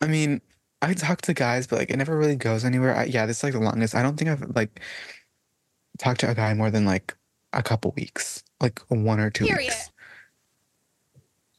I 0.00 0.06
mean, 0.06 0.40
I 0.80 0.94
talk 0.94 1.20
to 1.22 1.34
guys, 1.34 1.66
but 1.66 1.78
like 1.78 1.90
it 1.90 1.96
never 1.96 2.16
really 2.16 2.36
goes 2.36 2.64
anywhere. 2.64 2.96
I, 2.96 3.04
yeah, 3.04 3.26
this 3.26 3.38
is 3.38 3.42
like 3.44 3.52
the 3.52 3.58
longest. 3.60 3.94
I 3.94 4.02
don't 4.02 4.16
think 4.16 4.30
I've 4.30 4.54
like 4.54 4.80
talked 5.98 6.20
to 6.20 6.30
a 6.30 6.34
guy 6.34 6.54
more 6.54 6.70
than 6.70 6.84
like 6.84 7.14
a 7.52 7.62
couple 7.62 7.92
weeks, 7.96 8.42
like 8.60 8.80
one 8.88 9.20
or 9.20 9.30
two 9.30 9.44
Period. 9.46 9.66
weeks. 9.68 9.90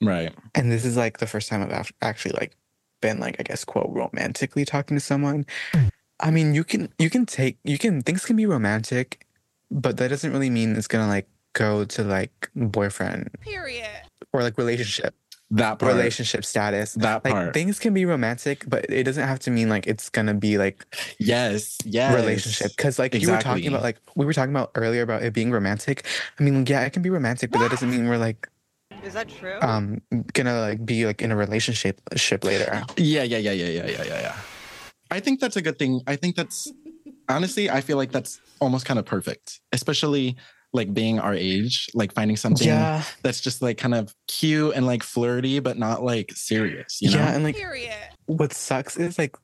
right 0.01 0.33
And 0.55 0.71
this 0.71 0.85
is 0.85 0.95
like 0.97 1.19
the 1.19 1.27
first 1.27 1.49
time 1.49 1.61
I've 1.61 1.91
actually 2.01 2.31
like 2.39 2.55
been 3.01 3.19
like 3.19 3.35
I 3.39 3.43
guess 3.43 3.63
quote 3.63 3.89
romantically 3.91 4.65
talking 4.65 4.97
to 4.97 5.01
someone. 5.01 5.45
I 6.19 6.31
mean, 6.31 6.53
you 6.53 6.63
can 6.63 6.91
you 6.97 7.09
can 7.09 7.25
take 7.25 7.57
you 7.63 7.77
can 7.77 8.01
things 8.01 8.25
can 8.25 8.35
be 8.35 8.45
romantic, 8.45 9.25
but 9.71 9.97
that 9.97 10.09
doesn't 10.09 10.31
really 10.31 10.49
mean 10.49 10.75
it's 10.75 10.87
gonna 10.87 11.07
like 11.07 11.27
go 11.53 11.85
to 11.85 12.03
like 12.03 12.49
boyfriend. 12.55 13.29
Period. 13.41 13.87
Or 14.33 14.43
like 14.43 14.57
relationship. 14.57 15.15
That 15.51 15.79
part. 15.79 15.93
relationship 15.93 16.45
status. 16.45 16.93
That 16.93 17.23
like, 17.25 17.33
part. 17.33 17.53
Things 17.55 17.79
can 17.79 17.93
be 17.93 18.05
romantic, 18.05 18.65
but 18.67 18.85
it 18.87 19.03
doesn't 19.03 19.27
have 19.27 19.39
to 19.39 19.51
mean 19.51 19.67
like 19.67 19.87
it's 19.87 20.09
gonna 20.09 20.35
be 20.35 20.57
like 20.57 20.85
yes, 21.19 21.77
yes 21.85 22.13
relationship. 22.13 22.71
Because 22.77 22.99
like 22.99 23.15
exactly. 23.15 23.25
you 23.25 23.35
were 23.35 23.41
talking 23.41 23.67
about, 23.69 23.81
like 23.81 23.97
we 24.15 24.25
were 24.25 24.33
talking 24.33 24.53
about 24.53 24.71
earlier 24.75 25.01
about 25.01 25.23
it 25.23 25.33
being 25.33 25.51
romantic. 25.51 26.05
I 26.39 26.43
mean, 26.43 26.65
yeah, 26.67 26.81
it 26.81 26.93
can 26.93 27.01
be 27.01 27.09
romantic, 27.09 27.49
but 27.49 27.59
that 27.59 27.71
doesn't 27.71 27.89
mean 27.89 28.07
we're 28.07 28.17
like 28.17 28.47
is 29.03 29.13
that 29.13 29.29
true? 29.29 29.57
Um, 29.61 30.01
gonna 30.33 30.59
like 30.59 30.85
be 30.85 31.05
like 31.05 31.21
in 31.21 31.31
a 31.31 31.35
relationship 31.35 32.01
ship 32.15 32.43
later. 32.43 32.83
Yeah, 32.97 33.23
yeah, 33.23 33.37
yeah, 33.37 33.51
yeah, 33.51 33.65
yeah, 33.65 33.87
yeah, 33.87 34.03
yeah 34.03 34.35
i 35.11 35.19
think 35.19 35.39
that's 35.39 35.55
a 35.55 35.61
good 35.61 35.77
thing 35.79 36.01
i 36.07 36.15
think 36.15 36.35
that's 36.35 36.71
honestly 37.29 37.69
i 37.69 37.81
feel 37.81 37.97
like 37.97 38.11
that's 38.11 38.39
almost 38.59 38.85
kind 38.85 38.99
of 38.99 39.05
perfect 39.05 39.61
especially 39.71 40.35
like 40.71 40.93
being 40.93 41.19
our 41.19 41.33
age 41.33 41.89
like 41.93 42.13
finding 42.13 42.37
something 42.37 42.67
Yeah, 42.67 43.03
that's 43.23 43.41
just 43.41 43.61
like 43.61 43.77
kind 43.77 43.95
of 43.95 44.13
cute 44.27 44.75
and 44.75 44.85
like 44.85 45.01
flirty 45.01 45.59
but 45.59 45.77
not 45.77 46.03
like 46.03 46.31
serious 46.33 47.01
you 47.01 47.09
know 47.09 47.17
yeah, 47.17 47.33
and 47.33 47.43
like 47.43 47.55
Period. 47.55 47.95
what 48.27 48.53
sucks 48.53 48.97
is 48.97 49.17
like 49.17 49.35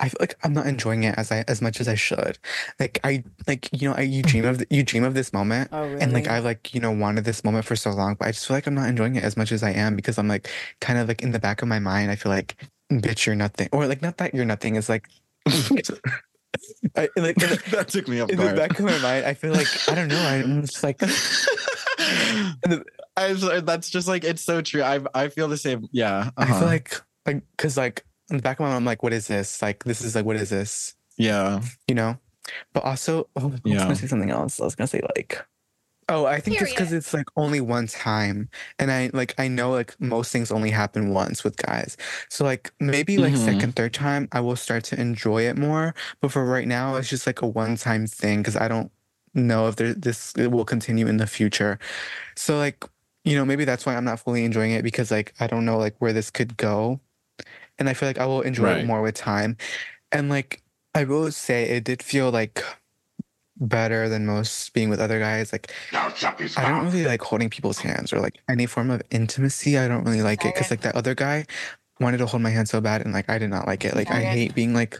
I 0.00 0.08
feel 0.08 0.16
like 0.20 0.34
I'm 0.42 0.54
not 0.54 0.66
enjoying 0.66 1.04
it 1.04 1.14
as 1.18 1.30
I 1.30 1.44
as 1.46 1.60
much 1.60 1.78
as 1.78 1.86
I 1.86 1.94
should. 1.94 2.38
Like 2.80 2.98
I 3.04 3.22
like 3.46 3.68
you 3.70 3.86
know 3.88 3.94
I 3.94 4.00
you 4.00 4.22
dream 4.22 4.46
of 4.46 4.56
the, 4.58 4.66
you 4.70 4.82
dream 4.82 5.04
of 5.04 5.12
this 5.12 5.30
moment 5.32 5.68
oh, 5.72 5.86
really? 5.86 6.00
and 6.00 6.14
like 6.14 6.26
I 6.26 6.38
like 6.38 6.74
you 6.74 6.80
know 6.80 6.90
wanted 6.90 7.26
this 7.26 7.44
moment 7.44 7.66
for 7.66 7.76
so 7.76 7.90
long, 7.90 8.14
but 8.14 8.26
I 8.26 8.30
just 8.32 8.46
feel 8.46 8.56
like 8.56 8.66
I'm 8.66 8.74
not 8.74 8.88
enjoying 8.88 9.16
it 9.16 9.24
as 9.24 9.36
much 9.36 9.52
as 9.52 9.62
I 9.62 9.72
am 9.72 9.96
because 9.96 10.18
I'm 10.18 10.26
like 10.26 10.48
kind 10.80 10.98
of 10.98 11.06
like 11.06 11.20
in 11.22 11.32
the 11.32 11.38
back 11.38 11.60
of 11.60 11.68
my 11.68 11.78
mind 11.78 12.10
I 12.10 12.16
feel 12.16 12.32
like 12.32 12.56
bitch 12.90 13.26
you're 13.26 13.36
nothing 13.36 13.68
or 13.72 13.86
like 13.86 14.02
not 14.02 14.16
that 14.18 14.34
you're 14.34 14.44
nothing 14.44 14.76
It's 14.76 14.88
like 14.88 15.08
I, 16.96 17.08
like 17.16 17.36
the, 17.36 17.62
that 17.70 17.88
took 17.88 18.08
me 18.08 18.20
off 18.20 18.30
in 18.30 18.36
the 18.36 18.52
back 18.54 18.78
of 18.78 18.84
my 18.84 18.98
mind 18.98 19.24
I 19.24 19.34
feel 19.34 19.52
like 19.52 19.68
I 19.88 19.94
don't 19.94 20.08
know 20.08 20.20
I'm 20.20 20.62
just 20.62 20.82
like 20.82 21.00
I, 23.16 23.32
that's 23.60 23.90
just 23.90 24.08
like 24.08 24.24
it's 24.24 24.42
so 24.42 24.62
true. 24.62 24.82
I 24.82 25.00
I 25.14 25.28
feel 25.28 25.48
the 25.48 25.56
same. 25.56 25.88
Yeah, 25.92 26.30
I 26.36 26.42
uh-huh. 26.42 26.58
feel 26.58 26.68
like 26.68 27.00
like 27.26 27.42
because 27.56 27.76
like 27.76 28.04
in 28.30 28.36
the 28.36 28.42
back 28.42 28.58
of 28.58 28.60
my 28.60 28.66
mind 28.66 28.76
I'm 28.76 28.84
like 28.84 29.02
what 29.02 29.12
is 29.12 29.26
this 29.26 29.60
like 29.60 29.84
this 29.84 30.02
is 30.02 30.14
like 30.14 30.24
what 30.24 30.36
is 30.36 30.50
this 30.50 30.94
yeah, 31.16 31.60
you 31.86 31.94
know 31.94 32.16
but 32.72 32.84
also 32.84 33.28
oh, 33.36 33.42
I 33.42 33.46
was 33.46 33.60
Yeah. 33.64 33.78
gonna 33.78 33.96
say 33.96 34.06
something 34.06 34.30
else 34.30 34.60
I 34.60 34.64
was 34.64 34.74
gonna 34.74 34.88
say 34.88 35.02
like 35.16 35.44
oh 36.10 36.26
I 36.26 36.40
think 36.40 36.60
it's 36.60 36.72
because 36.72 36.92
it's 36.92 37.14
like 37.14 37.26
only 37.36 37.60
one 37.60 37.86
time 37.86 38.50
and 38.78 38.90
I 38.92 39.10
like 39.14 39.34
I 39.38 39.48
know 39.48 39.70
like 39.72 39.98
most 40.00 40.32
things 40.32 40.50
only 40.52 40.70
happen 40.70 41.10
once 41.14 41.44
with 41.44 41.56
guys 41.56 41.96
so 42.28 42.44
like 42.44 42.72
maybe 42.80 43.18
like 43.18 43.34
Mhm. 43.34 43.38
second 43.38 43.76
third 43.76 43.94
time 43.94 44.28
I 44.32 44.40
will 44.40 44.56
start 44.56 44.84
to 44.84 45.00
enjoy 45.00 45.42
it 45.48 45.56
more 45.56 45.94
but 46.20 46.32
for 46.32 46.44
right 46.44 46.68
now 46.68 46.96
it's 46.96 47.08
just 47.08 47.26
like 47.26 47.42
a 47.42 47.46
one 47.46 47.76
time 47.76 48.06
thing 48.06 48.40
because 48.40 48.56
I 48.56 48.68
don't 48.68 48.92
know 49.34 49.68
if 49.68 49.76
there 49.76 49.94
this 49.94 50.34
it 50.36 50.48
will 50.50 50.64
continue 50.66 51.06
in 51.06 51.18
the 51.18 51.26
future 51.26 51.78
so 52.36 52.58
like 52.58 52.84
you 53.24 53.36
know 53.36 53.44
maybe 53.44 53.64
that's 53.64 53.86
why 53.86 53.96
I'm 53.96 54.04
not 54.04 54.20
fully 54.20 54.44
enjoying 54.44 54.72
it 54.72 54.82
because 54.84 55.10
like 55.10 55.34
I 55.40 55.46
don't 55.46 55.64
know 55.64 55.78
like 55.78 55.96
where 56.00 56.12
this 56.12 56.30
could 56.30 56.56
go 56.56 57.00
and 57.78 57.88
I 57.88 57.94
feel 57.94 58.08
like 58.08 58.18
I 58.18 58.26
will 58.26 58.42
enjoy 58.42 58.64
Right. 58.64 58.78
it 58.80 58.86
more 58.86 59.02
with 59.02 59.14
time 59.16 59.56
and 60.12 60.28
like 60.28 60.62
I 60.94 61.04
will 61.04 61.30
say 61.32 61.64
it 61.64 61.84
did 61.84 62.02
feel 62.02 62.30
like 62.30 62.64
better 63.60 64.08
than 64.08 64.26
most 64.26 64.72
being 64.72 64.88
with 64.88 65.00
other 65.00 65.18
guys. 65.20 65.52
Like 65.52 65.72
Now 65.92 66.08
suck 66.14 66.40
his 66.40 66.56
I 66.56 66.68
don't 66.68 66.86
really 66.86 67.04
like 67.04 67.22
holding 67.22 67.50
people's 67.50 67.78
hands 67.78 68.12
or 68.12 68.20
like 68.20 68.40
any 68.48 68.66
form 68.66 68.90
of 68.90 69.02
intimacy. 69.10 69.78
I 69.78 69.86
don't 69.86 70.04
really 70.04 70.22
like 70.22 70.44
it 70.44 70.54
because 70.54 70.70
like 70.70 70.80
that 70.80 70.96
other 70.96 71.14
guy 71.14 71.44
wanted 72.00 72.18
to 72.18 72.26
hold 72.26 72.42
my 72.42 72.50
hand 72.50 72.68
so 72.68 72.80
bad 72.80 73.02
and 73.02 73.12
like 73.12 73.28
I 73.28 73.38
did 73.38 73.50
not 73.50 73.66
like 73.66 73.84
it. 73.84 73.94
Like 73.94 74.10
I 74.10 74.22
hate 74.22 74.54
being 74.54 74.74
like 74.74 74.98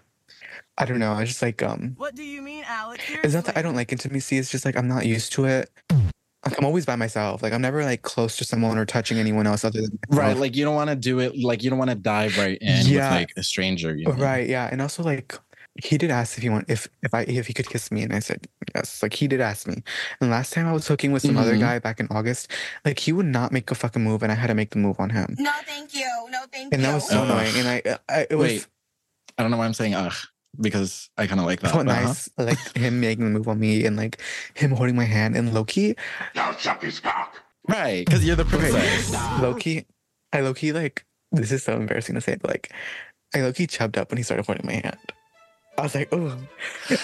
I 0.79 0.85
don't 0.85 0.99
know. 0.99 1.13
I 1.13 1.25
just 1.25 1.43
like 1.43 1.63
um 1.63 1.95
What 1.97 2.15
do 2.15 2.23
you 2.23 2.43
mean, 2.43 2.65
Alex? 2.67 3.03
it's 3.25 3.35
not 3.35 3.45
that 3.47 3.57
I 3.57 3.63
don't 3.63 3.75
like 3.77 3.93
intimacy. 3.93 4.39
It's 4.39 4.51
just 4.51 4.65
like 4.65 4.77
I'm 4.77 4.89
not 4.89 5.07
used 5.07 5.33
to 5.35 5.47
it. 5.47 5.71
Like 5.91 6.57
I'm 6.59 6.65
always 6.65 6.87
by 6.87 6.97
myself. 6.97 7.43
Like 7.43 7.53
I'm 7.53 7.61
never 7.61 7.85
like 7.85 8.01
close 8.03 8.37
to 8.39 8.45
someone 8.45 8.79
or 8.79 8.87
touching 8.87 9.19
anyone 9.19 9.47
else 9.47 9.63
other 9.65 9.81
than 9.83 9.99
right. 10.11 10.37
Like 10.37 10.57
you 10.57 10.65
don't 10.65 10.75
want 10.75 10.89
to 10.91 10.97
do 10.97 11.19
it. 11.19 11.39
Like 11.39 11.63
you 11.63 11.69
don't 11.71 11.79
want 11.79 11.91
to 11.91 11.97
dive 11.97 12.37
right 12.39 12.57
in 12.61 12.87
Yeah. 12.87 13.11
with 13.11 13.21
like 13.21 13.33
a 13.37 13.43
stranger. 13.43 13.95
You 13.95 14.07
know? 14.07 14.13
Right, 14.13 14.49
yeah. 14.49 14.69
And 14.71 14.81
also 14.81 15.03
like 15.03 15.39
he 15.77 15.97
did 15.99 16.11
ask 16.11 16.37
if 16.37 16.43
he 16.43 16.49
want 16.51 16.69
if 16.69 16.89
if 17.03 17.15
I 17.15 17.23
if 17.23 17.47
he 17.47 17.53
could 17.53 17.69
kiss 17.69 17.91
me 17.93 18.03
and 18.03 18.13
I 18.13 18.19
said 18.19 18.47
yes. 18.75 19.03
Like 19.03 19.15
he 19.15 19.29
did 19.29 19.41
ask 19.41 19.67
me. 19.67 19.83
And 20.21 20.31
last 20.31 20.53
time 20.53 20.67
I 20.67 20.73
was 20.73 20.87
hooking 20.89 21.13
with 21.13 21.23
some 21.23 21.37
other 21.37 21.55
Mhm. 21.55 21.61
guy 21.61 21.79
back 21.79 22.01
in 22.01 22.09
August, 22.11 22.49
like 22.85 22.99
he 22.99 23.13
would 23.13 23.27
not 23.27 23.53
make 23.53 23.71
a 23.71 23.75
fucking 23.75 24.03
move 24.03 24.23
and 24.23 24.33
I 24.33 24.35
had 24.35 24.49
to 24.49 24.55
make 24.55 24.71
the 24.71 24.79
move 24.79 24.99
on 24.99 25.11
him. 25.11 25.37
No, 25.39 25.53
thank 25.67 25.95
you. 25.95 26.09
No, 26.31 26.41
thank 26.53 26.73
And 26.73 26.73
you. 26.73 26.77
And 26.77 26.85
that 26.85 26.95
was 26.95 27.09
so 27.09 27.21
Ugh. 27.23 27.31
annoying. 27.31 27.55
And 27.57 27.69
I, 27.69 27.99
I 28.15 28.27
it 28.29 28.35
was 28.37 28.49
Wait, 28.51 28.67
I 29.39 29.43
don't 29.43 29.51
know 29.51 29.57
why 29.59 29.67
I'm 29.67 29.75
saying 29.75 29.95
ugh 29.95 30.13
because 30.61 31.09
I 31.17 31.29
kind 31.29 31.39
of 31.41 31.47
like 31.47 31.61
that. 31.61 31.71
felt 31.71 31.87
but, 31.87 31.93
uh-huh. 31.97 32.07
nice, 32.09 32.29
like 32.37 32.77
him 32.77 33.01
making 33.01 33.25
the 33.25 33.31
move 33.31 33.47
on 33.47 33.61
me 33.61 33.87
and 33.87 33.97
like 33.97 34.21
him 34.55 34.73
holding 34.73 34.97
my 34.97 35.05
hand 35.05 35.37
and 35.37 35.55
Loki. 35.55 35.95
Now 36.35 36.53
suck 36.57 36.83
his 36.83 36.99
cock. 37.01 37.37
Right, 37.69 38.05
because 38.05 38.25
you're 38.25 38.35
the 38.37 38.45
princess. 38.45 39.13
Low 39.41 39.55
key, 39.55 39.87
I 40.33 40.41
low 40.41 40.53
key 40.53 40.73
like 40.73 41.05
this 41.31 41.53
is 41.53 41.63
so 41.63 41.77
embarrassing 41.77 42.17
to 42.17 42.21
say, 42.21 42.37
but 42.41 42.51
like 42.51 42.73
I 43.35 43.43
low 43.43 43.53
key 43.53 43.69
chubbed 43.69 43.97
up 43.97 44.11
when 44.11 44.17
he 44.17 44.25
started 44.25 44.45
holding 44.45 44.67
my 44.67 44.73
hand. 44.73 44.99
I 45.81 45.83
was 45.85 45.95
like, 45.95 46.09
oh, 46.13 46.37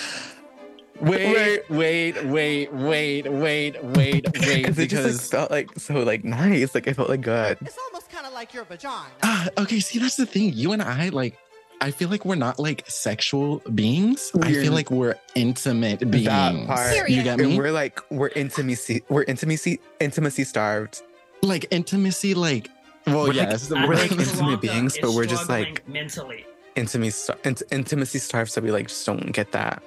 Wait, 1.01 1.63
wait, 1.69 1.71
wait, 1.71 2.25
wait, 2.25 2.73
wait, 2.73 3.29
wait, 3.31 3.83
wait, 3.83 4.33
because 4.33 4.79
it 4.79 4.89
just 4.89 5.33
like 5.33 5.41
felt 5.41 5.51
like 5.51 5.79
so 5.79 5.95
like 6.03 6.25
nice. 6.25 6.75
Like 6.75 6.89
I 6.89 6.95
felt 6.95 7.11
like 7.11 7.21
good. 7.21 7.59
It's 7.61 7.77
almost 7.79 8.09
kind 8.11 8.27
of 8.27 8.33
like 8.33 8.55
your 8.55 8.65
vagina. 8.65 9.05
Ah, 9.23 9.49
okay, 9.59 9.79
see 9.81 9.99
that's 9.99 10.17
the 10.17 10.25
thing. 10.25 10.55
You 10.55 10.73
and 10.73 10.81
I 10.81 11.11
like 11.11 11.37
I 11.83 11.91
feel 11.91 12.09
like 12.09 12.25
we're 12.25 12.35
not 12.35 12.59
like 12.59 12.85
sexual 12.89 13.59
beings. 13.75 14.31
I 14.41 14.51
feel 14.53 14.73
like 14.73 14.91
we're 14.91 15.17
intimate 15.35 16.11
beings. 16.11 16.25
That 16.25 16.67
part. 16.67 17.11
You 17.11 17.23
get 17.23 17.39
me? 17.39 17.45
And 17.45 17.59
we're 17.59 17.73
like 17.73 18.01
we're 18.11 18.31
intimacy 18.35 19.03
we're 19.11 19.25
intimacy 19.25 19.81
intimacy 20.01 20.45
starved. 20.45 21.03
like 21.43 21.67
intimacy, 21.71 22.33
like 22.33 22.71
well, 23.07 23.25
We're 23.25 23.35
yes. 23.35 23.71
I 23.71 23.87
we're 23.87 23.97
like 23.97 24.13
intimate 24.13 24.61
beings, 24.63 24.97
but 25.01 25.13
we're 25.13 25.27
just, 25.27 25.49
like- 25.49 25.87
mentally. 25.87 26.45
Intimacy 26.77 27.11
star- 27.11 27.39
intimacy 27.71 28.19
starved, 28.19 28.51
so 28.51 28.61
we 28.61 28.71
like 28.71 28.89
just 28.89 29.05
don't 29.05 29.33
get 29.33 29.53
that. 29.53 29.83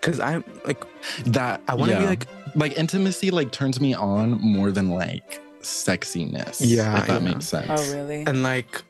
Cause 0.00 0.18
I'm 0.18 0.44
like 0.64 0.84
that 1.26 1.60
I 1.68 1.74
want 1.74 1.90
to 1.90 1.96
yeah. 1.96 2.02
be 2.02 2.06
like 2.06 2.26
like 2.56 2.76
intimacy 2.76 3.30
like 3.30 3.52
turns 3.52 3.80
me 3.80 3.94
on 3.94 4.32
more 4.40 4.72
than 4.72 4.90
like 4.90 5.40
sexiness. 5.60 6.58
Yeah, 6.60 7.00
if 7.00 7.06
that 7.06 7.22
yeah. 7.22 7.28
makes 7.28 7.46
sense. 7.46 7.66
Oh, 7.68 7.96
really? 7.96 8.24
and 8.26 8.42
like 8.42 8.82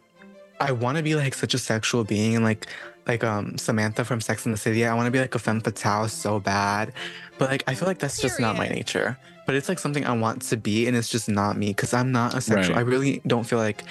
I 0.60 0.72
want 0.72 0.96
to 0.96 1.02
be 1.02 1.14
like 1.14 1.34
such 1.34 1.54
a 1.54 1.58
sexual 1.58 2.04
being 2.04 2.36
and 2.36 2.44
like 2.44 2.66
like 3.06 3.24
um 3.24 3.56
Samantha 3.58 4.04
from 4.04 4.20
Sex 4.20 4.44
and 4.44 4.54
the 4.54 4.58
City. 4.58 4.84
I 4.86 4.94
want 4.94 5.06
to 5.06 5.10
be 5.10 5.18
like 5.18 5.34
a 5.34 5.38
femme 5.38 5.60
fatale 5.60 6.08
so 6.08 6.38
bad, 6.40 6.92
but 7.38 7.50
like 7.50 7.64
I 7.66 7.74
feel 7.74 7.88
like 7.88 7.98
that's 7.98 8.20
just 8.20 8.38
not 8.38 8.56
my 8.56 8.68
nature. 8.68 9.18
But 9.46 9.54
it's 9.54 9.68
like 9.68 9.78
something 9.78 10.04
I 10.04 10.12
want 10.12 10.42
to 10.42 10.58
be, 10.58 10.86
and 10.86 10.96
it's 10.96 11.08
just 11.08 11.28
not 11.28 11.56
me 11.56 11.68
because 11.68 11.94
I'm 11.94 12.12
not 12.12 12.34
a 12.34 12.40
sexual. 12.40 12.74
Right. 12.74 12.80
I 12.80 12.82
really 12.82 13.22
don't 13.26 13.44
feel 13.44 13.58
like 13.58 13.82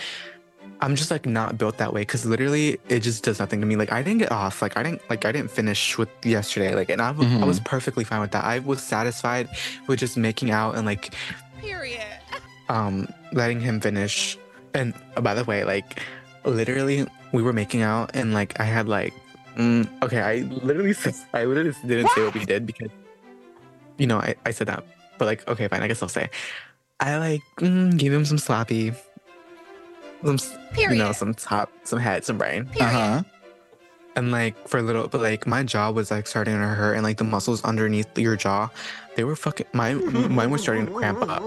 I'm 0.80 0.96
just 0.96 1.10
like 1.10 1.26
not 1.26 1.58
built 1.58 1.78
that 1.80 1.92
way 1.94 2.02
because 2.02 2.26
literally 2.26 2.80
it 2.88 3.00
just 3.00 3.24
does 3.24 3.40
nothing 3.40 3.62
to 3.62 3.66
me. 3.68 3.76
Like 3.76 3.92
I 3.92 4.04
didn't 4.04 4.20
get 4.20 4.32
off. 4.32 4.62
Like 4.62 4.78
I 4.78 4.84
didn't 4.84 5.02
like 5.10 5.26
I 5.26 5.32
didn't 5.32 5.50
finish 5.52 5.98
with 5.98 6.10
yesterday. 6.24 6.76
Like 6.76 6.90
and 6.90 7.02
I, 7.02 7.14
w- 7.14 7.40
I 7.40 7.46
was 7.46 7.60
perfectly 7.62 8.04
fine 8.04 8.22
with 8.22 8.32
that. 8.32 8.44
I 8.44 8.60
was 8.60 8.82
satisfied 8.84 9.50
with 9.88 10.00
just 10.00 10.18
making 10.18 10.52
out 10.52 10.76
and 10.76 10.86
like 10.86 11.14
Period. 11.62 12.02
um 12.70 13.08
letting 13.34 13.60
him 13.60 13.82
finish 13.82 14.38
and 14.74 14.94
uh, 15.16 15.22
by 15.22 15.34
the 15.34 15.44
way 15.44 15.64
like 15.64 16.00
literally 16.46 17.06
we 17.34 17.42
were 17.42 17.52
making 17.54 17.82
out 17.82 18.12
and 18.14 18.34
like 18.34 18.58
i 18.60 18.64
had 18.64 18.88
like 18.88 19.14
mm, 19.58 19.88
okay 20.04 20.22
i 20.22 20.36
literally 20.64 20.96
i 21.34 21.44
literally 21.44 21.74
didn't 21.86 22.08
say 22.10 22.24
what 22.24 22.34
we 22.34 22.46
did 22.46 22.66
because 22.66 22.90
you 23.98 24.06
know 24.08 24.18
I, 24.20 24.36
I 24.46 24.52
said 24.52 24.68
that 24.68 24.86
but 25.18 25.26
like 25.26 25.48
okay 25.48 25.68
fine 25.68 25.82
i 25.82 25.88
guess 25.88 26.02
i'll 26.04 26.08
say 26.10 26.30
i 27.00 27.18
like 27.18 27.42
mm, 27.58 27.98
gave 27.98 28.14
him 28.14 28.24
some 28.24 28.38
sloppy 28.38 28.94
some 30.24 30.38
Period. 30.74 30.98
you 30.98 31.04
know 31.04 31.12
some 31.12 31.34
top 31.34 31.72
some 31.84 32.00
head 32.00 32.26
some 32.26 32.38
brain 32.38 32.68
Uh-huh. 32.80 33.24
and 34.16 34.32
like 34.32 34.56
for 34.68 34.78
a 34.80 34.82
little 34.82 35.08
but 35.08 35.22
like 35.22 35.46
my 35.48 35.64
jaw 35.64 35.92
was 35.92 36.10
like 36.12 36.28
starting 36.28 36.54
to 36.56 36.60
hurt 36.68 36.94
and 36.94 37.04
like 37.04 37.18
the 37.18 37.24
muscles 37.24 37.64
underneath 37.64 38.08
your 38.18 38.36
jaw 38.36 38.70
they 39.16 39.24
were 39.24 39.36
fucking 39.36 39.66
my 39.74 39.94
mine 39.94 40.50
was 40.52 40.62
starting 40.62 40.86
to 40.88 40.92
cramp 40.92 41.22
up 41.30 41.42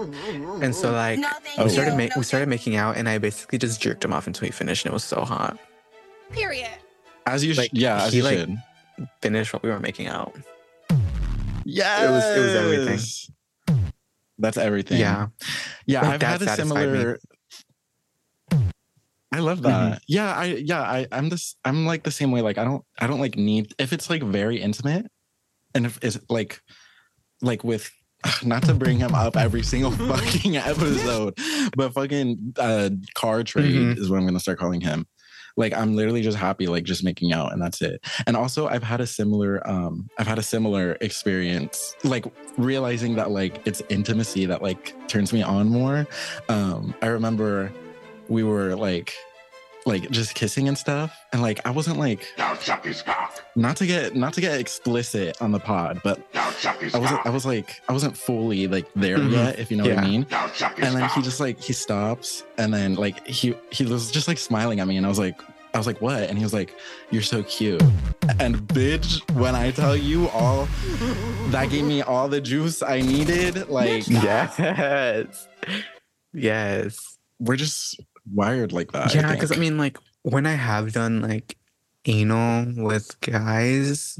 and 0.61 0.73
so 0.75 0.91
like 0.91 1.19
No, 1.19 1.29
we 1.63 1.69
started 1.69 1.91
ma- 1.97 2.05
no, 2.05 2.09
we 2.17 2.23
started 2.23 2.47
making 2.49 2.75
out, 2.75 2.97
and 2.97 3.07
I 3.09 3.17
basically 3.17 3.57
just 3.59 3.81
jerked 3.81 4.03
him 4.05 4.11
off 4.13 4.27
until 4.27 4.45
he 4.45 4.51
finished, 4.51 4.85
and 4.85 4.91
it 4.91 4.93
was 4.93 5.03
so 5.05 5.21
hot. 5.23 5.57
Period. 6.31 6.69
As 7.25 7.43
you 7.45 7.53
Like, 7.53 7.69
should 7.69 7.77
yeah, 7.77 8.03
as 8.03 8.11
he, 8.13 8.17
you 8.19 8.23
like, 8.23 8.37
should. 8.39 8.57
Finished 9.21 9.53
while 9.53 9.61
we 9.63 9.69
were 9.69 9.79
making 9.79 10.07
out. 10.07 10.35
Yeah. 11.63 12.07
it 12.07 12.11
was- 12.11 12.37
it 12.37 12.39
was 12.39 12.55
everything. 12.55 13.85
That's 14.37 14.57
everything. 14.57 14.99
Yeah, 14.99 15.27
Yeah, 15.85 16.01
Like, 16.01 16.23
I've 16.23 16.39
had 16.39 16.41
a 16.41 16.55
similar 16.55 16.87
me. 17.13 17.15
I 19.33 19.39
love 19.39 19.61
that. 19.63 20.01
Yeah, 20.07 20.33
I 20.33 20.45
yeah, 20.45 20.81
I 20.81 21.07
I'm 21.11 21.29
this 21.29 21.55
I'm 21.63 21.85
like 21.85 22.03
the 22.03 22.11
same 22.11 22.31
way. 22.31 22.41
Like 22.41 22.57
I 22.57 22.63
don't 22.65 22.83
I 22.99 23.07
don't 23.07 23.19
like 23.21 23.35
need 23.37 23.73
if 23.79 23.93
it's 23.93 24.09
like 24.09 24.23
very 24.23 24.61
intimate 24.61 25.07
and 25.73 25.85
if 25.85 25.99
it's 26.03 26.19
like 26.29 26.61
like 27.41 27.63
with 27.63 27.89
not 28.43 28.63
to 28.63 28.73
bring 28.73 28.99
him 28.99 29.15
up 29.15 29.37
every 29.37 29.63
single 29.63 29.91
fucking 30.09 30.57
episode, 30.57 31.37
but 31.77 31.93
fucking 31.93 32.55
uh 32.59 32.89
car 33.15 33.43
trade 33.43 33.73
Mhm. 33.73 33.97
is 33.97 34.09
what 34.09 34.17
I'm 34.17 34.25
gonna 34.25 34.39
start 34.39 34.59
calling 34.59 34.81
him. 34.81 35.07
Like 35.57 35.73
I'm 35.73 35.95
literally 35.95 36.21
just 36.21 36.37
happy, 36.37 36.67
like 36.67 36.83
just 36.85 37.03
making 37.03 37.33
out, 37.33 37.51
and 37.51 37.61
that's 37.61 37.81
it. 37.81 38.05
And 38.25 38.37
also, 38.37 38.67
I've 38.67 38.83
had 38.83 39.01
a 39.01 39.05
similar, 39.07 39.61
um, 39.69 40.07
I've 40.17 40.25
had 40.27 40.39
a 40.39 40.43
similar 40.43 40.97
experience, 41.01 41.93
like 42.05 42.25
realizing 42.57 43.15
that 43.15 43.31
like 43.31 43.61
it's 43.67 43.81
intimacy 43.89 44.45
that 44.45 44.61
like 44.61 44.95
turns 45.09 45.33
me 45.33 45.41
on 45.41 45.67
more. 45.67 46.07
Um, 46.47 46.95
I 47.01 47.07
remember 47.07 47.69
we 48.31 48.43
were 48.43 48.75
like, 48.75 49.13
like 49.85 50.09
just 50.11 50.35
kissing 50.35 50.67
and 50.67 50.77
stuff, 50.77 51.09
and 51.33 51.41
like 51.41 51.59
I 51.65 51.71
wasn't 51.71 51.97
like 51.97 52.21
Now 52.37 52.53
suck 52.55 52.85
his 52.85 53.01
cock. 53.01 53.31
not 53.55 53.75
to 53.77 53.85
get 53.87 54.15
not 54.15 54.31
to 54.33 54.41
get 54.41 54.59
explicit 54.59 55.41
on 55.41 55.51
the 55.51 55.59
pod, 55.59 55.99
but 56.03 56.15
Now 56.35 56.49
suck 56.51 56.79
his 56.79 56.93
I 56.93 56.99
wasn't 56.99 57.25
I 57.25 57.29
was 57.29 57.45
like 57.45 57.81
I 57.89 57.93
wasn't 57.93 58.15
fully 58.15 58.67
like 58.67 58.87
there 58.95 59.17
Mhm. 59.17 59.31
yet, 59.31 59.59
if 59.59 59.71
you 59.71 59.77
know 59.77 59.83
what 59.89 59.97
I 59.97 60.01
Yeah. 60.03 60.07
mean 60.11 60.27
Now 60.29 60.47
suck 60.53 60.77
his 60.77 60.85
and 60.85 60.95
then 60.95 61.09
he 61.09 61.21
just 61.23 61.39
like 61.39 61.59
he 61.59 61.73
stops 61.73 62.43
and 62.59 62.71
then 62.73 62.93
like 62.95 63.25
he 63.25 63.55
he 63.71 63.83
was 63.85 64.11
just 64.11 64.27
like 64.27 64.37
smiling 64.37 64.79
at 64.81 64.87
me 64.87 64.97
and 64.97 65.05
i 65.05 65.09
was 65.09 65.17
like 65.19 65.39
i 65.73 65.77
was 65.79 65.87
like 65.87 65.99
what 66.01 66.21
and 66.29 66.37
he 66.37 66.43
was 66.43 66.53
like 66.53 66.75
you're 67.11 67.21
so 67.35 67.41
cute 67.43 67.81
and 68.39 68.57
bitch 68.77 69.09
when 69.43 69.55
i 69.55 69.71
tell 69.71 69.95
you 69.95 70.27
all 70.29 70.67
that 71.49 71.69
gave 71.71 71.85
me 71.85 72.01
all 72.03 72.27
the 72.29 72.41
juice 72.41 72.83
i 72.83 73.01
needed 73.01 73.67
like 73.69 74.07
yes, 74.07 75.47
yes. 76.33 77.17
we're 77.39 77.55
just 77.55 77.99
wired 78.33 78.71
like 78.71 78.91
that 78.91 79.13
yeah, 79.13 79.31
because 79.33 79.51
I, 79.51 79.55
think. 79.55 79.61
mean, 79.61 79.77
like 79.77 79.97
when 80.23 80.45
I 80.45 80.53
have 80.53 80.93
done 80.93 81.21
like 81.21 81.57
anal 82.05 82.65
with 82.83 83.19
guys, 83.21 84.19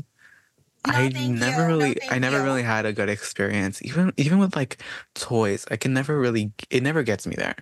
No, 0.88 0.94
I 0.94 1.10
never 1.10 1.62
you. 1.62 1.68
Really, 1.68 1.94
thank 1.96 2.14
I 2.14 2.20
never 2.20 2.38
you. 2.38 2.44
really 2.44 2.64
had 2.64 2.86
a 2.86 2.94
good 2.94 3.10
experience. 3.10 3.82
Even 3.84 4.14
even 4.18 4.40
with 4.40 4.56
like 4.56 4.82
toys, 5.16 5.66
I 5.70 5.78
can 5.78 5.94
never 5.94 6.20
really. 6.20 6.52
It 6.70 6.82
never 6.84 7.04
gets 7.04 7.28
me 7.28 7.36
there, 7.36 7.56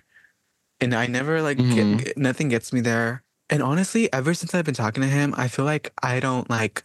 and 0.80 0.94
I 0.94 1.06
never 1.06 1.42
like 1.42 1.58
Mhm. 1.58 2.04
get, 2.04 2.16
nothing 2.18 2.48
gets 2.48 2.72
me 2.72 2.80
there. 2.80 3.22
And 3.50 3.62
honestly, 3.62 4.10
ever 4.12 4.32
since 4.32 4.54
I've 4.54 4.64
been 4.64 4.74
talking 4.74 5.02
to 5.02 5.08
him, 5.08 5.34
I 5.36 5.48
feel 5.48 5.64
like 5.64 5.92
I 6.02 6.20
don't 6.20 6.48
like 6.48 6.84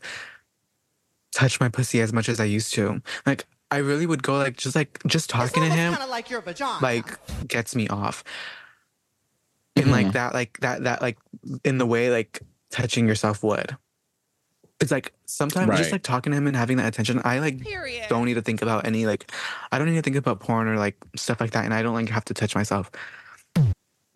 touch 1.33 1.59
my 1.59 1.69
pussy 1.69 2.01
as 2.01 2.11
much 2.13 2.27
as 2.29 2.39
I 2.39 2.45
used 2.45 2.73
to. 2.73 3.01
Like 3.25 3.45
I 3.71 3.77
really 3.77 4.05
would 4.05 4.23
go 4.23 4.37
like 4.37 4.57
just 4.57 4.75
like 4.75 4.99
just 5.05 5.29
talking 5.29 5.61
to 5.63 5.69
him 5.69 5.93
kind 5.93 6.03
of 6.03 6.09
like 6.09 6.29
your 6.29 6.41
vagina. 6.41 6.79
like 6.81 7.17
gets 7.47 7.75
me 7.75 7.87
off. 7.89 8.23
And 9.77 9.87
Mhm. 9.87 9.91
like 9.91 10.11
that, 10.13 10.33
like 10.33 10.57
that, 10.61 10.83
that, 10.83 11.01
like 11.01 11.17
in 11.63 11.77
the 11.77 11.85
way 11.85 12.09
like 12.09 12.41
touching 12.71 13.07
yourself 13.07 13.43
would. 13.43 13.75
It's 14.79 14.91
like 14.91 15.13
sometimes 15.25 15.69
Right. 15.69 15.77
just 15.77 15.91
like 15.91 16.03
talking 16.03 16.31
to 16.31 16.37
him 16.37 16.47
and 16.47 16.55
having 16.55 16.77
that 16.77 16.87
attention, 16.87 17.21
I 17.25 17.39
like 17.39 17.61
Period. 17.63 18.07
don't 18.09 18.25
need 18.25 18.33
to 18.35 18.41
think 18.41 18.61
about 18.61 18.85
any 18.85 19.05
like 19.05 19.31
I 19.71 19.77
don't 19.77 19.87
need 19.89 19.95
to 19.95 20.01
think 20.01 20.15
about 20.17 20.39
porn 20.39 20.67
or 20.67 20.77
like 20.77 20.97
stuff 21.15 21.39
like 21.41 21.51
that. 21.51 21.65
And 21.65 21.73
I 21.73 21.81
don't 21.81 21.93
like 21.93 22.09
have 22.09 22.25
to 22.25 22.33
touch 22.33 22.55
myself. 22.55 22.89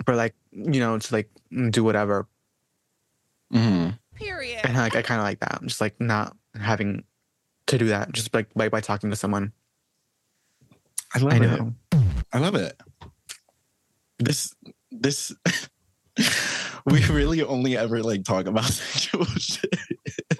For 0.05 0.15
like, 0.15 0.33
you 0.51 0.79
know, 0.79 0.97
to 0.97 1.13
like 1.13 1.29
do 1.71 1.83
whatever. 1.83 2.27
Mhm. 3.53 3.97
Period. 4.15 4.59
And 4.63 4.75
like 4.77 4.95
I 4.95 5.01
kinda 5.01 5.23
like 5.23 5.39
that. 5.39 5.59
Just 5.63 5.81
like 5.81 5.99
not 5.99 6.35
having 6.59 7.03
to 7.67 7.77
do 7.77 7.87
that. 7.87 8.11
Just 8.11 8.33
like 8.33 8.53
by, 8.53 8.69
by 8.69 8.79
talking 8.81 9.09
to 9.09 9.15
someone. 9.15 9.51
i 11.13 11.19
love 11.19 11.33
I 11.33 11.45
it 11.45 11.73
i 12.33 12.37
love 12.37 12.53
it 12.55 12.79
this 14.19 14.53
this 14.91 15.33
we 16.85 17.05
really 17.05 17.41
only 17.43 17.77
ever 17.77 18.01
like 18.01 18.23
talk 18.23 18.45
about 18.47 18.65
sexual 18.65 19.25
shit 19.25 19.73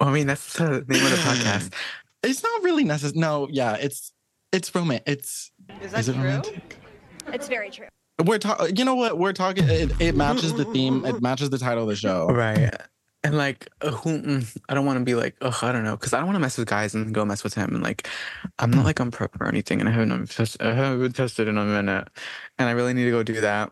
I 0.00 0.10
mean 0.10 0.26
that's 0.26 0.54
the 0.54 0.84
name 0.88 1.04
of 1.04 1.10
the 1.10 1.16
podcast. 1.16 1.72
it's 2.22 2.42
not 2.42 2.62
really 2.62 2.84
necessary 2.84 3.20
no 3.20 3.48
yeah 3.50 3.74
it's 3.74 4.12
it's 4.52 4.74
romantic 4.74 5.08
it's 5.08 5.52
Is 5.82 5.92
that 5.92 6.00
is 6.00 6.08
it 6.08 6.14
true? 6.14 6.22
romantic 6.22 6.76
It's 7.28 7.48
very 7.48 7.70
true. 7.70 7.86
We're 8.24 8.38
talking. 8.38 8.76
You 8.76 8.84
know 8.84 8.96
what? 8.96 9.18
We're 9.18 9.32
talking. 9.32 9.64
It, 9.68 9.92
it 10.00 10.14
matches 10.16 10.52
the 10.52 10.64
theme. 10.66 11.06
It 11.06 11.22
matches 11.22 11.48
the 11.50 11.58
title 11.58 11.84
of 11.84 11.88
the 11.88 11.96
show. 11.96 12.26
Right. 12.28 12.70
And 13.22 13.36
like, 13.36 13.68
uh, 13.82 13.90
who, 13.90 14.20
mm, 14.22 14.56
I 14.68 14.74
don't 14.74 14.84
want 14.86 14.98
to 14.98 15.04
be 15.04 15.14
like, 15.14 15.36
oh, 15.42 15.58
I 15.62 15.72
don't 15.72 15.84
know, 15.84 15.94
because 15.96 16.12
I 16.14 16.18
don't 16.18 16.26
want 16.26 16.36
to 16.36 16.40
mess 16.40 16.56
with 16.58 16.68
guys 16.68 16.94
and 16.94 17.14
go 17.14 17.24
mess 17.24 17.44
with 17.44 17.54
him. 17.54 17.74
And 17.74 17.82
like, 17.82 18.08
I'm 18.58 18.70
not 18.70 18.84
like 18.84 18.98
on 19.00 19.10
PrEP 19.10 19.40
or 19.40 19.46
anything, 19.46 19.80
and 19.80 19.88
I 19.88 19.92
haven't 19.92 20.30
test- 20.30 20.60
I 20.60 20.72
haven't 20.74 21.12
tested 21.12 21.46
in 21.46 21.56
a 21.58 21.64
minute, 21.64 22.08
and 22.58 22.68
I 22.68 22.72
really 22.72 22.92
need 22.94 23.04
to 23.04 23.10
go 23.10 23.22
do 23.22 23.40
that. 23.40 23.70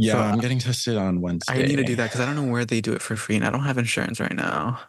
Yeah, 0.00 0.12
So, 0.12 0.18
I'm 0.20 0.40
getting 0.40 0.58
tested 0.58 0.96
on 0.96 1.20
Wednesday. 1.20 1.52
I 1.52 1.62
need 1.62 1.76
to 1.76 1.84
do 1.84 1.94
that 1.96 2.04
because 2.04 2.20
I 2.20 2.26
don't 2.26 2.34
know 2.34 2.50
where 2.50 2.64
they 2.64 2.80
do 2.80 2.94
it 2.94 3.02
for 3.02 3.16
free, 3.16 3.36
and 3.36 3.44
I 3.44 3.50
don't 3.50 3.64
have 3.64 3.76
insurance 3.76 4.18
right 4.18 4.34
now. 4.34 4.80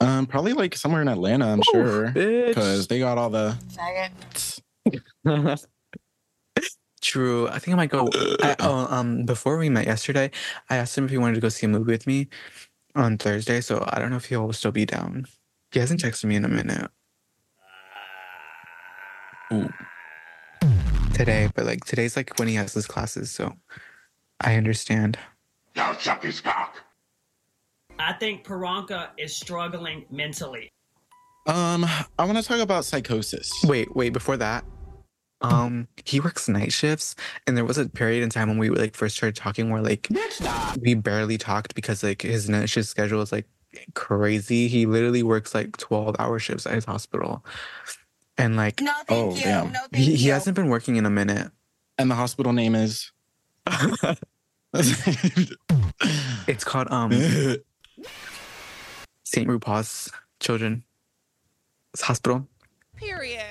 Um, 0.00 0.26
probably 0.26 0.52
like 0.52 0.76
somewhere 0.76 1.02
in 1.02 1.08
Atlanta. 1.08 1.48
I'm 1.48 1.62
sure 1.62 2.12
because 2.12 2.86
they 2.86 3.00
got 3.00 3.18
all 3.18 3.30
the. 3.30 3.56
True. 7.00 7.48
I 7.48 7.58
think 7.58 7.74
I 7.74 7.76
might 7.76 7.90
go. 7.90 8.10
I, 8.40 8.54
oh, 8.60 8.86
um, 8.94 9.24
before 9.24 9.58
we 9.58 9.68
met 9.68 9.86
yesterday, 9.86 10.30
I 10.70 10.76
asked 10.76 10.96
him 10.96 11.04
if 11.04 11.10
he 11.10 11.18
wanted 11.18 11.34
to 11.34 11.40
go 11.40 11.48
see 11.48 11.66
a 11.66 11.68
movie 11.68 11.90
with 11.90 12.06
me 12.06 12.28
on 12.94 13.18
Thursday. 13.18 13.60
So 13.60 13.84
I 13.88 13.98
don't 13.98 14.10
know 14.10 14.16
if 14.16 14.26
he'll 14.26 14.52
still 14.52 14.70
be 14.70 14.86
down. 14.86 15.26
He 15.72 15.80
hasn't 15.80 16.00
texted 16.00 16.26
me 16.26 16.36
in 16.36 16.44
a 16.44 16.48
minute. 16.48 16.90
Ooh. 19.52 19.68
Today, 21.18 21.50
but 21.54 21.66
like 21.66 21.84
today's 21.84 22.16
like 22.16 22.38
when 22.38 22.48
he 22.48 22.54
has 22.54 22.72
his 22.72 22.86
classes, 22.86 23.30
so 23.30 23.54
I 24.40 24.54
understand. 24.54 25.18
Now 25.76 25.92
suck 25.94 26.22
his 26.22 26.40
cock. 26.40 26.76
I 27.98 28.12
think 28.14 28.44
Paranka 28.44 29.08
is 29.18 29.34
struggling 29.34 30.06
mentally. 30.10 30.70
Um, 31.46 31.84
I 32.18 32.24
want 32.24 32.38
to 32.38 32.44
talk 32.44 32.60
about 32.60 32.84
psychosis. 32.84 33.50
Wait, 33.64 33.94
wait, 33.96 34.12
before 34.12 34.36
that. 34.36 34.64
Um, 35.40 35.88
he 36.04 36.20
works 36.20 36.48
night 36.48 36.72
shifts, 36.72 37.14
and 37.46 37.56
there 37.56 37.64
was 37.64 37.78
a 37.78 37.88
period 37.88 38.22
in 38.22 38.30
time 38.30 38.48
when 38.48 38.58
we 38.58 38.70
like 38.70 38.94
first 38.94 39.16
started 39.16 39.36
talking 39.36 39.70
where 39.70 39.82
like 39.82 40.08
we 40.80 40.94
barely 40.94 41.38
talked 41.38 41.74
because 41.74 42.02
like 42.02 42.22
his 42.22 42.48
night 42.48 42.68
shift 42.68 42.88
schedule 42.88 43.22
is 43.22 43.32
like 43.32 43.46
crazy. 43.94 44.68
He 44.68 44.86
literally 44.86 45.22
works 45.22 45.54
like 45.54 45.76
twelve 45.76 46.16
hour 46.18 46.38
shifts 46.38 46.66
at 46.66 46.74
his 46.74 46.84
hospital, 46.84 47.44
and 48.38 48.56
like 48.56 48.80
No, 48.80 48.92
thank 49.06 49.10
Oh, 49.10 49.34
you. 49.36 49.42
damn. 49.42 49.72
No, 49.72 49.80
thank 49.92 49.96
he, 50.04 50.12
you. 50.12 50.16
he 50.16 50.28
hasn't 50.28 50.56
been 50.56 50.68
working 50.68 50.96
in 50.96 51.04
a 51.06 51.10
minute. 51.10 51.50
And 51.98 52.10
the 52.10 52.14
hospital 52.14 52.52
name 52.52 52.74
is. 52.74 53.10
It's 56.46 56.64
called 56.64 56.88
um 56.90 57.10
St. 59.24 59.46
RuPaul's 59.48 60.10
Children's 60.40 60.82
Hospital. 62.00 62.46
Period. 62.96 63.42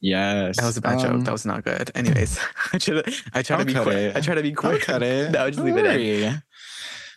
yes. 0.00 0.56
That 0.58 0.66
was 0.66 0.76
a 0.76 0.80
bad 0.80 0.94
um, 0.94 1.00
joke. 1.18 1.24
That 1.24 1.32
was 1.32 1.46
not 1.46 1.64
good. 1.64 1.90
Anyways, 1.94 2.38
I 2.72 2.78
try 2.78 3.00
to 3.02 3.12
I 3.34 3.42
try 3.42 3.56
I'll 3.56 3.60
to 3.62 3.66
be 3.66 3.72
cut 3.74 3.84
quick. 3.84 3.96
it. 3.96 4.16
I 4.16 4.20
try 4.20 4.34
to 4.34 4.42
be 4.42 4.50
I'll 4.50 4.56
quick. 4.56 4.82
cut 4.82 5.02
it. 5.02 5.30
No, 5.32 5.46
just 5.48 5.56
Don't 5.58 5.66
leave 5.66 5.76
it 5.76 5.86
in. 5.86 6.40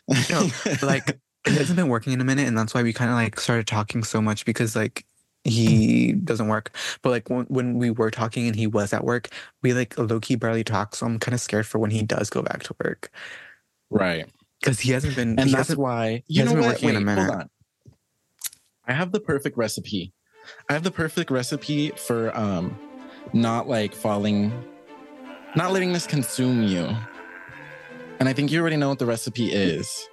worry. 0.08 0.22
No, 0.32 0.50
like 0.88 1.20
he 1.48 1.56
hasn't 1.56 1.76
been 1.76 1.88
working 1.90 2.14
in 2.14 2.22
a 2.22 2.26
minute, 2.26 2.48
and 2.48 2.58
that's 2.58 2.74
why 2.74 2.82
we 2.84 2.94
kind 2.94 3.10
of 3.12 3.16
like 3.16 3.40
started 3.40 3.68
talking 3.68 4.04
so 4.04 4.22
much 4.22 4.46
because 4.46 4.76
like 4.76 5.06
he 5.44 6.14
doesn't 6.14 6.48
work. 6.48 6.76
But 7.02 7.10
like 7.10 7.30
when, 7.30 7.46
when 7.46 7.78
we 7.78 7.92
were 7.92 8.12
talking 8.12 8.48
and 8.48 8.56
he 8.56 8.68
was 8.68 8.94
at 8.94 9.04
work, 9.04 9.30
we 9.62 9.74
like 9.74 9.98
low 9.98 10.20
key 10.20 10.36
barely 10.36 10.64
talk. 10.64 10.96
So 10.96 11.06
I'm 11.06 11.20
kind 11.20 11.34
of 11.34 11.42
scared 11.42 11.66
for 11.66 11.80
when 11.80 11.92
he 11.92 12.04
does 12.04 12.30
go 12.30 12.42
back 12.42 12.64
to 12.64 12.76
work 12.84 13.12
right. 13.90 14.26
because 14.60 14.80
he 14.80 14.92
hasn't 14.92 15.16
been. 15.16 15.40
And 15.40 15.50
that's 15.50 15.76
why 15.76 16.24
he 16.28 16.36
you 16.36 16.46
know 16.46 16.52
hasn't 16.52 16.62
been 16.62 16.66
what? 16.66 16.76
working 16.76 16.90
in 16.90 16.96
a 16.96 17.00
Wait, 17.00 17.16
hold 17.16 17.28
minute. 17.28 17.42
on. 17.42 17.50
I 18.88 18.94
have 18.94 19.12
the 19.12 19.20
perfect 19.20 19.58
recipe. 19.58 20.14
I 20.70 20.74
have 20.74 20.84
the 20.84 20.92
perfect 20.92 21.30
recipe 21.30 21.90
for 21.92 22.36
um 22.36 22.78
not 23.34 23.68
like 23.68 23.94
falling 23.94 24.52
not 25.56 25.72
letting 25.72 25.94
this 25.94 26.08
consume 26.08 26.64
you. 26.64 26.90
And 28.20 28.28
I 28.28 28.34
think 28.34 28.52
you 28.52 28.60
already 28.60 28.76
know 28.76 28.90
what 28.90 29.00
the 29.00 29.06
recipe 29.06 29.52
is. 29.52 30.08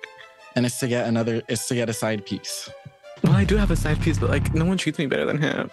And 0.54 0.64
it's 0.64 0.78
to 0.80 0.88
get 0.88 1.06
another 1.06 1.42
it's 1.48 1.66
to 1.68 1.74
get 1.74 1.88
a 1.88 1.92
side 1.92 2.24
piece. 2.24 2.70
Well, 3.22 3.32
I 3.34 3.44
do 3.44 3.56
have 3.56 3.70
a 3.70 3.76
side 3.76 4.00
piece, 4.00 4.18
but 4.18 4.30
like 4.30 4.54
no 4.54 4.64
one 4.64 4.78
treats 4.78 4.98
me 4.98 5.06
better 5.06 5.24
than 5.24 5.38
him. 5.38 5.70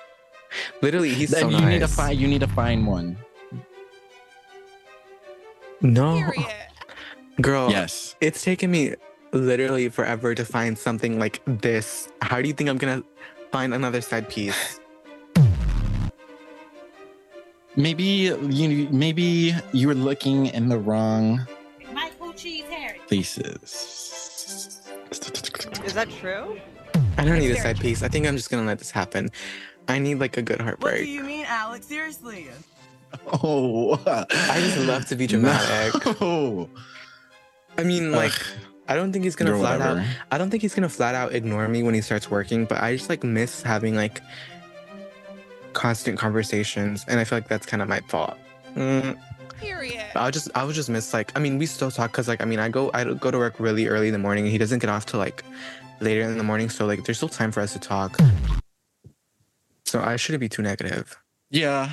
Literally, 0.81 1.09
he's 1.13 1.31
Then 1.31 1.41
so 1.41 1.49
you 1.49 1.57
nice. 1.59 1.69
need 1.69 1.79
to 1.79 1.87
find 1.87 2.19
you 2.19 2.27
need 2.27 2.41
to 2.41 2.47
find 2.47 2.85
one. 2.87 3.17
no, 5.81 6.17
Period. 6.31 6.45
girl. 7.41 7.69
Yes. 7.71 8.15
It's 8.21 8.43
taken 8.43 8.71
me 8.71 8.95
literally 9.31 9.89
forever 9.89 10.35
to 10.35 10.45
find 10.45 10.77
something 10.77 11.17
like 11.19 11.41
this. 11.45 12.07
How 12.21 12.41
do 12.41 12.47
you 12.47 12.53
think 12.53 12.69
I'm 12.69 12.77
gonna 12.77 13.03
find 13.51 13.73
another 13.73 14.01
side 14.01 14.29
piece? 14.29 14.79
Maybe 17.75 18.03
you 18.49 18.87
maybe 18.91 19.55
you 19.71 19.87
were 19.87 19.95
looking 19.95 20.45
in 20.47 20.69
the 20.69 20.77
wrong 20.77 21.41
Michael 21.91 22.31
Cheese 22.33 22.65
Harry. 22.69 22.99
places. 23.07 24.79
Is 25.83 25.93
that 25.95 26.09
true? 26.11 26.59
I 27.17 27.25
don't 27.25 27.39
need 27.39 27.51
a 27.51 27.53
Very 27.53 27.59
side 27.59 27.79
piece. 27.79 28.03
I 28.03 28.07
think 28.07 28.27
I'm 28.27 28.35
just 28.35 28.49
gonna 28.49 28.65
let 28.65 28.79
this 28.79 28.91
happen. 28.91 29.29
I 29.87 29.99
need 29.99 30.15
like 30.15 30.37
a 30.37 30.41
good 30.41 30.61
heartbreak. 30.61 30.99
What 30.99 31.05
do 31.05 31.09
you 31.09 31.23
mean, 31.23 31.45
Alex? 31.47 31.85
Seriously? 31.87 32.47
Oh, 33.43 34.01
I 34.05 34.59
just 34.59 34.77
love 34.79 35.05
to 35.07 35.15
be 35.15 35.27
dramatic. 35.33 36.19
No. 36.19 36.69
I 37.77 37.83
mean, 37.83 38.11
like, 38.11 38.31
Ugh, 38.31 38.57
I 38.87 38.95
don't 38.95 39.11
think 39.11 39.23
he's 39.23 39.35
gonna 39.35 39.51
you're 39.51 39.59
flat 39.59 39.81
out. 39.81 40.03
I 40.31 40.37
don't 40.37 40.49
think 40.49 40.61
he's 40.61 40.73
gonna 40.73 40.89
flat 40.89 41.15
out 41.15 41.33
ignore 41.33 41.67
me 41.67 41.83
when 41.83 41.93
he 41.93 42.01
starts 42.01 42.29
working. 42.31 42.65
But 42.65 42.81
I 42.81 42.95
just 42.95 43.09
like 43.09 43.23
miss 43.23 43.61
having 43.61 43.95
like 43.95 44.21
constant 45.73 46.17
conversations, 46.17 47.05
and 47.07 47.19
I 47.19 47.23
feel 47.23 47.37
like 47.37 47.47
that's 47.47 47.65
kind 47.65 47.81
of 47.81 47.89
my 47.89 47.99
fault. 48.01 48.37
Mm, 48.75 49.17
Period. 49.59 50.03
I'll 50.15 50.31
just 50.31 50.49
I 50.55 50.63
would 50.63 50.75
just 50.75 50.89
miss 50.89 51.13
like 51.13 51.31
I 51.35 51.39
mean 51.39 51.57
we 51.57 51.65
still 51.65 51.91
talk 51.91 52.11
because 52.11 52.27
like 52.27 52.41
I 52.41 52.45
mean 52.45 52.59
I 52.59 52.69
go 52.69 52.91
I 52.93 53.03
go 53.05 53.31
to 53.31 53.37
work 53.37 53.59
really 53.59 53.87
early 53.87 54.07
in 54.07 54.13
the 54.13 54.19
morning 54.19 54.43
and 54.45 54.51
he 54.51 54.57
doesn't 54.57 54.79
get 54.79 54.89
off 54.89 55.05
till 55.05 55.19
like 55.19 55.43
later 56.03 56.21
in 56.21 56.37
the 56.37 56.43
morning 56.43 56.69
so 56.69 56.85
like 56.85 57.03
there's 57.05 57.17
still 57.17 57.29
time 57.29 57.51
for 57.51 57.61
us 57.61 57.73
to 57.73 57.79
talk. 57.79 58.17
So 59.85 60.01
I 60.01 60.15
shouldn't 60.15 60.41
be 60.41 60.49
too 60.49 60.61
negative. 60.61 61.15
Yeah. 61.49 61.89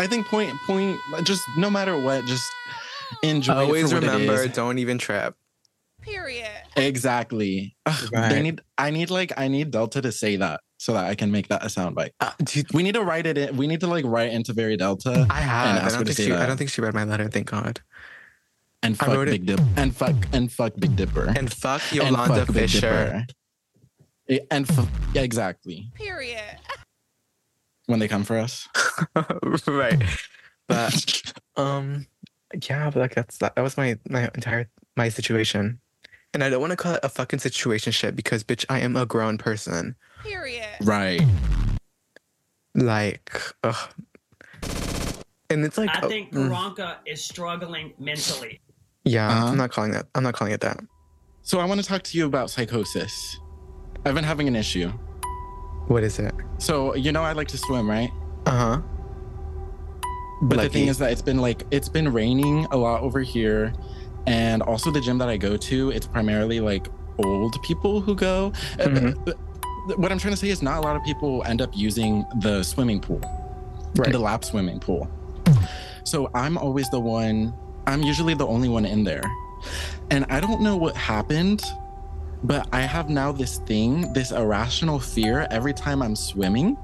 I 0.00 0.06
think 0.06 0.26
point 0.26 0.50
point 0.66 0.96
just 1.24 1.42
no 1.56 1.70
matter 1.70 1.96
what, 2.00 2.24
just 2.26 2.44
enjoy. 3.22 3.52
it 3.52 3.56
Always 3.56 3.90
for 3.90 3.96
what 3.96 4.04
it 4.04 4.10
remember, 4.10 4.48
don't 4.48 4.78
even 4.78 4.98
trip. 4.98 5.36
Period. 6.02 6.50
exactly. 6.76 7.76
Ugh, 7.86 8.10
Right. 8.12 8.28
They 8.28 8.42
need. 8.42 8.60
I 8.76 8.90
need 8.90 9.10
like 9.10 9.32
I 9.38 9.48
need 9.48 9.70
Delta 9.70 10.02
to 10.02 10.12
say 10.12 10.36
that 10.36 10.60
so 10.78 10.92
that 10.94 11.04
I 11.04 11.14
can 11.14 11.30
make 11.30 11.48
that 11.48 11.62
a 11.62 11.66
soundbite. 11.68 12.10
Uh, 12.20 12.32
you- 12.52 12.64
We 12.74 12.82
need 12.82 12.94
to 12.94 13.02
write 13.02 13.26
it 13.26 13.38
in. 13.38 13.56
We 13.56 13.66
need 13.66 13.80
to 13.80 13.86
like 13.86 14.04
write 14.04 14.32
into 14.32 14.52
very 14.52 14.76
Delta 14.76 15.26
I 15.30 15.40
have. 15.40 15.66
And 15.68 15.78
I 15.78 15.82
ask 15.82 15.92
her 15.94 15.98
don't 15.98 16.06
think 16.06 16.16
say 16.16 16.26
she. 16.26 16.32
I 16.32 16.46
don't 16.46 16.56
think 16.56 16.70
she 16.70 16.80
read 16.82 16.92
my 16.94 17.04
letter. 17.04 17.28
Thank 17.28 17.50
God. 17.50 17.80
And 18.84 18.98
fuck 18.98 19.24
Big 19.24 19.46
Dip 19.46 19.60
and 19.76 19.96
fuck 19.96 20.14
and 20.32 20.52
fuck 20.52 20.74
Big 20.78 20.94
Dipper 20.94 21.32
And 21.36 21.52
fuck 21.52 21.82
And 21.90 22.02
Yolanda 22.02 22.46
fuck 22.46 22.54
Fisher. 22.54 23.26
And 24.50 24.68
fu- 24.68 24.88
yeah, 25.12 25.22
exactly 25.22 25.90
Period. 25.94 26.58
when 27.86 27.98
they 27.98 28.08
come 28.08 28.24
for 28.24 28.38
us. 28.38 28.68
right. 29.66 30.02
But 30.68 31.22
um, 31.56 32.06
yeah, 32.68 32.90
but 32.90 33.00
like 33.00 33.14
that's 33.14 33.38
that, 33.38 33.56
that 33.56 33.62
was 33.62 33.76
my 33.76 33.98
my 34.08 34.30
entire 34.34 34.68
my 34.96 35.08
situation, 35.08 35.80
and 36.32 36.42
I 36.42 36.48
don't 36.48 36.60
want 36.60 36.70
to 36.70 36.76
call 36.76 36.94
it 36.94 37.00
a 37.02 37.08
fucking 37.08 37.40
situation 37.40 37.92
shit 37.92 38.16
because 38.16 38.44
bitch, 38.44 38.64
I 38.68 38.80
am 38.80 38.96
a 38.96 39.04
grown 39.04 39.38
person. 39.38 39.94
Period. 40.22 40.68
right. 40.82 41.20
Like, 42.76 43.40
ugh. 43.62 43.76
and 45.48 45.64
it's 45.64 45.78
like, 45.78 45.90
I 45.90 46.00
oh, 46.02 46.08
think 46.08 46.32
mm, 46.32 46.98
is 47.06 47.22
struggling 47.22 47.92
mentally. 48.00 48.60
Yeah, 49.04 49.28
Uh-huh. 49.28 49.46
I'm 49.48 49.56
not 49.56 49.70
calling 49.70 49.92
that. 49.92 50.06
I'm 50.14 50.22
not 50.22 50.34
calling 50.34 50.52
it 50.52 50.60
that. 50.62 50.78
So 51.42 51.60
I 51.60 51.64
want 51.66 51.80
to 51.80 51.86
talk 51.86 52.02
to 52.04 52.18
you 52.18 52.26
about 52.26 52.50
psychosis. 52.50 53.38
I've 54.04 54.14
been 54.14 54.24
having 54.24 54.48
an 54.48 54.56
issue. 54.56 54.90
What 55.88 56.02
is 56.02 56.18
it? 56.18 56.34
So 56.58 56.94
you 56.94 57.12
know 57.12 57.22
I 57.22 57.32
like 57.32 57.48
to 57.48 57.58
swim, 57.58 57.88
right? 57.88 58.10
Uh 58.46 58.50
huh. 58.50 58.80
But 60.42 60.60
the 60.60 60.68
thing 60.68 60.88
is 60.88 60.98
that 60.98 61.12
it's 61.12 61.22
been 61.22 61.38
like 61.38 61.64
it's 61.70 61.88
been 61.88 62.12
raining 62.12 62.66
a 62.70 62.76
lot 62.76 63.02
over 63.02 63.20
here, 63.20 63.72
and 64.26 64.62
also 64.62 64.90
the 64.90 65.00
gym 65.00 65.18
that 65.18 65.28
I 65.28 65.36
go 65.36 65.56
to, 65.56 65.90
it's 65.90 66.06
primarily 66.06 66.60
like 66.60 66.88
old 67.24 67.60
people 67.62 68.00
who 68.00 68.14
go. 68.14 68.52
Uh, 68.80 68.84
Mhm. 68.84 69.28
uh, 69.28 69.32
What 69.96 70.10
I'm 70.10 70.18
trying 70.18 70.32
to 70.32 70.38
say 70.38 70.48
is 70.48 70.62
not 70.62 70.78
a 70.78 70.80
lot 70.80 70.96
of 70.96 71.04
people 71.04 71.42
end 71.44 71.60
up 71.60 71.76
using 71.76 72.24
the 72.40 72.62
swimming 72.62 73.00
pool, 73.00 73.20
Right. 73.96 74.10
the 74.12 74.18
lap 74.18 74.42
swimming 74.42 74.80
pool. 74.80 75.06
So 76.04 76.30
I'm 76.34 76.56
always 76.56 76.88
the 76.88 77.00
one. 77.00 77.52
I'm 77.86 78.02
usually 78.02 78.34
the 78.34 78.46
only 78.46 78.68
one 78.68 78.84
in 78.84 79.04
there, 79.04 79.22
and 80.10 80.24
I 80.28 80.40
don't 80.40 80.60
know 80.60 80.76
what 80.76 80.96
happened. 80.96 81.62
But 82.42 82.68
I 82.74 82.82
have 82.82 83.08
now 83.08 83.32
this 83.32 83.56
thing, 83.60 84.12
this 84.12 84.30
irrational 84.30 85.00
fear 85.00 85.46
every 85.50 85.72
time 85.72 86.02
I'm 86.02 86.14
swimming 86.14 86.76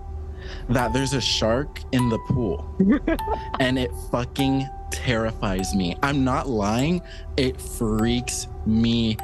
that 0.70 0.92
there's 0.94 1.12
a 1.12 1.20
shark 1.20 1.80
in 1.92 2.08
the 2.08 2.18
pool 2.28 2.64
and 3.60 3.78
it 3.78 3.90
fucking 4.10 4.66
terrifies 4.90 5.74
me. 5.74 5.96
I'm 6.02 6.24
not 6.24 6.48
lying. 6.48 7.02
It 7.36 7.60
freaks 7.60 8.48
me 8.66 9.16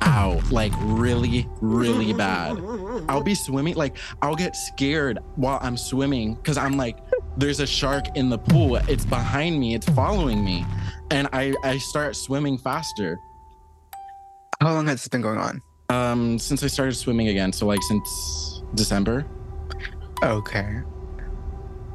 out 0.00 0.50
like 0.50 0.72
really, 0.80 1.48
really 1.60 2.12
bad. 2.12 2.58
I'll 3.08 3.22
be 3.22 3.34
swimming, 3.34 3.74
like, 3.74 3.96
I'll 4.22 4.36
get 4.36 4.54
scared 4.54 5.18
while 5.36 5.58
I'm 5.62 5.76
swimming 5.76 6.34
because 6.34 6.58
I'm 6.58 6.76
like, 6.76 6.98
there's 7.36 7.60
a 7.60 7.66
shark 7.66 8.16
in 8.16 8.28
the 8.28 8.38
pool. 8.38 8.76
It's 8.76 9.04
behind 9.04 9.58
me, 9.58 9.74
it's 9.74 9.88
following 9.90 10.44
me. 10.44 10.64
And 11.10 11.28
I, 11.32 11.54
I 11.62 11.78
start 11.78 12.16
swimming 12.16 12.58
faster. 12.58 13.18
How 14.60 14.72
long 14.72 14.86
has 14.86 15.02
this 15.02 15.08
been 15.08 15.20
going 15.20 15.38
on? 15.38 15.60
Um, 15.90 16.38
since 16.38 16.62
I 16.62 16.66
started 16.68 16.94
swimming 16.94 17.28
again, 17.28 17.52
so 17.52 17.66
like 17.66 17.82
since 17.82 18.62
December. 18.74 19.26
Okay. 20.22 20.80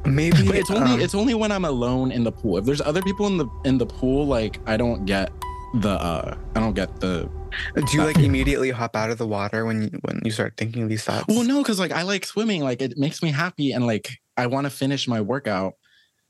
Maybe 0.05 0.45
But 0.45 0.55
it's 0.55 0.72
only 0.72 0.93
um, 0.93 1.01
it's 1.01 1.16
only 1.16 1.34
when 1.34 1.51
I'm 1.51 1.66
alone 1.66 2.12
in 2.12 2.24
the 2.24 2.32
pool. 2.32 2.57
If 2.57 2.66
there's 2.66 2.82
other 2.82 3.01
people 3.01 3.28
in 3.28 3.38
the 3.38 3.47
in 3.66 3.78
the 3.78 3.86
pool, 3.86 4.28
like 4.28 4.60
I 4.66 4.78
don't 4.78 5.05
get 5.05 5.32
the 5.74 5.89
uh 5.89 6.38
I 6.55 6.60
don't 6.60 6.74
get 6.74 6.99
the 6.99 7.30
Do 7.76 7.97
you 7.97 8.03
like 8.03 8.18
immediately 8.18 8.70
hop 8.70 8.95
out 8.95 9.10
of 9.10 9.18
the 9.18 9.28
water 9.28 9.66
when 9.66 9.84
you 9.84 9.89
when 10.01 10.22
you 10.24 10.32
start 10.32 10.53
thinking 10.57 10.88
these 10.88 11.03
thoughts? 11.03 11.26
well 11.28 11.43
no 11.43 11.62
because 11.62 11.80
like 11.80 11.91
I 11.91 12.03
like 12.03 12.26
swimming 12.26 12.64
like 12.64 12.82
it 12.82 12.97
makes 12.97 13.22
me 13.22 13.32
happy 13.32 13.72
and 13.72 13.86
like 13.86 14.10
I 14.38 14.47
want 14.47 14.66
to 14.66 14.70
finish 14.70 15.07
my 15.07 15.20
workout. 15.20 15.74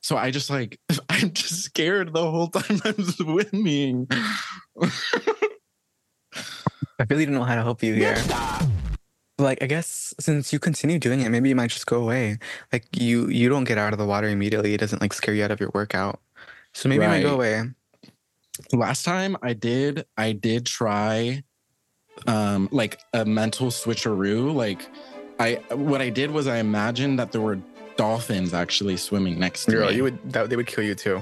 So 0.01 0.17
I 0.17 0.31
just 0.31 0.49
like 0.49 0.79
I'm 1.09 1.31
just 1.33 1.63
scared 1.63 2.13
the 2.13 2.29
whole 2.29 2.47
time 2.47 2.81
I'm 2.83 3.03
swimming. 3.03 4.07
I 6.99 7.05
really 7.09 7.25
don't 7.25 7.35
know 7.35 7.43
how 7.43 7.55
to 7.55 7.63
help 7.63 7.81
you 7.81 7.93
here. 7.93 8.17
like 9.37 9.63
I 9.63 9.67
guess 9.67 10.13
since 10.19 10.51
you 10.51 10.59
continue 10.59 10.99
doing 10.99 11.21
it, 11.21 11.29
maybe 11.29 11.51
it 11.51 11.55
might 11.55 11.69
just 11.69 11.85
go 11.85 12.01
away. 12.01 12.39
Like 12.71 12.85
you 12.99 13.27
you 13.27 13.49
don't 13.49 13.63
get 13.63 13.77
out 13.77 13.93
of 13.93 13.99
the 13.99 14.05
water 14.05 14.27
immediately. 14.27 14.73
It 14.73 14.79
doesn't 14.79 15.01
like 15.01 15.13
scare 15.13 15.33
you 15.33 15.43
out 15.43 15.51
of 15.51 15.59
your 15.59 15.71
workout. 15.73 16.19
So 16.73 16.89
maybe 16.89 17.03
it 17.03 17.07
might 17.07 17.21
go 17.21 17.35
away. 17.35 17.63
last 18.73 19.03
time 19.03 19.37
I 19.41 19.53
did, 19.53 20.05
I 20.17 20.33
did 20.33 20.65
try 20.65 21.43
um 22.27 22.67
like 22.71 22.99
a 23.13 23.25
mental 23.25 23.67
switcheroo. 23.67 24.53
Like 24.53 24.81
I 25.39 25.61
what 25.73 26.01
I 26.01 26.09
did 26.09 26.31
was 26.31 26.47
I 26.47 26.57
imagined 26.57 27.17
that 27.19 27.31
there 27.31 27.41
were 27.41 27.59
dolphins 27.99 28.53
actually 28.53 28.95
swimming 28.95 29.37
next 29.37 29.65
to 29.65 29.71
Girl, 29.71 29.89
me. 29.89 29.97
you 29.97 30.03
would 30.03 30.31
that 30.31 30.49
they 30.49 30.55
would 30.55 30.67
kill 30.67 30.85
you 30.85 30.95
too. 30.95 31.21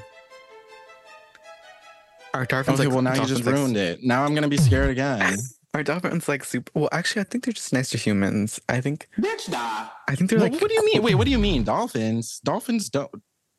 Our 2.36 2.46
dolphins 2.46 2.80
okay, 2.80 2.88
like 2.88 2.94
well 2.94 3.02
now 3.02 3.16
you 3.16 3.26
just 3.26 3.46
like, 3.46 3.56
ruined 3.56 3.78
it. 3.78 4.04
Now 4.04 4.24
I'm 4.24 4.36
gonna 4.36 4.48
be 4.48 4.58
scared 4.58 4.92
again. 4.92 5.38
Our 5.74 5.84
dolphins 5.84 6.28
like 6.28 6.44
super. 6.44 6.72
Well, 6.74 6.90
actually, 6.92 7.22
I 7.22 7.26
think 7.26 7.44
they're 7.46 7.54
just 7.54 7.74
nice 7.74 7.90
to 7.92 7.98
humans. 7.98 8.60
I 8.70 8.80
think. 8.80 9.08
I 9.18 10.16
think 10.16 10.30
they're 10.30 10.40
Well, 10.40 10.50
like. 10.50 10.62
what 10.62 10.70
do 10.70 10.74
you 10.76 10.86
mean? 10.86 11.02
Wait, 11.04 11.16
what 11.16 11.26
do 11.26 11.32
you 11.32 11.38
mean? 11.40 11.64
Dolphins? 11.64 12.40
Dolphins 12.44 12.90
don't 12.90 13.12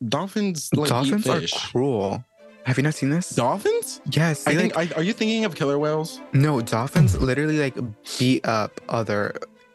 dolphins 0.07 0.69
like 0.73 0.89
dolphins 0.89 1.27
eat 1.27 1.53
are 1.53 1.59
cruel. 1.69 2.23
Have 2.63 2.77
you 2.77 2.83
not 2.83 2.93
seen 2.95 3.09
this? 3.09 3.29
Dolphins? 3.31 3.99
yes. 4.05 4.47
I 4.47 4.53
they, 4.53 4.61
think 4.61 4.75
like, 4.75 4.91
I, 4.93 5.01
are 5.01 5.03
you 5.03 5.13
thinking 5.13 5.43
of 5.43 5.55
killer 5.55 5.77
whales? 5.77 6.19
no, 6.33 6.61
dolphins 6.61 7.17
literally 7.19 7.59
like 7.59 7.77
beat 8.17 8.45
up 8.47 8.79
other 8.89 9.33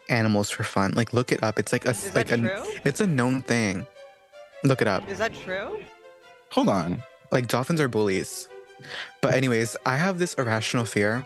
animals 0.09 0.51
for 0.51 0.63
fun. 0.65 0.93
Like, 0.95 1.13
look 1.13 1.33
it 1.33 1.43
up. 1.43 1.59
It's 1.59 1.73
like 1.73 1.87
a 1.87 1.91
Is 1.91 2.15
like 2.15 2.29
that 2.29 2.39
a 2.41 2.43
true? 2.43 2.65
it's 2.85 3.01
a 3.01 3.07
known 3.07 3.43
thing. 3.43 3.87
Look 4.63 4.81
it 4.83 4.89
up. 4.89 5.09
Is 5.09 5.19
that 5.19 5.35
true? 5.35 5.81
Hold 6.51 6.69
on. 6.69 7.03
Like 7.31 7.49
dolphins 7.49 7.81
are 7.81 7.89
bullies. 7.89 8.49
But 9.21 9.35
anyways, 9.35 9.77
I 9.87 9.97
have 9.97 10.19
this 10.19 10.35
irrational 10.35 10.85
fear, 10.85 11.25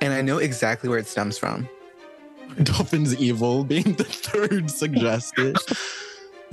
and 0.00 0.12
I 0.12 0.22
know 0.22 0.38
exactly 0.38 0.88
where 0.88 0.98
it 0.98 1.06
stems 1.06 1.38
from. 1.38 1.68
Dolphins 2.62 3.14
evil 3.16 3.64
being 3.64 3.94
the 3.94 4.04
third 4.04 4.70
suggested. 4.70 5.56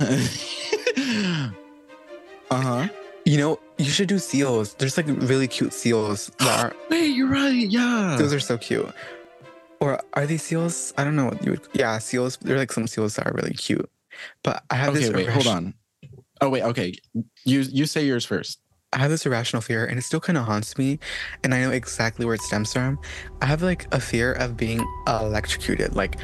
uh-huh. 2.50 2.88
You 3.24 3.38
know, 3.38 3.58
you 3.78 3.86
should 3.90 4.08
do 4.08 4.18
seals. 4.18 4.74
There's 4.74 4.96
like 4.96 5.06
really 5.08 5.48
cute 5.48 5.72
seals 5.72 6.30
that 6.38 6.64
are 6.64 6.76
Wait, 6.90 7.08
you're 7.14 7.28
right. 7.28 7.52
Yeah. 7.54 8.16
Those 8.18 8.32
are 8.32 8.40
so 8.40 8.58
cute. 8.58 8.88
Or 9.84 10.00
are 10.14 10.26
they 10.26 10.38
seals? 10.38 10.94
I 10.96 11.04
don't 11.04 11.14
know 11.14 11.26
what 11.26 11.44
you 11.44 11.50
would. 11.50 11.68
Yeah, 11.74 11.98
seals. 11.98 12.38
There 12.38 12.56
are 12.56 12.58
like 12.58 12.72
some 12.72 12.86
seals 12.86 13.16
that 13.16 13.26
are 13.26 13.34
really 13.34 13.52
cute. 13.52 13.90
But 14.42 14.64
I 14.70 14.76
have 14.76 14.94
okay, 14.94 15.00
this. 15.00 15.12
wait, 15.12 15.28
hold 15.28 15.46
on. 15.46 15.74
Oh 16.40 16.48
wait, 16.48 16.62
okay. 16.62 16.94
You 17.44 17.60
you 17.60 17.84
say 17.84 18.06
yours 18.06 18.24
first. 18.24 18.60
I 18.94 18.98
have 18.98 19.10
this 19.10 19.26
irrational 19.26 19.60
fear, 19.60 19.84
and 19.84 19.98
it 19.98 20.02
still 20.02 20.20
kind 20.20 20.38
of 20.38 20.46
haunts 20.46 20.78
me. 20.78 21.00
And 21.42 21.52
I 21.52 21.60
know 21.60 21.70
exactly 21.70 22.24
where 22.24 22.34
it 22.34 22.40
stems 22.40 22.72
from. 22.72 22.98
I 23.42 23.46
have 23.46 23.60
like 23.60 23.86
a 23.92 24.00
fear 24.00 24.32
of 24.32 24.56
being 24.56 24.80
uh, 25.06 25.20
electrocuted, 25.22 25.94
like 25.94 26.16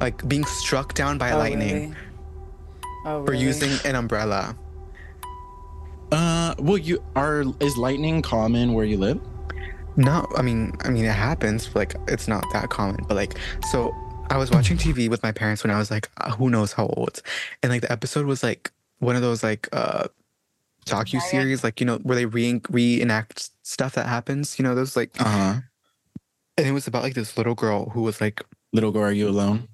like 0.00 0.28
being 0.28 0.44
struck 0.44 0.92
down 0.92 1.16
by 1.16 1.32
lightning 1.32 1.96
Oh, 3.06 3.24
or 3.26 3.32
using 3.32 3.70
an 3.88 3.94
umbrella. 3.94 4.54
Uh, 6.12 6.54
well, 6.58 6.76
you 6.76 7.02
are. 7.16 7.42
Is 7.60 7.78
lightning 7.78 8.20
common 8.20 8.74
where 8.74 8.84
you 8.84 8.98
live? 8.98 9.18
No, 9.98 10.26
I 10.36 10.42
mean, 10.42 10.72
I 10.84 10.90
mean, 10.90 11.04
it 11.04 11.12
happens. 11.12 11.74
Like, 11.74 11.96
it's 12.06 12.28
not 12.28 12.44
that 12.52 12.70
common. 12.70 13.04
But 13.08 13.16
like, 13.16 13.36
so 13.70 13.92
I 14.30 14.36
was 14.38 14.48
watching 14.50 14.76
TV 14.76 15.08
with 15.10 15.22
my 15.24 15.32
parents 15.32 15.64
when 15.64 15.72
I 15.72 15.78
was 15.78 15.90
like, 15.90 16.08
uh, 16.18 16.30
who 16.30 16.48
knows 16.50 16.72
how 16.72 16.86
old, 16.86 17.20
and 17.62 17.72
like 17.72 17.82
the 17.82 17.90
episode 17.90 18.24
was 18.24 18.42
like 18.44 18.70
one 19.00 19.16
of 19.16 19.22
those 19.22 19.42
like 19.42 19.68
uh 19.72 20.06
docu 20.86 21.20
series, 21.20 21.64
like 21.64 21.80
you 21.80 21.86
know, 21.86 21.98
where 22.04 22.14
they 22.16 22.26
re- 22.26 22.60
reenact 22.70 23.50
stuff 23.62 23.94
that 23.96 24.06
happens. 24.06 24.56
You 24.58 24.62
know, 24.62 24.74
those 24.76 24.96
like, 24.96 25.10
Uh 25.20 25.24
huh. 25.24 25.54
and 26.56 26.66
it 26.66 26.72
was 26.72 26.86
about 26.86 27.02
like 27.02 27.14
this 27.14 27.36
little 27.36 27.54
girl 27.56 27.90
who 27.90 28.02
was 28.02 28.20
like, 28.20 28.40
Little 28.72 28.92
girl, 28.92 29.02
are 29.02 29.12
you 29.12 29.28
alone? 29.28 29.66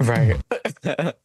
right. 0.00 0.36
it 0.82 1.16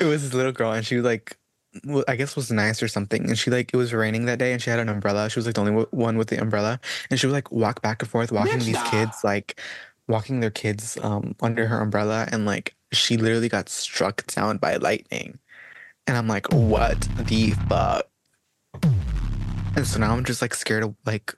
was 0.00 0.22
this 0.22 0.34
little 0.34 0.52
girl, 0.52 0.72
and 0.72 0.84
she 0.84 0.96
was 0.96 1.04
like. 1.04 1.36
Well, 1.84 2.04
I 2.08 2.16
guess 2.16 2.34
was 2.34 2.50
nice 2.50 2.82
or 2.82 2.88
something, 2.88 3.28
and 3.28 3.38
she 3.38 3.50
like 3.50 3.70
it 3.72 3.76
was 3.76 3.92
raining 3.92 4.24
that 4.24 4.38
day, 4.38 4.52
and 4.52 4.60
she 4.60 4.70
had 4.70 4.80
an 4.80 4.88
umbrella. 4.88 5.30
She 5.30 5.38
was 5.38 5.46
like 5.46 5.54
the 5.54 5.60
only 5.60 5.72
w- 5.72 5.88
one 5.90 6.16
with 6.18 6.28
the 6.28 6.40
umbrella, 6.40 6.80
and 7.10 7.20
she 7.20 7.26
would 7.26 7.32
like 7.32 7.52
walk 7.52 7.80
back 7.80 8.02
and 8.02 8.10
forth, 8.10 8.32
walking 8.32 8.58
these 8.58 8.82
kids 8.84 9.22
like 9.22 9.60
walking 10.08 10.40
their 10.40 10.50
kids 10.50 10.98
um 11.02 11.36
under 11.40 11.66
her 11.66 11.80
umbrella, 11.80 12.28
and 12.32 12.44
like 12.44 12.74
she 12.92 13.16
literally 13.16 13.48
got 13.48 13.68
struck 13.68 14.26
down 14.26 14.58
by 14.58 14.76
lightning, 14.76 15.38
and 16.06 16.16
I'm 16.16 16.26
like, 16.26 16.52
what 16.52 17.00
the 17.18 17.52
fuck? 17.68 18.06
And 19.76 19.86
so 19.86 20.00
now 20.00 20.12
I'm 20.12 20.24
just 20.24 20.42
like 20.42 20.54
scared 20.54 20.82
of 20.82 20.96
like 21.06 21.34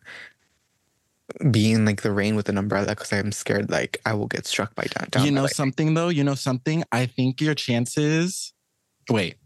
being 1.50 1.76
in, 1.76 1.84
like 1.84 2.02
the 2.02 2.12
rain 2.12 2.36
with 2.36 2.48
an 2.48 2.58
umbrella 2.58 2.88
because 2.88 3.12
I'm 3.12 3.32
scared 3.32 3.70
like 3.70 4.00
I 4.06 4.14
will 4.14 4.26
get 4.26 4.46
struck 4.46 4.74
by 4.74 4.84
down. 4.84 5.08
down 5.10 5.24
you 5.24 5.30
know 5.30 5.46
something 5.46 5.94
though. 5.94 6.08
You 6.08 6.24
know 6.24 6.34
something. 6.34 6.84
I 6.92 7.06
think 7.06 7.40
your 7.40 7.54
chances. 7.54 8.52
Wait. 9.10 9.36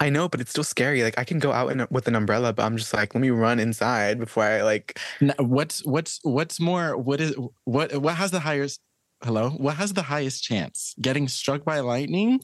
I 0.00 0.10
know, 0.10 0.28
but 0.28 0.40
it's 0.40 0.50
still 0.50 0.64
scary. 0.64 1.02
Like 1.02 1.18
I 1.18 1.24
can 1.24 1.38
go 1.38 1.52
out 1.52 1.70
in 1.72 1.80
a, 1.80 1.88
with 1.90 2.08
an 2.08 2.14
umbrella, 2.14 2.52
but 2.52 2.64
I'm 2.64 2.76
just 2.76 2.92
like, 2.94 3.14
let 3.14 3.20
me 3.20 3.30
run 3.30 3.58
inside 3.60 4.18
before 4.18 4.44
I 4.44 4.62
like. 4.62 4.98
n- 5.20 5.34
What's 5.38 5.84
what's 5.84 6.20
what's 6.22 6.60
more? 6.60 6.96
What 6.96 7.20
is 7.20 7.34
what? 7.64 7.94
What 7.96 8.14
has 8.16 8.30
the 8.30 8.40
highest? 8.40 8.80
Hello. 9.24 9.50
What 9.50 9.76
has 9.76 9.92
the 9.94 10.02
highest 10.02 10.44
chance? 10.44 10.94
Getting 11.00 11.26
struck 11.28 11.64
by 11.64 11.80
lightning, 11.80 12.40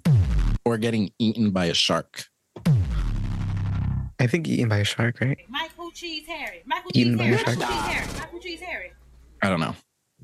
or 0.64 0.78
getting 0.78 1.10
eaten 1.18 1.50
by 1.50 1.66
a 1.66 1.74
shark? 1.74 2.24
I 4.20 4.26
think 4.26 4.46
eaten 4.48 4.68
by 4.68 4.78
a 4.78 4.84
shark, 4.84 5.20
right? 5.20 5.38
Michael 5.48 5.90
Cheese 5.90 6.26
Harry. 6.26 6.62
Michael 6.66 6.90
Eaten 6.94 7.18
Cheese 7.18 7.26
Harry. 7.26 7.38
shark. 7.44 7.58
Michael 7.58 7.66
Cheese 7.74 7.86
Harry. 7.94 8.18
Michael 8.20 8.38
Cheese 8.40 8.60
Harry. 8.60 8.92
I 9.42 9.48
don't 9.50 9.60
know. 9.60 9.74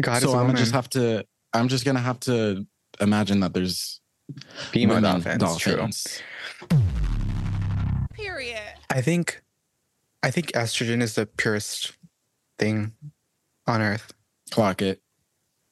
God 0.00 0.16
is 0.16 0.22
so 0.24 0.32
a 0.32 0.38
I'm 0.38 0.46
gonna 0.46 0.58
just 0.58 0.72
have 0.72 0.90
to. 0.90 1.24
I'm 1.52 1.68
just 1.68 1.84
gonna 1.84 2.00
have 2.00 2.18
to 2.20 2.66
imagine 3.00 3.38
that 3.40 3.54
there's 3.54 4.00
female 4.72 4.96
women 4.96 5.38
dolphins. 5.38 5.58
True. 5.58 5.76
dolphins. 5.76 6.20
Period. 8.12 8.58
I 8.90 9.00
think, 9.00 9.40
I 10.24 10.30
think 10.30 10.52
estrogen 10.52 11.02
is 11.02 11.16
the 11.16 11.26
purest 11.26 11.92
thing 12.58 12.92
on 13.66 13.82
earth. 13.82 14.14
Clock 14.50 14.80
it. 14.80 15.02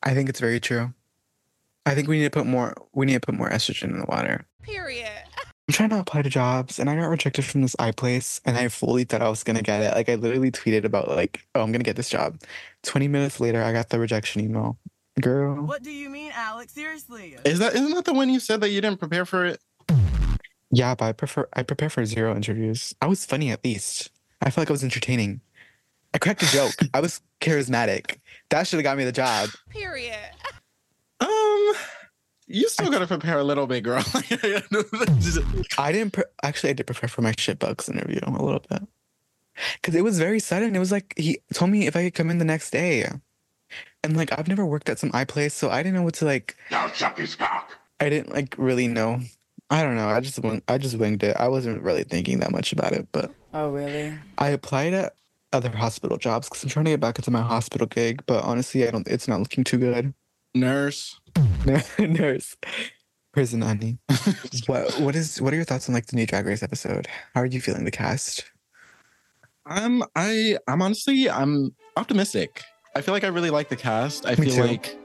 I 0.03 0.13
think 0.13 0.29
it's 0.29 0.41
very 0.41 0.61
true. 0.61 0.93
I 1.87 1.95
think 1.95 2.07
we 2.07 2.19
need 2.19 2.25
to 2.25 2.31
put 2.31 2.47
more. 2.47 2.75
We 2.93 3.07
need 3.07 3.15
to 3.15 3.21
put 3.21 3.35
more 3.35 3.49
estrogen 3.49 3.85
in 3.85 3.99
the 3.99 4.05
water. 4.07 4.45
Period. 4.63 5.09
I'm 5.69 5.73
trying 5.73 5.89
to 5.89 6.01
apply 6.01 6.21
to 6.21 6.29
jobs, 6.29 6.79
and 6.79 6.91
I 6.91 6.97
got 6.97 7.07
rejected 7.07 7.47
from 7.47 7.63
this 7.63 7.75
iPlace, 7.77 8.43
and 8.45 8.59
I 8.59 8.69
fully 8.69 9.05
thought 9.05 9.23
I 9.23 9.31
was 9.31 9.43
gonna 9.43 9.63
get 9.63 9.81
it. 9.81 9.95
Like 9.95 10.11
I 10.11 10.17
literally 10.17 10.51
tweeted 10.51 10.85
about 10.85 11.09
like, 11.09 11.47
oh, 11.55 11.63
I'm 11.63 11.73
gonna 11.73 11.83
get 11.83 11.97
this 11.97 12.11
job. 12.11 12.39
Twenty 12.83 13.09
minutes 13.09 13.41
later, 13.41 13.63
I 13.63 13.73
got 13.73 13.89
the 13.89 13.99
rejection 13.99 14.43
email. 14.43 14.77
Girl, 15.19 15.65
What 15.65 15.83
do 15.83 15.91
you 15.91 16.11
mean, 16.11 16.33
Alex? 16.35 16.75
Seriously? 16.75 17.39
Is 17.47 17.59
that 17.59 17.75
isn't 17.75 17.95
that 17.95 18.05
the 18.05 18.13
one 18.13 18.29
you 18.29 18.39
said 18.39 18.61
that 18.61 18.69
you 18.69 18.83
didn't 18.83 18.99
prepare 18.99 19.25
for 19.25 19.47
it? 19.47 19.61
yeah, 20.71 20.95
but 20.95 21.07
I 21.07 21.13
prefer 21.13 21.49
I 21.55 21.63
prepare 21.63 21.89
for 21.89 22.05
zero 22.05 22.37
interviews. 22.37 22.95
I 23.01 23.07
was 23.07 23.25
funny 23.25 23.51
at 23.51 23.65
least. 23.65 24.11
I 24.43 24.51
felt 24.51 24.59
like 24.63 24.71
I 24.71 24.73
was 24.73 24.85
entertaining. 24.85 25.41
I 26.15 26.19
cracked 26.19 26.43
a 26.43 26.47
joke. 26.47 26.75
I 26.93 27.01
was 27.01 27.21
charismatic. 27.41 28.19
That 28.51 28.67
should 28.67 28.77
have 28.79 28.85
got 28.85 28.99
me 28.99 29.05
the 29.05 29.13
job. 29.13 29.49
Period. 29.71 30.19
Um, 31.21 31.73
you 32.47 32.69
still 32.69 32.91
gotta 32.91 33.07
prepare 33.07 33.39
a 33.39 33.45
little 33.45 33.67
bit, 33.67 33.83
girl. 33.83 34.05
I 35.79 35.93
didn't 35.93 36.13
pre- 36.13 36.25
actually. 36.43 36.71
I 36.71 36.73
did 36.75 36.87
prepare 36.87 37.09
for 37.09 37.23
my 37.23 37.33
shitbugs 37.33 37.89
interview 37.89 38.21
a 38.27 38.31
little 38.31 38.63
bit 38.69 38.83
because 39.81 39.95
it 39.95 40.03
was 40.03 40.19
very 40.19 40.41
sudden. 40.41 40.75
It 40.75 40.79
was 40.81 40.93
like 40.93 41.15
he 41.17 41.39
told 41.55 41.71
me 41.71 41.87
if 41.87 41.97
I 41.97 42.05
could 42.05 42.15
come 42.15 42.31
in 42.31 42.39
the 42.39 42.45
next 42.45 42.71
day, 42.71 43.09
and 44.03 44.17
like 44.17 44.37
I've 44.39 44.49
never 44.49 44.67
worked 44.67 44.89
at 44.89 44.99
some 44.99 45.11
eye 45.15 45.25
place, 45.25 45.55
so 45.55 45.71
I 45.71 45.83
didn't 45.83 45.95
know 45.95 46.03
what 46.03 46.15
to 46.15 46.25
like. 46.25 46.57
Now 46.71 46.89
suck 46.89 47.17
his 47.19 47.37
cock. 47.37 47.71
I 48.01 48.09
didn't 48.11 48.35
like 48.35 48.55
really 48.59 48.89
know. 48.89 49.21
I 49.71 49.83
don't 49.83 49.95
know. 49.97 50.09
I 50.09 50.21
just 50.21 50.39
wing- 50.41 50.63
I 50.69 50.77
just 50.79 50.99
winged 50.99 51.23
it. 51.23 51.37
I 51.39 51.49
wasn't 51.49 51.81
really 51.83 52.03
thinking 52.05 52.41
that 52.41 52.51
much 52.51 52.73
about 52.73 52.93
it, 52.93 53.09
but 53.13 53.31
Oh, 53.55 53.71
really? 53.71 54.15
I 54.39 54.49
applied 54.49 54.95
at 54.95 55.15
other 55.53 55.71
hospital 55.71 56.17
jobs 56.17 56.49
because 56.49 56.63
I'm 56.63 56.71
trying 56.71 56.87
to 56.87 56.93
get 56.93 57.01
back 57.01 57.19
into 57.19 57.31
my 57.31 57.43
hospital 57.43 57.87
gig, 57.87 58.23
but 58.27 58.45
honestly, 58.45 58.87
I 58.87 58.91
don't. 58.91 59.07
It's 59.07 59.29
not 59.29 59.41
looking 59.41 59.65
too 59.65 59.79
good. 59.79 60.15
Nurse. 60.55 61.19
Nurse, 61.99 62.57
prison 63.33 63.63
honey. 63.63 63.99
what 64.67 64.99
what 65.01 65.17
is 65.17 65.41
what 65.41 65.53
are 65.53 65.57
your 65.57 65.65
thoughts 65.65 65.89
on 65.89 65.95
like 65.95 66.07
the 66.07 66.17
new 66.17 66.27
Drag 66.27 66.47
Race 66.47 66.63
episode? 66.63 67.07
How 67.35 67.41
are 67.43 67.47
you 67.47 67.61
feeling 67.61 67.85
the 67.85 67.91
cast? 67.91 68.45
I'm 69.65 70.03
I 70.17 70.59
I'm 70.69 70.83
honestly 70.83 71.31
I'm 71.31 71.75
optimistic. 71.97 72.63
I 72.95 73.01
feel 73.01 73.15
like 73.15 73.25
I 73.25 73.29
really 73.29 73.51
like 73.51 73.69
the 73.69 73.77
cast. 73.77 74.27
I 74.27 74.31
Me 74.35 74.47
feel 74.47 74.55
too. 74.57 74.63
like 74.65 74.97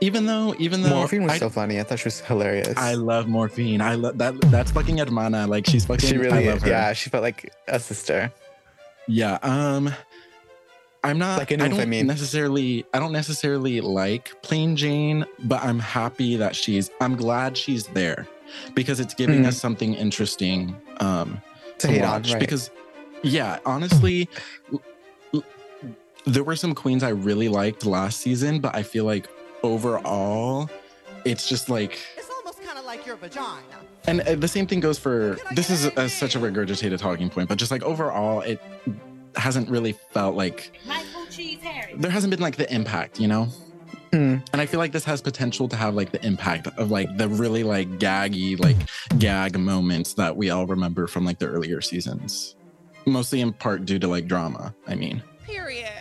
even 0.00 0.26
though 0.26 0.54
even 0.58 0.82
though 0.82 0.90
Morphine 0.90 1.22
was 1.24 1.32
I, 1.32 1.38
so 1.38 1.48
funny. 1.50 1.80
I 1.80 1.82
thought 1.82 1.98
she 1.98 2.04
was 2.06 2.20
hilarious. 2.20 2.76
I 2.76 2.94
love 2.94 3.26
morphine. 3.28 3.80
I 3.80 3.94
love 3.94 4.18
that 4.18 4.40
that's 4.50 4.70
fucking 4.70 4.98
hermana. 4.98 5.46
Like 5.46 5.66
she's 5.66 5.84
fucking 5.86 6.08
she 6.08 6.16
really 6.16 6.46
I 6.46 6.48
love 6.50 6.56
is. 6.58 6.62
her. 6.62 6.68
Yeah, 6.68 6.92
she 6.92 7.10
felt 7.10 7.22
like 7.22 7.52
a 7.66 7.80
sister. 7.80 8.32
Yeah. 9.06 9.38
Um 9.42 9.92
I'm 11.04 11.16
not 11.18 11.38
Like, 11.38 11.52
I 11.52 11.56
know 11.56 11.64
I 11.64 11.68
don't 11.68 11.88
mean. 11.88 12.06
necessarily 12.06 12.84
I 12.92 12.98
don't 12.98 13.12
necessarily 13.12 13.80
like 13.80 14.40
Plane 14.42 14.76
Jane, 14.76 15.24
but 15.44 15.62
I'm 15.62 15.78
happy 15.78 16.36
that 16.36 16.54
she's 16.56 16.90
I'm 17.00 17.16
glad 17.16 17.56
she's 17.56 17.86
there 17.88 18.26
because 18.74 18.98
it's 19.00 19.14
giving 19.14 19.42
Mm. 19.42 19.46
us 19.48 19.56
something 19.60 19.94
interesting 19.94 20.76
um 21.00 21.40
To 21.78 21.86
to 21.86 21.92
hate 21.92 22.02
on, 22.02 22.10
watch 22.22 22.32
right. 22.32 22.40
because 22.40 22.70
yeah, 23.22 23.58
honestly 23.66 24.28
there 26.26 26.44
were 26.44 26.56
some 26.56 26.74
queens 26.74 27.02
I 27.02 27.08
really 27.10 27.48
liked 27.48 27.86
last 27.86 28.20
season, 28.20 28.60
but 28.60 28.74
I 28.74 28.82
feel 28.82 29.04
like 29.04 29.28
overall 29.72 30.70
it's 31.24 31.48
just 31.48 31.68
like 31.68 31.98
It's 32.16 32.30
almost 32.30 32.62
kind 32.62 32.78
of 32.78 32.84
like 32.84 33.04
your 33.06 33.16
vagina. 33.16 33.62
and 34.06 34.20
uh, 34.22 34.34
the 34.34 34.48
same 34.48 34.66
thing 34.66 34.80
goes 34.80 34.98
for 34.98 35.38
this 35.52 35.68
is 35.70 35.86
a, 35.96 36.08
such 36.08 36.34
a 36.36 36.38
regurgitated 36.38 36.98
talking 36.98 37.28
point, 37.30 37.48
but 37.48 37.58
just 37.58 37.70
like 37.70 37.82
overall 37.82 38.40
it 38.40 38.60
hasn't 39.36 39.68
really 39.68 39.92
felt 40.14 40.34
like 40.34 40.72
Nice 40.86 41.12
blue 41.12 41.26
cheese, 41.30 41.60
Harry. 41.62 41.94
there 41.96 42.10
hasn't 42.10 42.30
been 42.30 42.40
like 42.40 42.56
the 42.56 42.72
impact, 42.72 43.20
you 43.20 43.28
know? 43.28 43.48
Mm. 44.12 44.42
And 44.52 44.60
I 44.62 44.64
feel 44.64 44.80
like 44.80 44.92
this 44.92 45.04
has 45.04 45.20
potential 45.20 45.68
to 45.68 45.76
have 45.76 45.94
like 45.94 46.12
the 46.12 46.24
impact 46.26 46.66
of 46.78 46.90
like 46.90 47.14
the 47.18 47.28
really 47.28 47.62
like 47.62 47.88
gaggy, 47.98 48.58
like 48.58 48.76
gag 49.18 49.58
moments 49.58 50.14
that 50.14 50.34
we 50.34 50.48
all 50.50 50.66
remember 50.66 51.06
from 51.06 51.26
like 51.26 51.38
the 51.38 51.46
earlier 51.46 51.80
seasons. 51.82 52.56
Mostly 53.06 53.42
in 53.42 53.52
part 53.52 53.84
due 53.84 53.98
to 53.98 54.08
like 54.08 54.26
drama, 54.26 54.74
I 54.86 54.94
mean. 54.94 55.22
Period. 55.44 55.92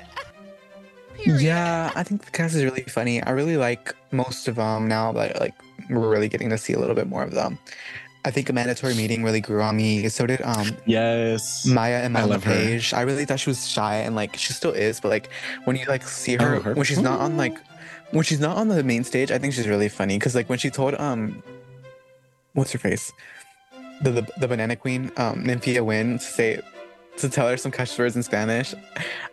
Period. 1.27 1.41
Yeah, 1.43 1.91
I 1.95 2.03
think 2.03 2.25
the 2.25 2.31
cast 2.31 2.55
is 2.55 2.63
really 2.63 2.83
funny. 2.83 3.21
I 3.21 3.31
really 3.31 3.57
like 3.57 3.95
most 4.11 4.47
of 4.47 4.55
them 4.55 4.87
now 4.87 5.11
that 5.13 5.39
like 5.39 5.53
we're 5.89 6.09
really 6.09 6.29
getting 6.29 6.49
to 6.49 6.57
see 6.57 6.73
a 6.73 6.79
little 6.79 6.95
bit 6.95 7.07
more 7.07 7.23
of 7.23 7.31
them. 7.31 7.57
I 8.25 8.31
think 8.31 8.49
Amanda 8.49 8.75
Tori 8.75 8.93
Meating 8.93 9.23
really 9.23 9.39
grew 9.39 9.61
on 9.61 9.77
me. 9.77 10.09
So 10.09 10.25
did 10.25 10.41
um 10.41 10.75
Yes. 10.85 11.65
Maya 11.65 11.97
and 12.03 12.17
I 12.17 12.21
Mama 12.21 12.33
love 12.33 12.43
her. 12.43 12.51
Page. 12.51 12.93
I 12.93 13.01
really 13.01 13.23
thought 13.25 13.39
she 13.39 13.49
was 13.49 13.67
shy 13.67 13.95
and 13.97 14.15
like 14.15 14.35
she 14.35 14.51
still 14.53 14.71
is, 14.71 14.99
but 14.99 15.09
like 15.09 15.29
when 15.65 15.75
you 15.75 15.85
like 15.87 16.03
see 16.07 16.35
her, 16.35 16.55
Oh, 16.55 16.59
her? 16.61 16.73
when 16.73 16.85
she's 16.85 16.99
not 17.01 17.19
on 17.21 17.37
like 17.37 17.57
when 18.11 18.23
she's 18.23 18.39
not 18.39 18.57
on 18.57 18.67
the 18.67 18.83
main 18.83 19.03
stage, 19.03 19.31
I 19.31 19.37
think 19.37 19.53
she's 19.53 19.67
really 19.67 19.89
funny 19.89 20.17
because 20.17 20.35
like 20.35 20.49
when 20.49 20.59
she 20.59 20.69
told 20.69 20.95
um 20.95 21.41
what's 22.53 22.71
her 22.71 22.79
face 22.79 23.11
the 24.01 24.11
the, 24.11 24.27
the 24.39 24.47
banana 24.47 24.75
queen 24.75 25.11
um 25.17 25.43
Nymphia 25.43 25.83
Wind 25.85 26.19
to 26.19 26.25
say 26.25 26.61
to 27.17 27.29
tell 27.29 27.47
her 27.47 27.57
some 27.57 27.71
cuss 27.71 27.97
words 27.97 28.15
in 28.15 28.23
Spanish, 28.23 28.73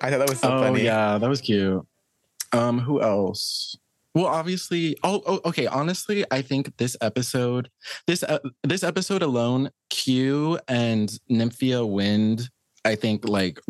I 0.01 0.11
thought 0.11 0.19
that 0.19 0.29
was 0.29 0.41
so 0.41 0.53
oh 0.53 0.63
funny. 0.63 0.85
yeah, 0.85 1.19
that 1.19 1.29
was 1.29 1.41
cute. 1.41 1.87
Um, 2.53 2.79
who 2.79 3.03
else? 3.03 3.77
Well, 4.15 4.27
obviously. 4.27 4.97
Oh, 5.03 5.23
oh, 5.27 5.41
okay. 5.45 5.67
Honestly, 5.67 6.25
I 6.31 6.41
think 6.41 6.77
this 6.77 6.97
episode, 7.01 7.69
this 8.07 8.23
uh, 8.23 8.39
this 8.63 8.85
episode 8.85 9.23
alone, 9.23 9.71
Q 9.91 10.59
and 10.69 11.11
Nymphia 11.31 11.89
Wind, 11.89 12.49
I 12.85 12.95
think 12.95 13.29
like 13.29 13.61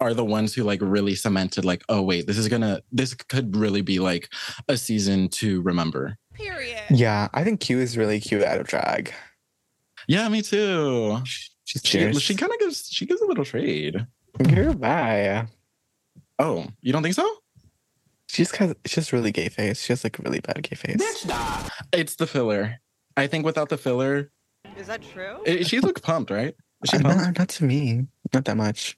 are 0.00 0.14
the 0.14 0.24
ones 0.24 0.54
who 0.54 0.64
like 0.64 0.80
really 0.82 1.14
cemented 1.14 1.64
like, 1.64 1.82
oh 1.88 2.02
wait, 2.02 2.26
this 2.26 2.38
is 2.38 2.48
gonna, 2.48 2.80
this 2.90 3.14
could 3.14 3.56
really 3.56 3.82
be 3.82 3.98
like 3.98 4.32
a 4.68 4.76
season 4.76 5.28
to 5.28 5.62
remember. 5.62 6.16
Period. 6.34 6.82
Yeah, 6.90 7.28
I 7.34 7.44
think 7.44 7.60
Q 7.60 7.78
is 7.78 7.96
really 7.96 8.20
cute 8.20 8.42
out 8.42 8.60
of 8.60 8.66
drag. 8.66 9.12
Yeah, 10.08 10.28
me 10.28 10.42
too. 10.42 11.22
She's 11.64 11.82
She, 11.84 12.12
she 12.14 12.34
kind 12.34 12.52
of 12.52 12.58
gives 12.58 12.88
she 12.90 13.06
gives 13.06 13.20
a 13.20 13.26
little 13.26 13.44
trade. 13.44 14.06
Goodbye. 14.42 15.46
Oh, 16.38 16.66
you 16.80 16.92
don't 16.92 17.02
think 17.02 17.14
so? 17.14 17.28
She 18.28 18.42
just 18.42 18.56
has 18.56 18.74
she's 18.86 19.12
really 19.12 19.30
gay 19.32 19.48
face. 19.48 19.82
She 19.82 19.92
has 19.92 20.04
like 20.04 20.18
a 20.18 20.22
really 20.22 20.40
bad 20.40 20.62
gay 20.62 20.76
face. 20.76 21.26
It's 21.92 22.16
the 22.16 22.26
filler. 22.26 22.80
I 23.16 23.26
think 23.26 23.44
without 23.44 23.68
the 23.68 23.76
filler, 23.76 24.30
Is 24.76 24.86
that 24.86 25.02
true? 25.02 25.42
it, 25.44 25.66
she 25.66 25.80
looked 25.80 26.02
pumped, 26.02 26.30
right? 26.30 26.54
Is 26.82 26.90
she 26.90 26.96
Uh, 26.96 27.00
pumped? 27.02 27.16
not, 27.18 27.38
not 27.38 27.48
to 27.50 27.64
me. 27.64 28.06
Not 28.32 28.46
that 28.46 28.56
much. 28.56 28.96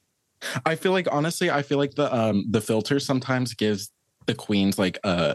I 0.65 0.77
feel 0.77 0.93
like 0.93 1.09
honestly, 1.11 1.51
I 1.51 1.63
feel 1.63 1.79
like 1.79 1.95
the 1.95 2.15
um 2.15 2.45
the 2.51 2.61
filter 2.61 3.01
sometimes 3.01 3.55
gives 3.55 3.91
the 4.27 4.35
queens 4.35 4.79
like 4.79 4.99
uh 5.05 5.35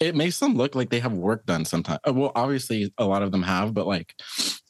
it 0.00 0.14
makes 0.14 0.38
them 0.38 0.54
look 0.54 0.74
like 0.76 0.90
they 0.90 1.00
have 1.00 1.12
work 1.14 1.44
done 1.46 1.64
sometimes. 1.64 1.98
Uh, 2.06 2.12
Well, 2.12 2.30
obviously 2.36 2.92
a 2.98 3.04
lot 3.04 3.22
of 3.22 3.32
them 3.32 3.42
have, 3.42 3.72
but 3.74 3.86
like 3.86 4.14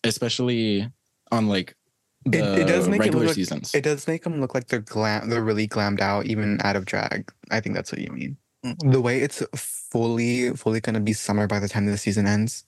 especially 0.04 0.88
on 1.32 1.48
like 1.48 1.74
the 2.32 2.38
It, 2.54 2.58
it 2.60 2.64
does 2.68 2.88
make 2.88 3.04
it 3.04 3.14
look 3.14 3.34
seasons. 3.34 3.74
It 3.74 3.82
does 3.82 4.06
make 4.06 4.24
them 4.24 4.40
look 4.40 4.54
like 4.54 4.68
they're 4.68 4.80
glam. 4.80 5.28
They're 5.28 5.42
really 5.44 5.66
glammed 5.68 6.00
out, 6.00 6.26
even 6.26 6.58
out 6.62 6.76
of 6.76 6.84
drag. 6.84 7.30
I 7.50 7.60
think 7.60 7.74
that's 7.74 7.92
what 7.92 8.00
you 8.00 8.10
mean. 8.10 8.36
The 8.84 9.00
way 9.00 9.20
it's 9.20 9.42
fully, 9.54 10.50
fully 10.56 10.80
gonna 10.80 11.00
be 11.00 11.12
summer 11.12 11.46
by 11.46 11.58
the 11.60 11.68
time 11.68 11.86
the 11.86 11.96
season 11.96 12.26
ends. 12.26 12.64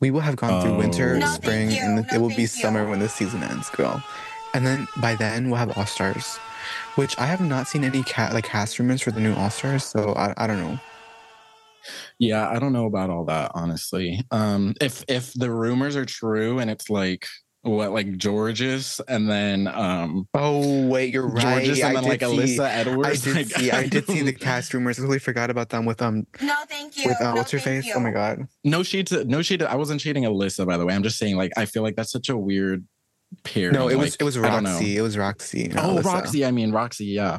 We 0.00 0.10
will 0.10 0.20
have 0.20 0.36
gone 0.36 0.60
through 0.60 0.76
winter, 0.76 1.14
Oh. 1.16 1.18
No, 1.20 1.26
spring, 1.26 1.70
you. 1.70 1.78
and 1.80 1.96
No, 1.96 2.04
it 2.12 2.20
will 2.20 2.28
be 2.28 2.42
you. 2.42 2.46
summer 2.48 2.88
when 2.88 2.98
the 2.98 3.08
season 3.08 3.42
ends, 3.42 3.70
girl. 3.70 4.02
And 4.52 4.66
then 4.66 4.86
by 4.98 5.14
then 5.14 5.48
we'll 5.50 5.58
have 5.58 5.76
All 5.78 5.86
Stars, 5.86 6.36
which 6.96 7.18
I 7.18 7.26
have 7.26 7.40
not 7.40 7.68
seen 7.68 7.84
any 7.84 8.02
cat 8.02 8.32
like 8.34 8.44
cast 8.44 8.78
rumors 8.78 9.00
for 9.02 9.12
the 9.12 9.20
new 9.20 9.34
All 9.34 9.50
Stars. 9.50 9.84
So 9.84 10.12
I, 10.14 10.34
I 10.36 10.46
don't 10.46 10.58
know. 10.60 10.78
yeah, 12.18 12.48
I 12.48 12.58
don't 12.58 12.72
know 12.72 12.86
about 12.86 13.10
all 13.10 13.24
that, 13.26 13.52
honestly. 13.54 14.20
Um 14.30 14.74
if 14.80 15.04
if 15.08 15.32
the 15.34 15.50
rumors 15.50 15.96
are 15.96 16.04
true 16.06 16.58
and 16.58 16.70
it's 16.70 16.90
like 16.90 17.26
what 17.64 17.92
like 17.92 18.22
Jorgeous 18.22 19.00
and 19.08 19.28
then 19.28 19.66
um 19.68 20.28
Oh 20.34 20.86
wait, 20.86 21.12
you're 21.12 21.26
right. 21.26 21.42
Jorgeous 21.64 21.80
and 21.82 21.96
I 21.96 22.00
then 22.00 22.08
like 22.10 22.20
see- 22.20 22.26
Alyssa 22.58 22.68
Edwards. 22.68 23.26
I 23.26 23.32
did 23.32 23.36
like, 23.36 23.46
see. 23.46 23.70
I 23.70 23.86
did 23.88 24.06
see 24.06 24.22
the 24.22 24.32
cast 24.32 24.72
rumors. 24.74 24.98
I 24.98 25.02
totally 25.02 25.18
forgot 25.18 25.50
about 25.50 25.70
them 25.70 25.84
with 25.84 26.00
um 26.02 26.26
No, 26.42 26.54
thank 26.68 26.96
you. 26.96 27.08
with 27.08 27.20
uh, 27.20 27.30
no, 27.30 27.34
what's 27.36 27.50
her 27.50 27.58
thank 27.58 27.84
face? 27.84 27.86
You. 27.86 27.94
Oh 27.96 28.00
my 28.00 28.10
god. 28.10 28.46
No 28.64 28.82
shade 28.82 29.06
to 29.08 29.24
no 29.24 29.42
shade. 29.42 29.60
To, 29.60 29.70
I 29.70 29.74
wasn't 29.76 30.00
shading 30.00 30.24
Alyssa, 30.24 30.66
by 30.66 30.76
the 30.76 30.84
way. 30.86 30.94
I'm 30.94 31.02
just 31.02 31.18
saying, 31.18 31.36
like, 31.36 31.52
I 31.56 31.64
feel 31.64 31.82
like 31.82 31.96
that's 31.96 32.12
such 32.12 32.28
a 32.28 32.36
weird 32.36 32.86
pair. 33.44 33.72
No, 33.72 33.88
it 33.88 33.96
was 33.96 34.12
like, 34.12 34.20
it 34.20 34.24
was 34.24 34.36
I 34.36 34.50
don't 34.50 34.62
know. 34.62 34.70
Roxy. 34.72 34.96
It 34.96 35.00
was 35.02 35.16
Roxy. 35.18 35.68
not 35.68 35.84
Oh, 35.84 35.88
Alyssa. 35.96 36.04
Roxy. 36.04 36.44
I 36.44 36.50
mean 36.50 36.70
Roxy. 36.70 37.06
Yeah. 37.06 37.38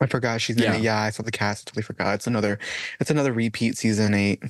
I 0.00 0.06
forgot 0.06 0.40
she's 0.40 0.56
in 0.56 0.62
Yeah. 0.62 0.74
it. 0.76 0.82
Yeah, 0.82 1.00
I 1.00 1.10
saw 1.10 1.22
the 1.22 1.30
cast. 1.32 1.68
I 1.68 1.70
Totally 1.70 1.82
forgot. 1.84 2.14
It's 2.14 2.26
another. 2.26 2.58
It's 3.00 3.10
another 3.10 3.32
repeat 3.32 3.76
season 3.78 4.14
eight. 4.14 4.42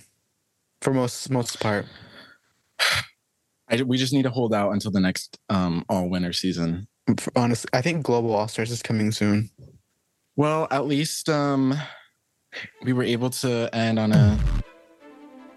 For 0.80 0.92
most 0.92 1.30
most 1.30 1.60
part. 1.60 1.86
I, 3.70 3.82
we 3.82 3.98
just 3.98 4.12
need 4.12 4.22
to 4.22 4.30
hold 4.30 4.54
out 4.54 4.72
until 4.72 4.90
the 4.90 5.00
next 5.00 5.38
um 5.48 5.84
all 5.88 6.08
winter 6.08 6.32
season. 6.32 6.88
For 7.18 7.32
honest, 7.36 7.66
I 7.72 7.80
think 7.80 8.02
Global 8.02 8.34
All 8.34 8.48
Stars 8.48 8.70
is 8.70 8.82
coming 8.82 9.12
soon. 9.12 9.50
Well, 10.36 10.68
at 10.70 10.86
least 10.86 11.28
um 11.28 11.74
we 12.82 12.92
were 12.92 13.02
able 13.02 13.30
to 13.30 13.68
end 13.74 13.98
on 13.98 14.12
a 14.12 14.38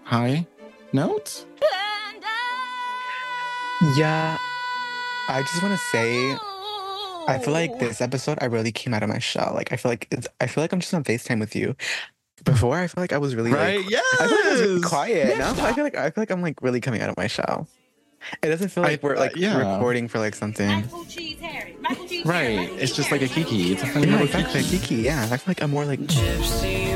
high 0.04 0.46
note. 0.92 1.44
Yeah, 3.96 4.38
I 5.28 5.40
just 5.42 5.60
want 5.62 5.74
to 5.74 5.84
say, 5.90 6.36
I 7.26 7.40
feel 7.42 7.52
like 7.52 7.80
this 7.80 8.00
episode 8.00 8.38
I 8.40 8.44
really 8.44 8.70
came 8.70 8.94
out 8.94 9.02
of 9.02 9.08
my 9.08 9.18
shell. 9.18 9.52
Like 9.54 9.72
I 9.72 9.76
feel 9.76 9.90
like 9.90 10.06
it's. 10.12 10.28
I 10.40 10.46
feel 10.46 10.62
like 10.62 10.72
I'm 10.72 10.78
just 10.80 10.94
on 10.94 11.02
Facetime 11.02 11.40
with 11.40 11.56
you. 11.56 11.74
Before 12.44 12.76
I 12.78 12.86
feel 12.86 13.02
like 13.02 13.12
I 13.12 13.18
was 13.18 13.34
really 13.34 13.50
like, 13.52 13.88
Yeah. 13.90 14.00
I 14.20 14.26
feel 14.28 14.36
like 14.36 14.44
I 14.46 14.50
was 14.52 14.60
really 14.60 14.80
quiet. 14.82 15.38
Now 15.38 15.50
I 15.64 15.72
feel 15.72 15.84
like 15.84 15.96
I 15.96 16.10
feel 16.10 16.22
like 16.22 16.30
I'm 16.30 16.42
like 16.42 16.62
really 16.62 16.80
coming 16.80 17.00
out 17.02 17.08
of 17.08 17.16
my 17.16 17.26
shell. 17.26 17.68
It 18.42 18.48
doesn't 18.48 18.68
feel 18.70 18.84
I- 18.84 18.88
like 18.88 19.02
we're 19.02 19.16
uh, 19.16 19.20
like 19.20 19.36
yeah. 19.36 19.56
recording 19.74 20.08
for 20.08 20.18
like 20.18 20.34
something. 20.34 20.68
Nice 20.68 21.06
cheese, 21.08 21.38
Harry. 21.40 21.76
Nice 21.80 21.96
blue 21.96 22.08
cheese, 22.08 22.24
Harry. 22.24 22.56
Right. 22.58 22.70
It's 22.72 22.80
cheese, 22.90 22.96
just 22.96 23.10
like 23.12 23.22
a 23.22 23.28
kiki. 23.28 23.72
It's 23.72 23.82
a 23.82 23.86
Nice 23.86 23.94
funny 23.94 24.06
Yeah, 24.06 24.18
cheese, 24.18 24.20
little 24.34 24.40
exactly. 24.40 24.62
kiki. 24.62 24.78
Kiki. 24.78 25.02
Yeah, 25.02 25.22
I 25.30 25.36
feel 25.36 25.44
like 25.48 25.62
I'm 25.62 25.70
more 25.70 25.84
like. 25.84 26.00
Gypsy 26.00 26.91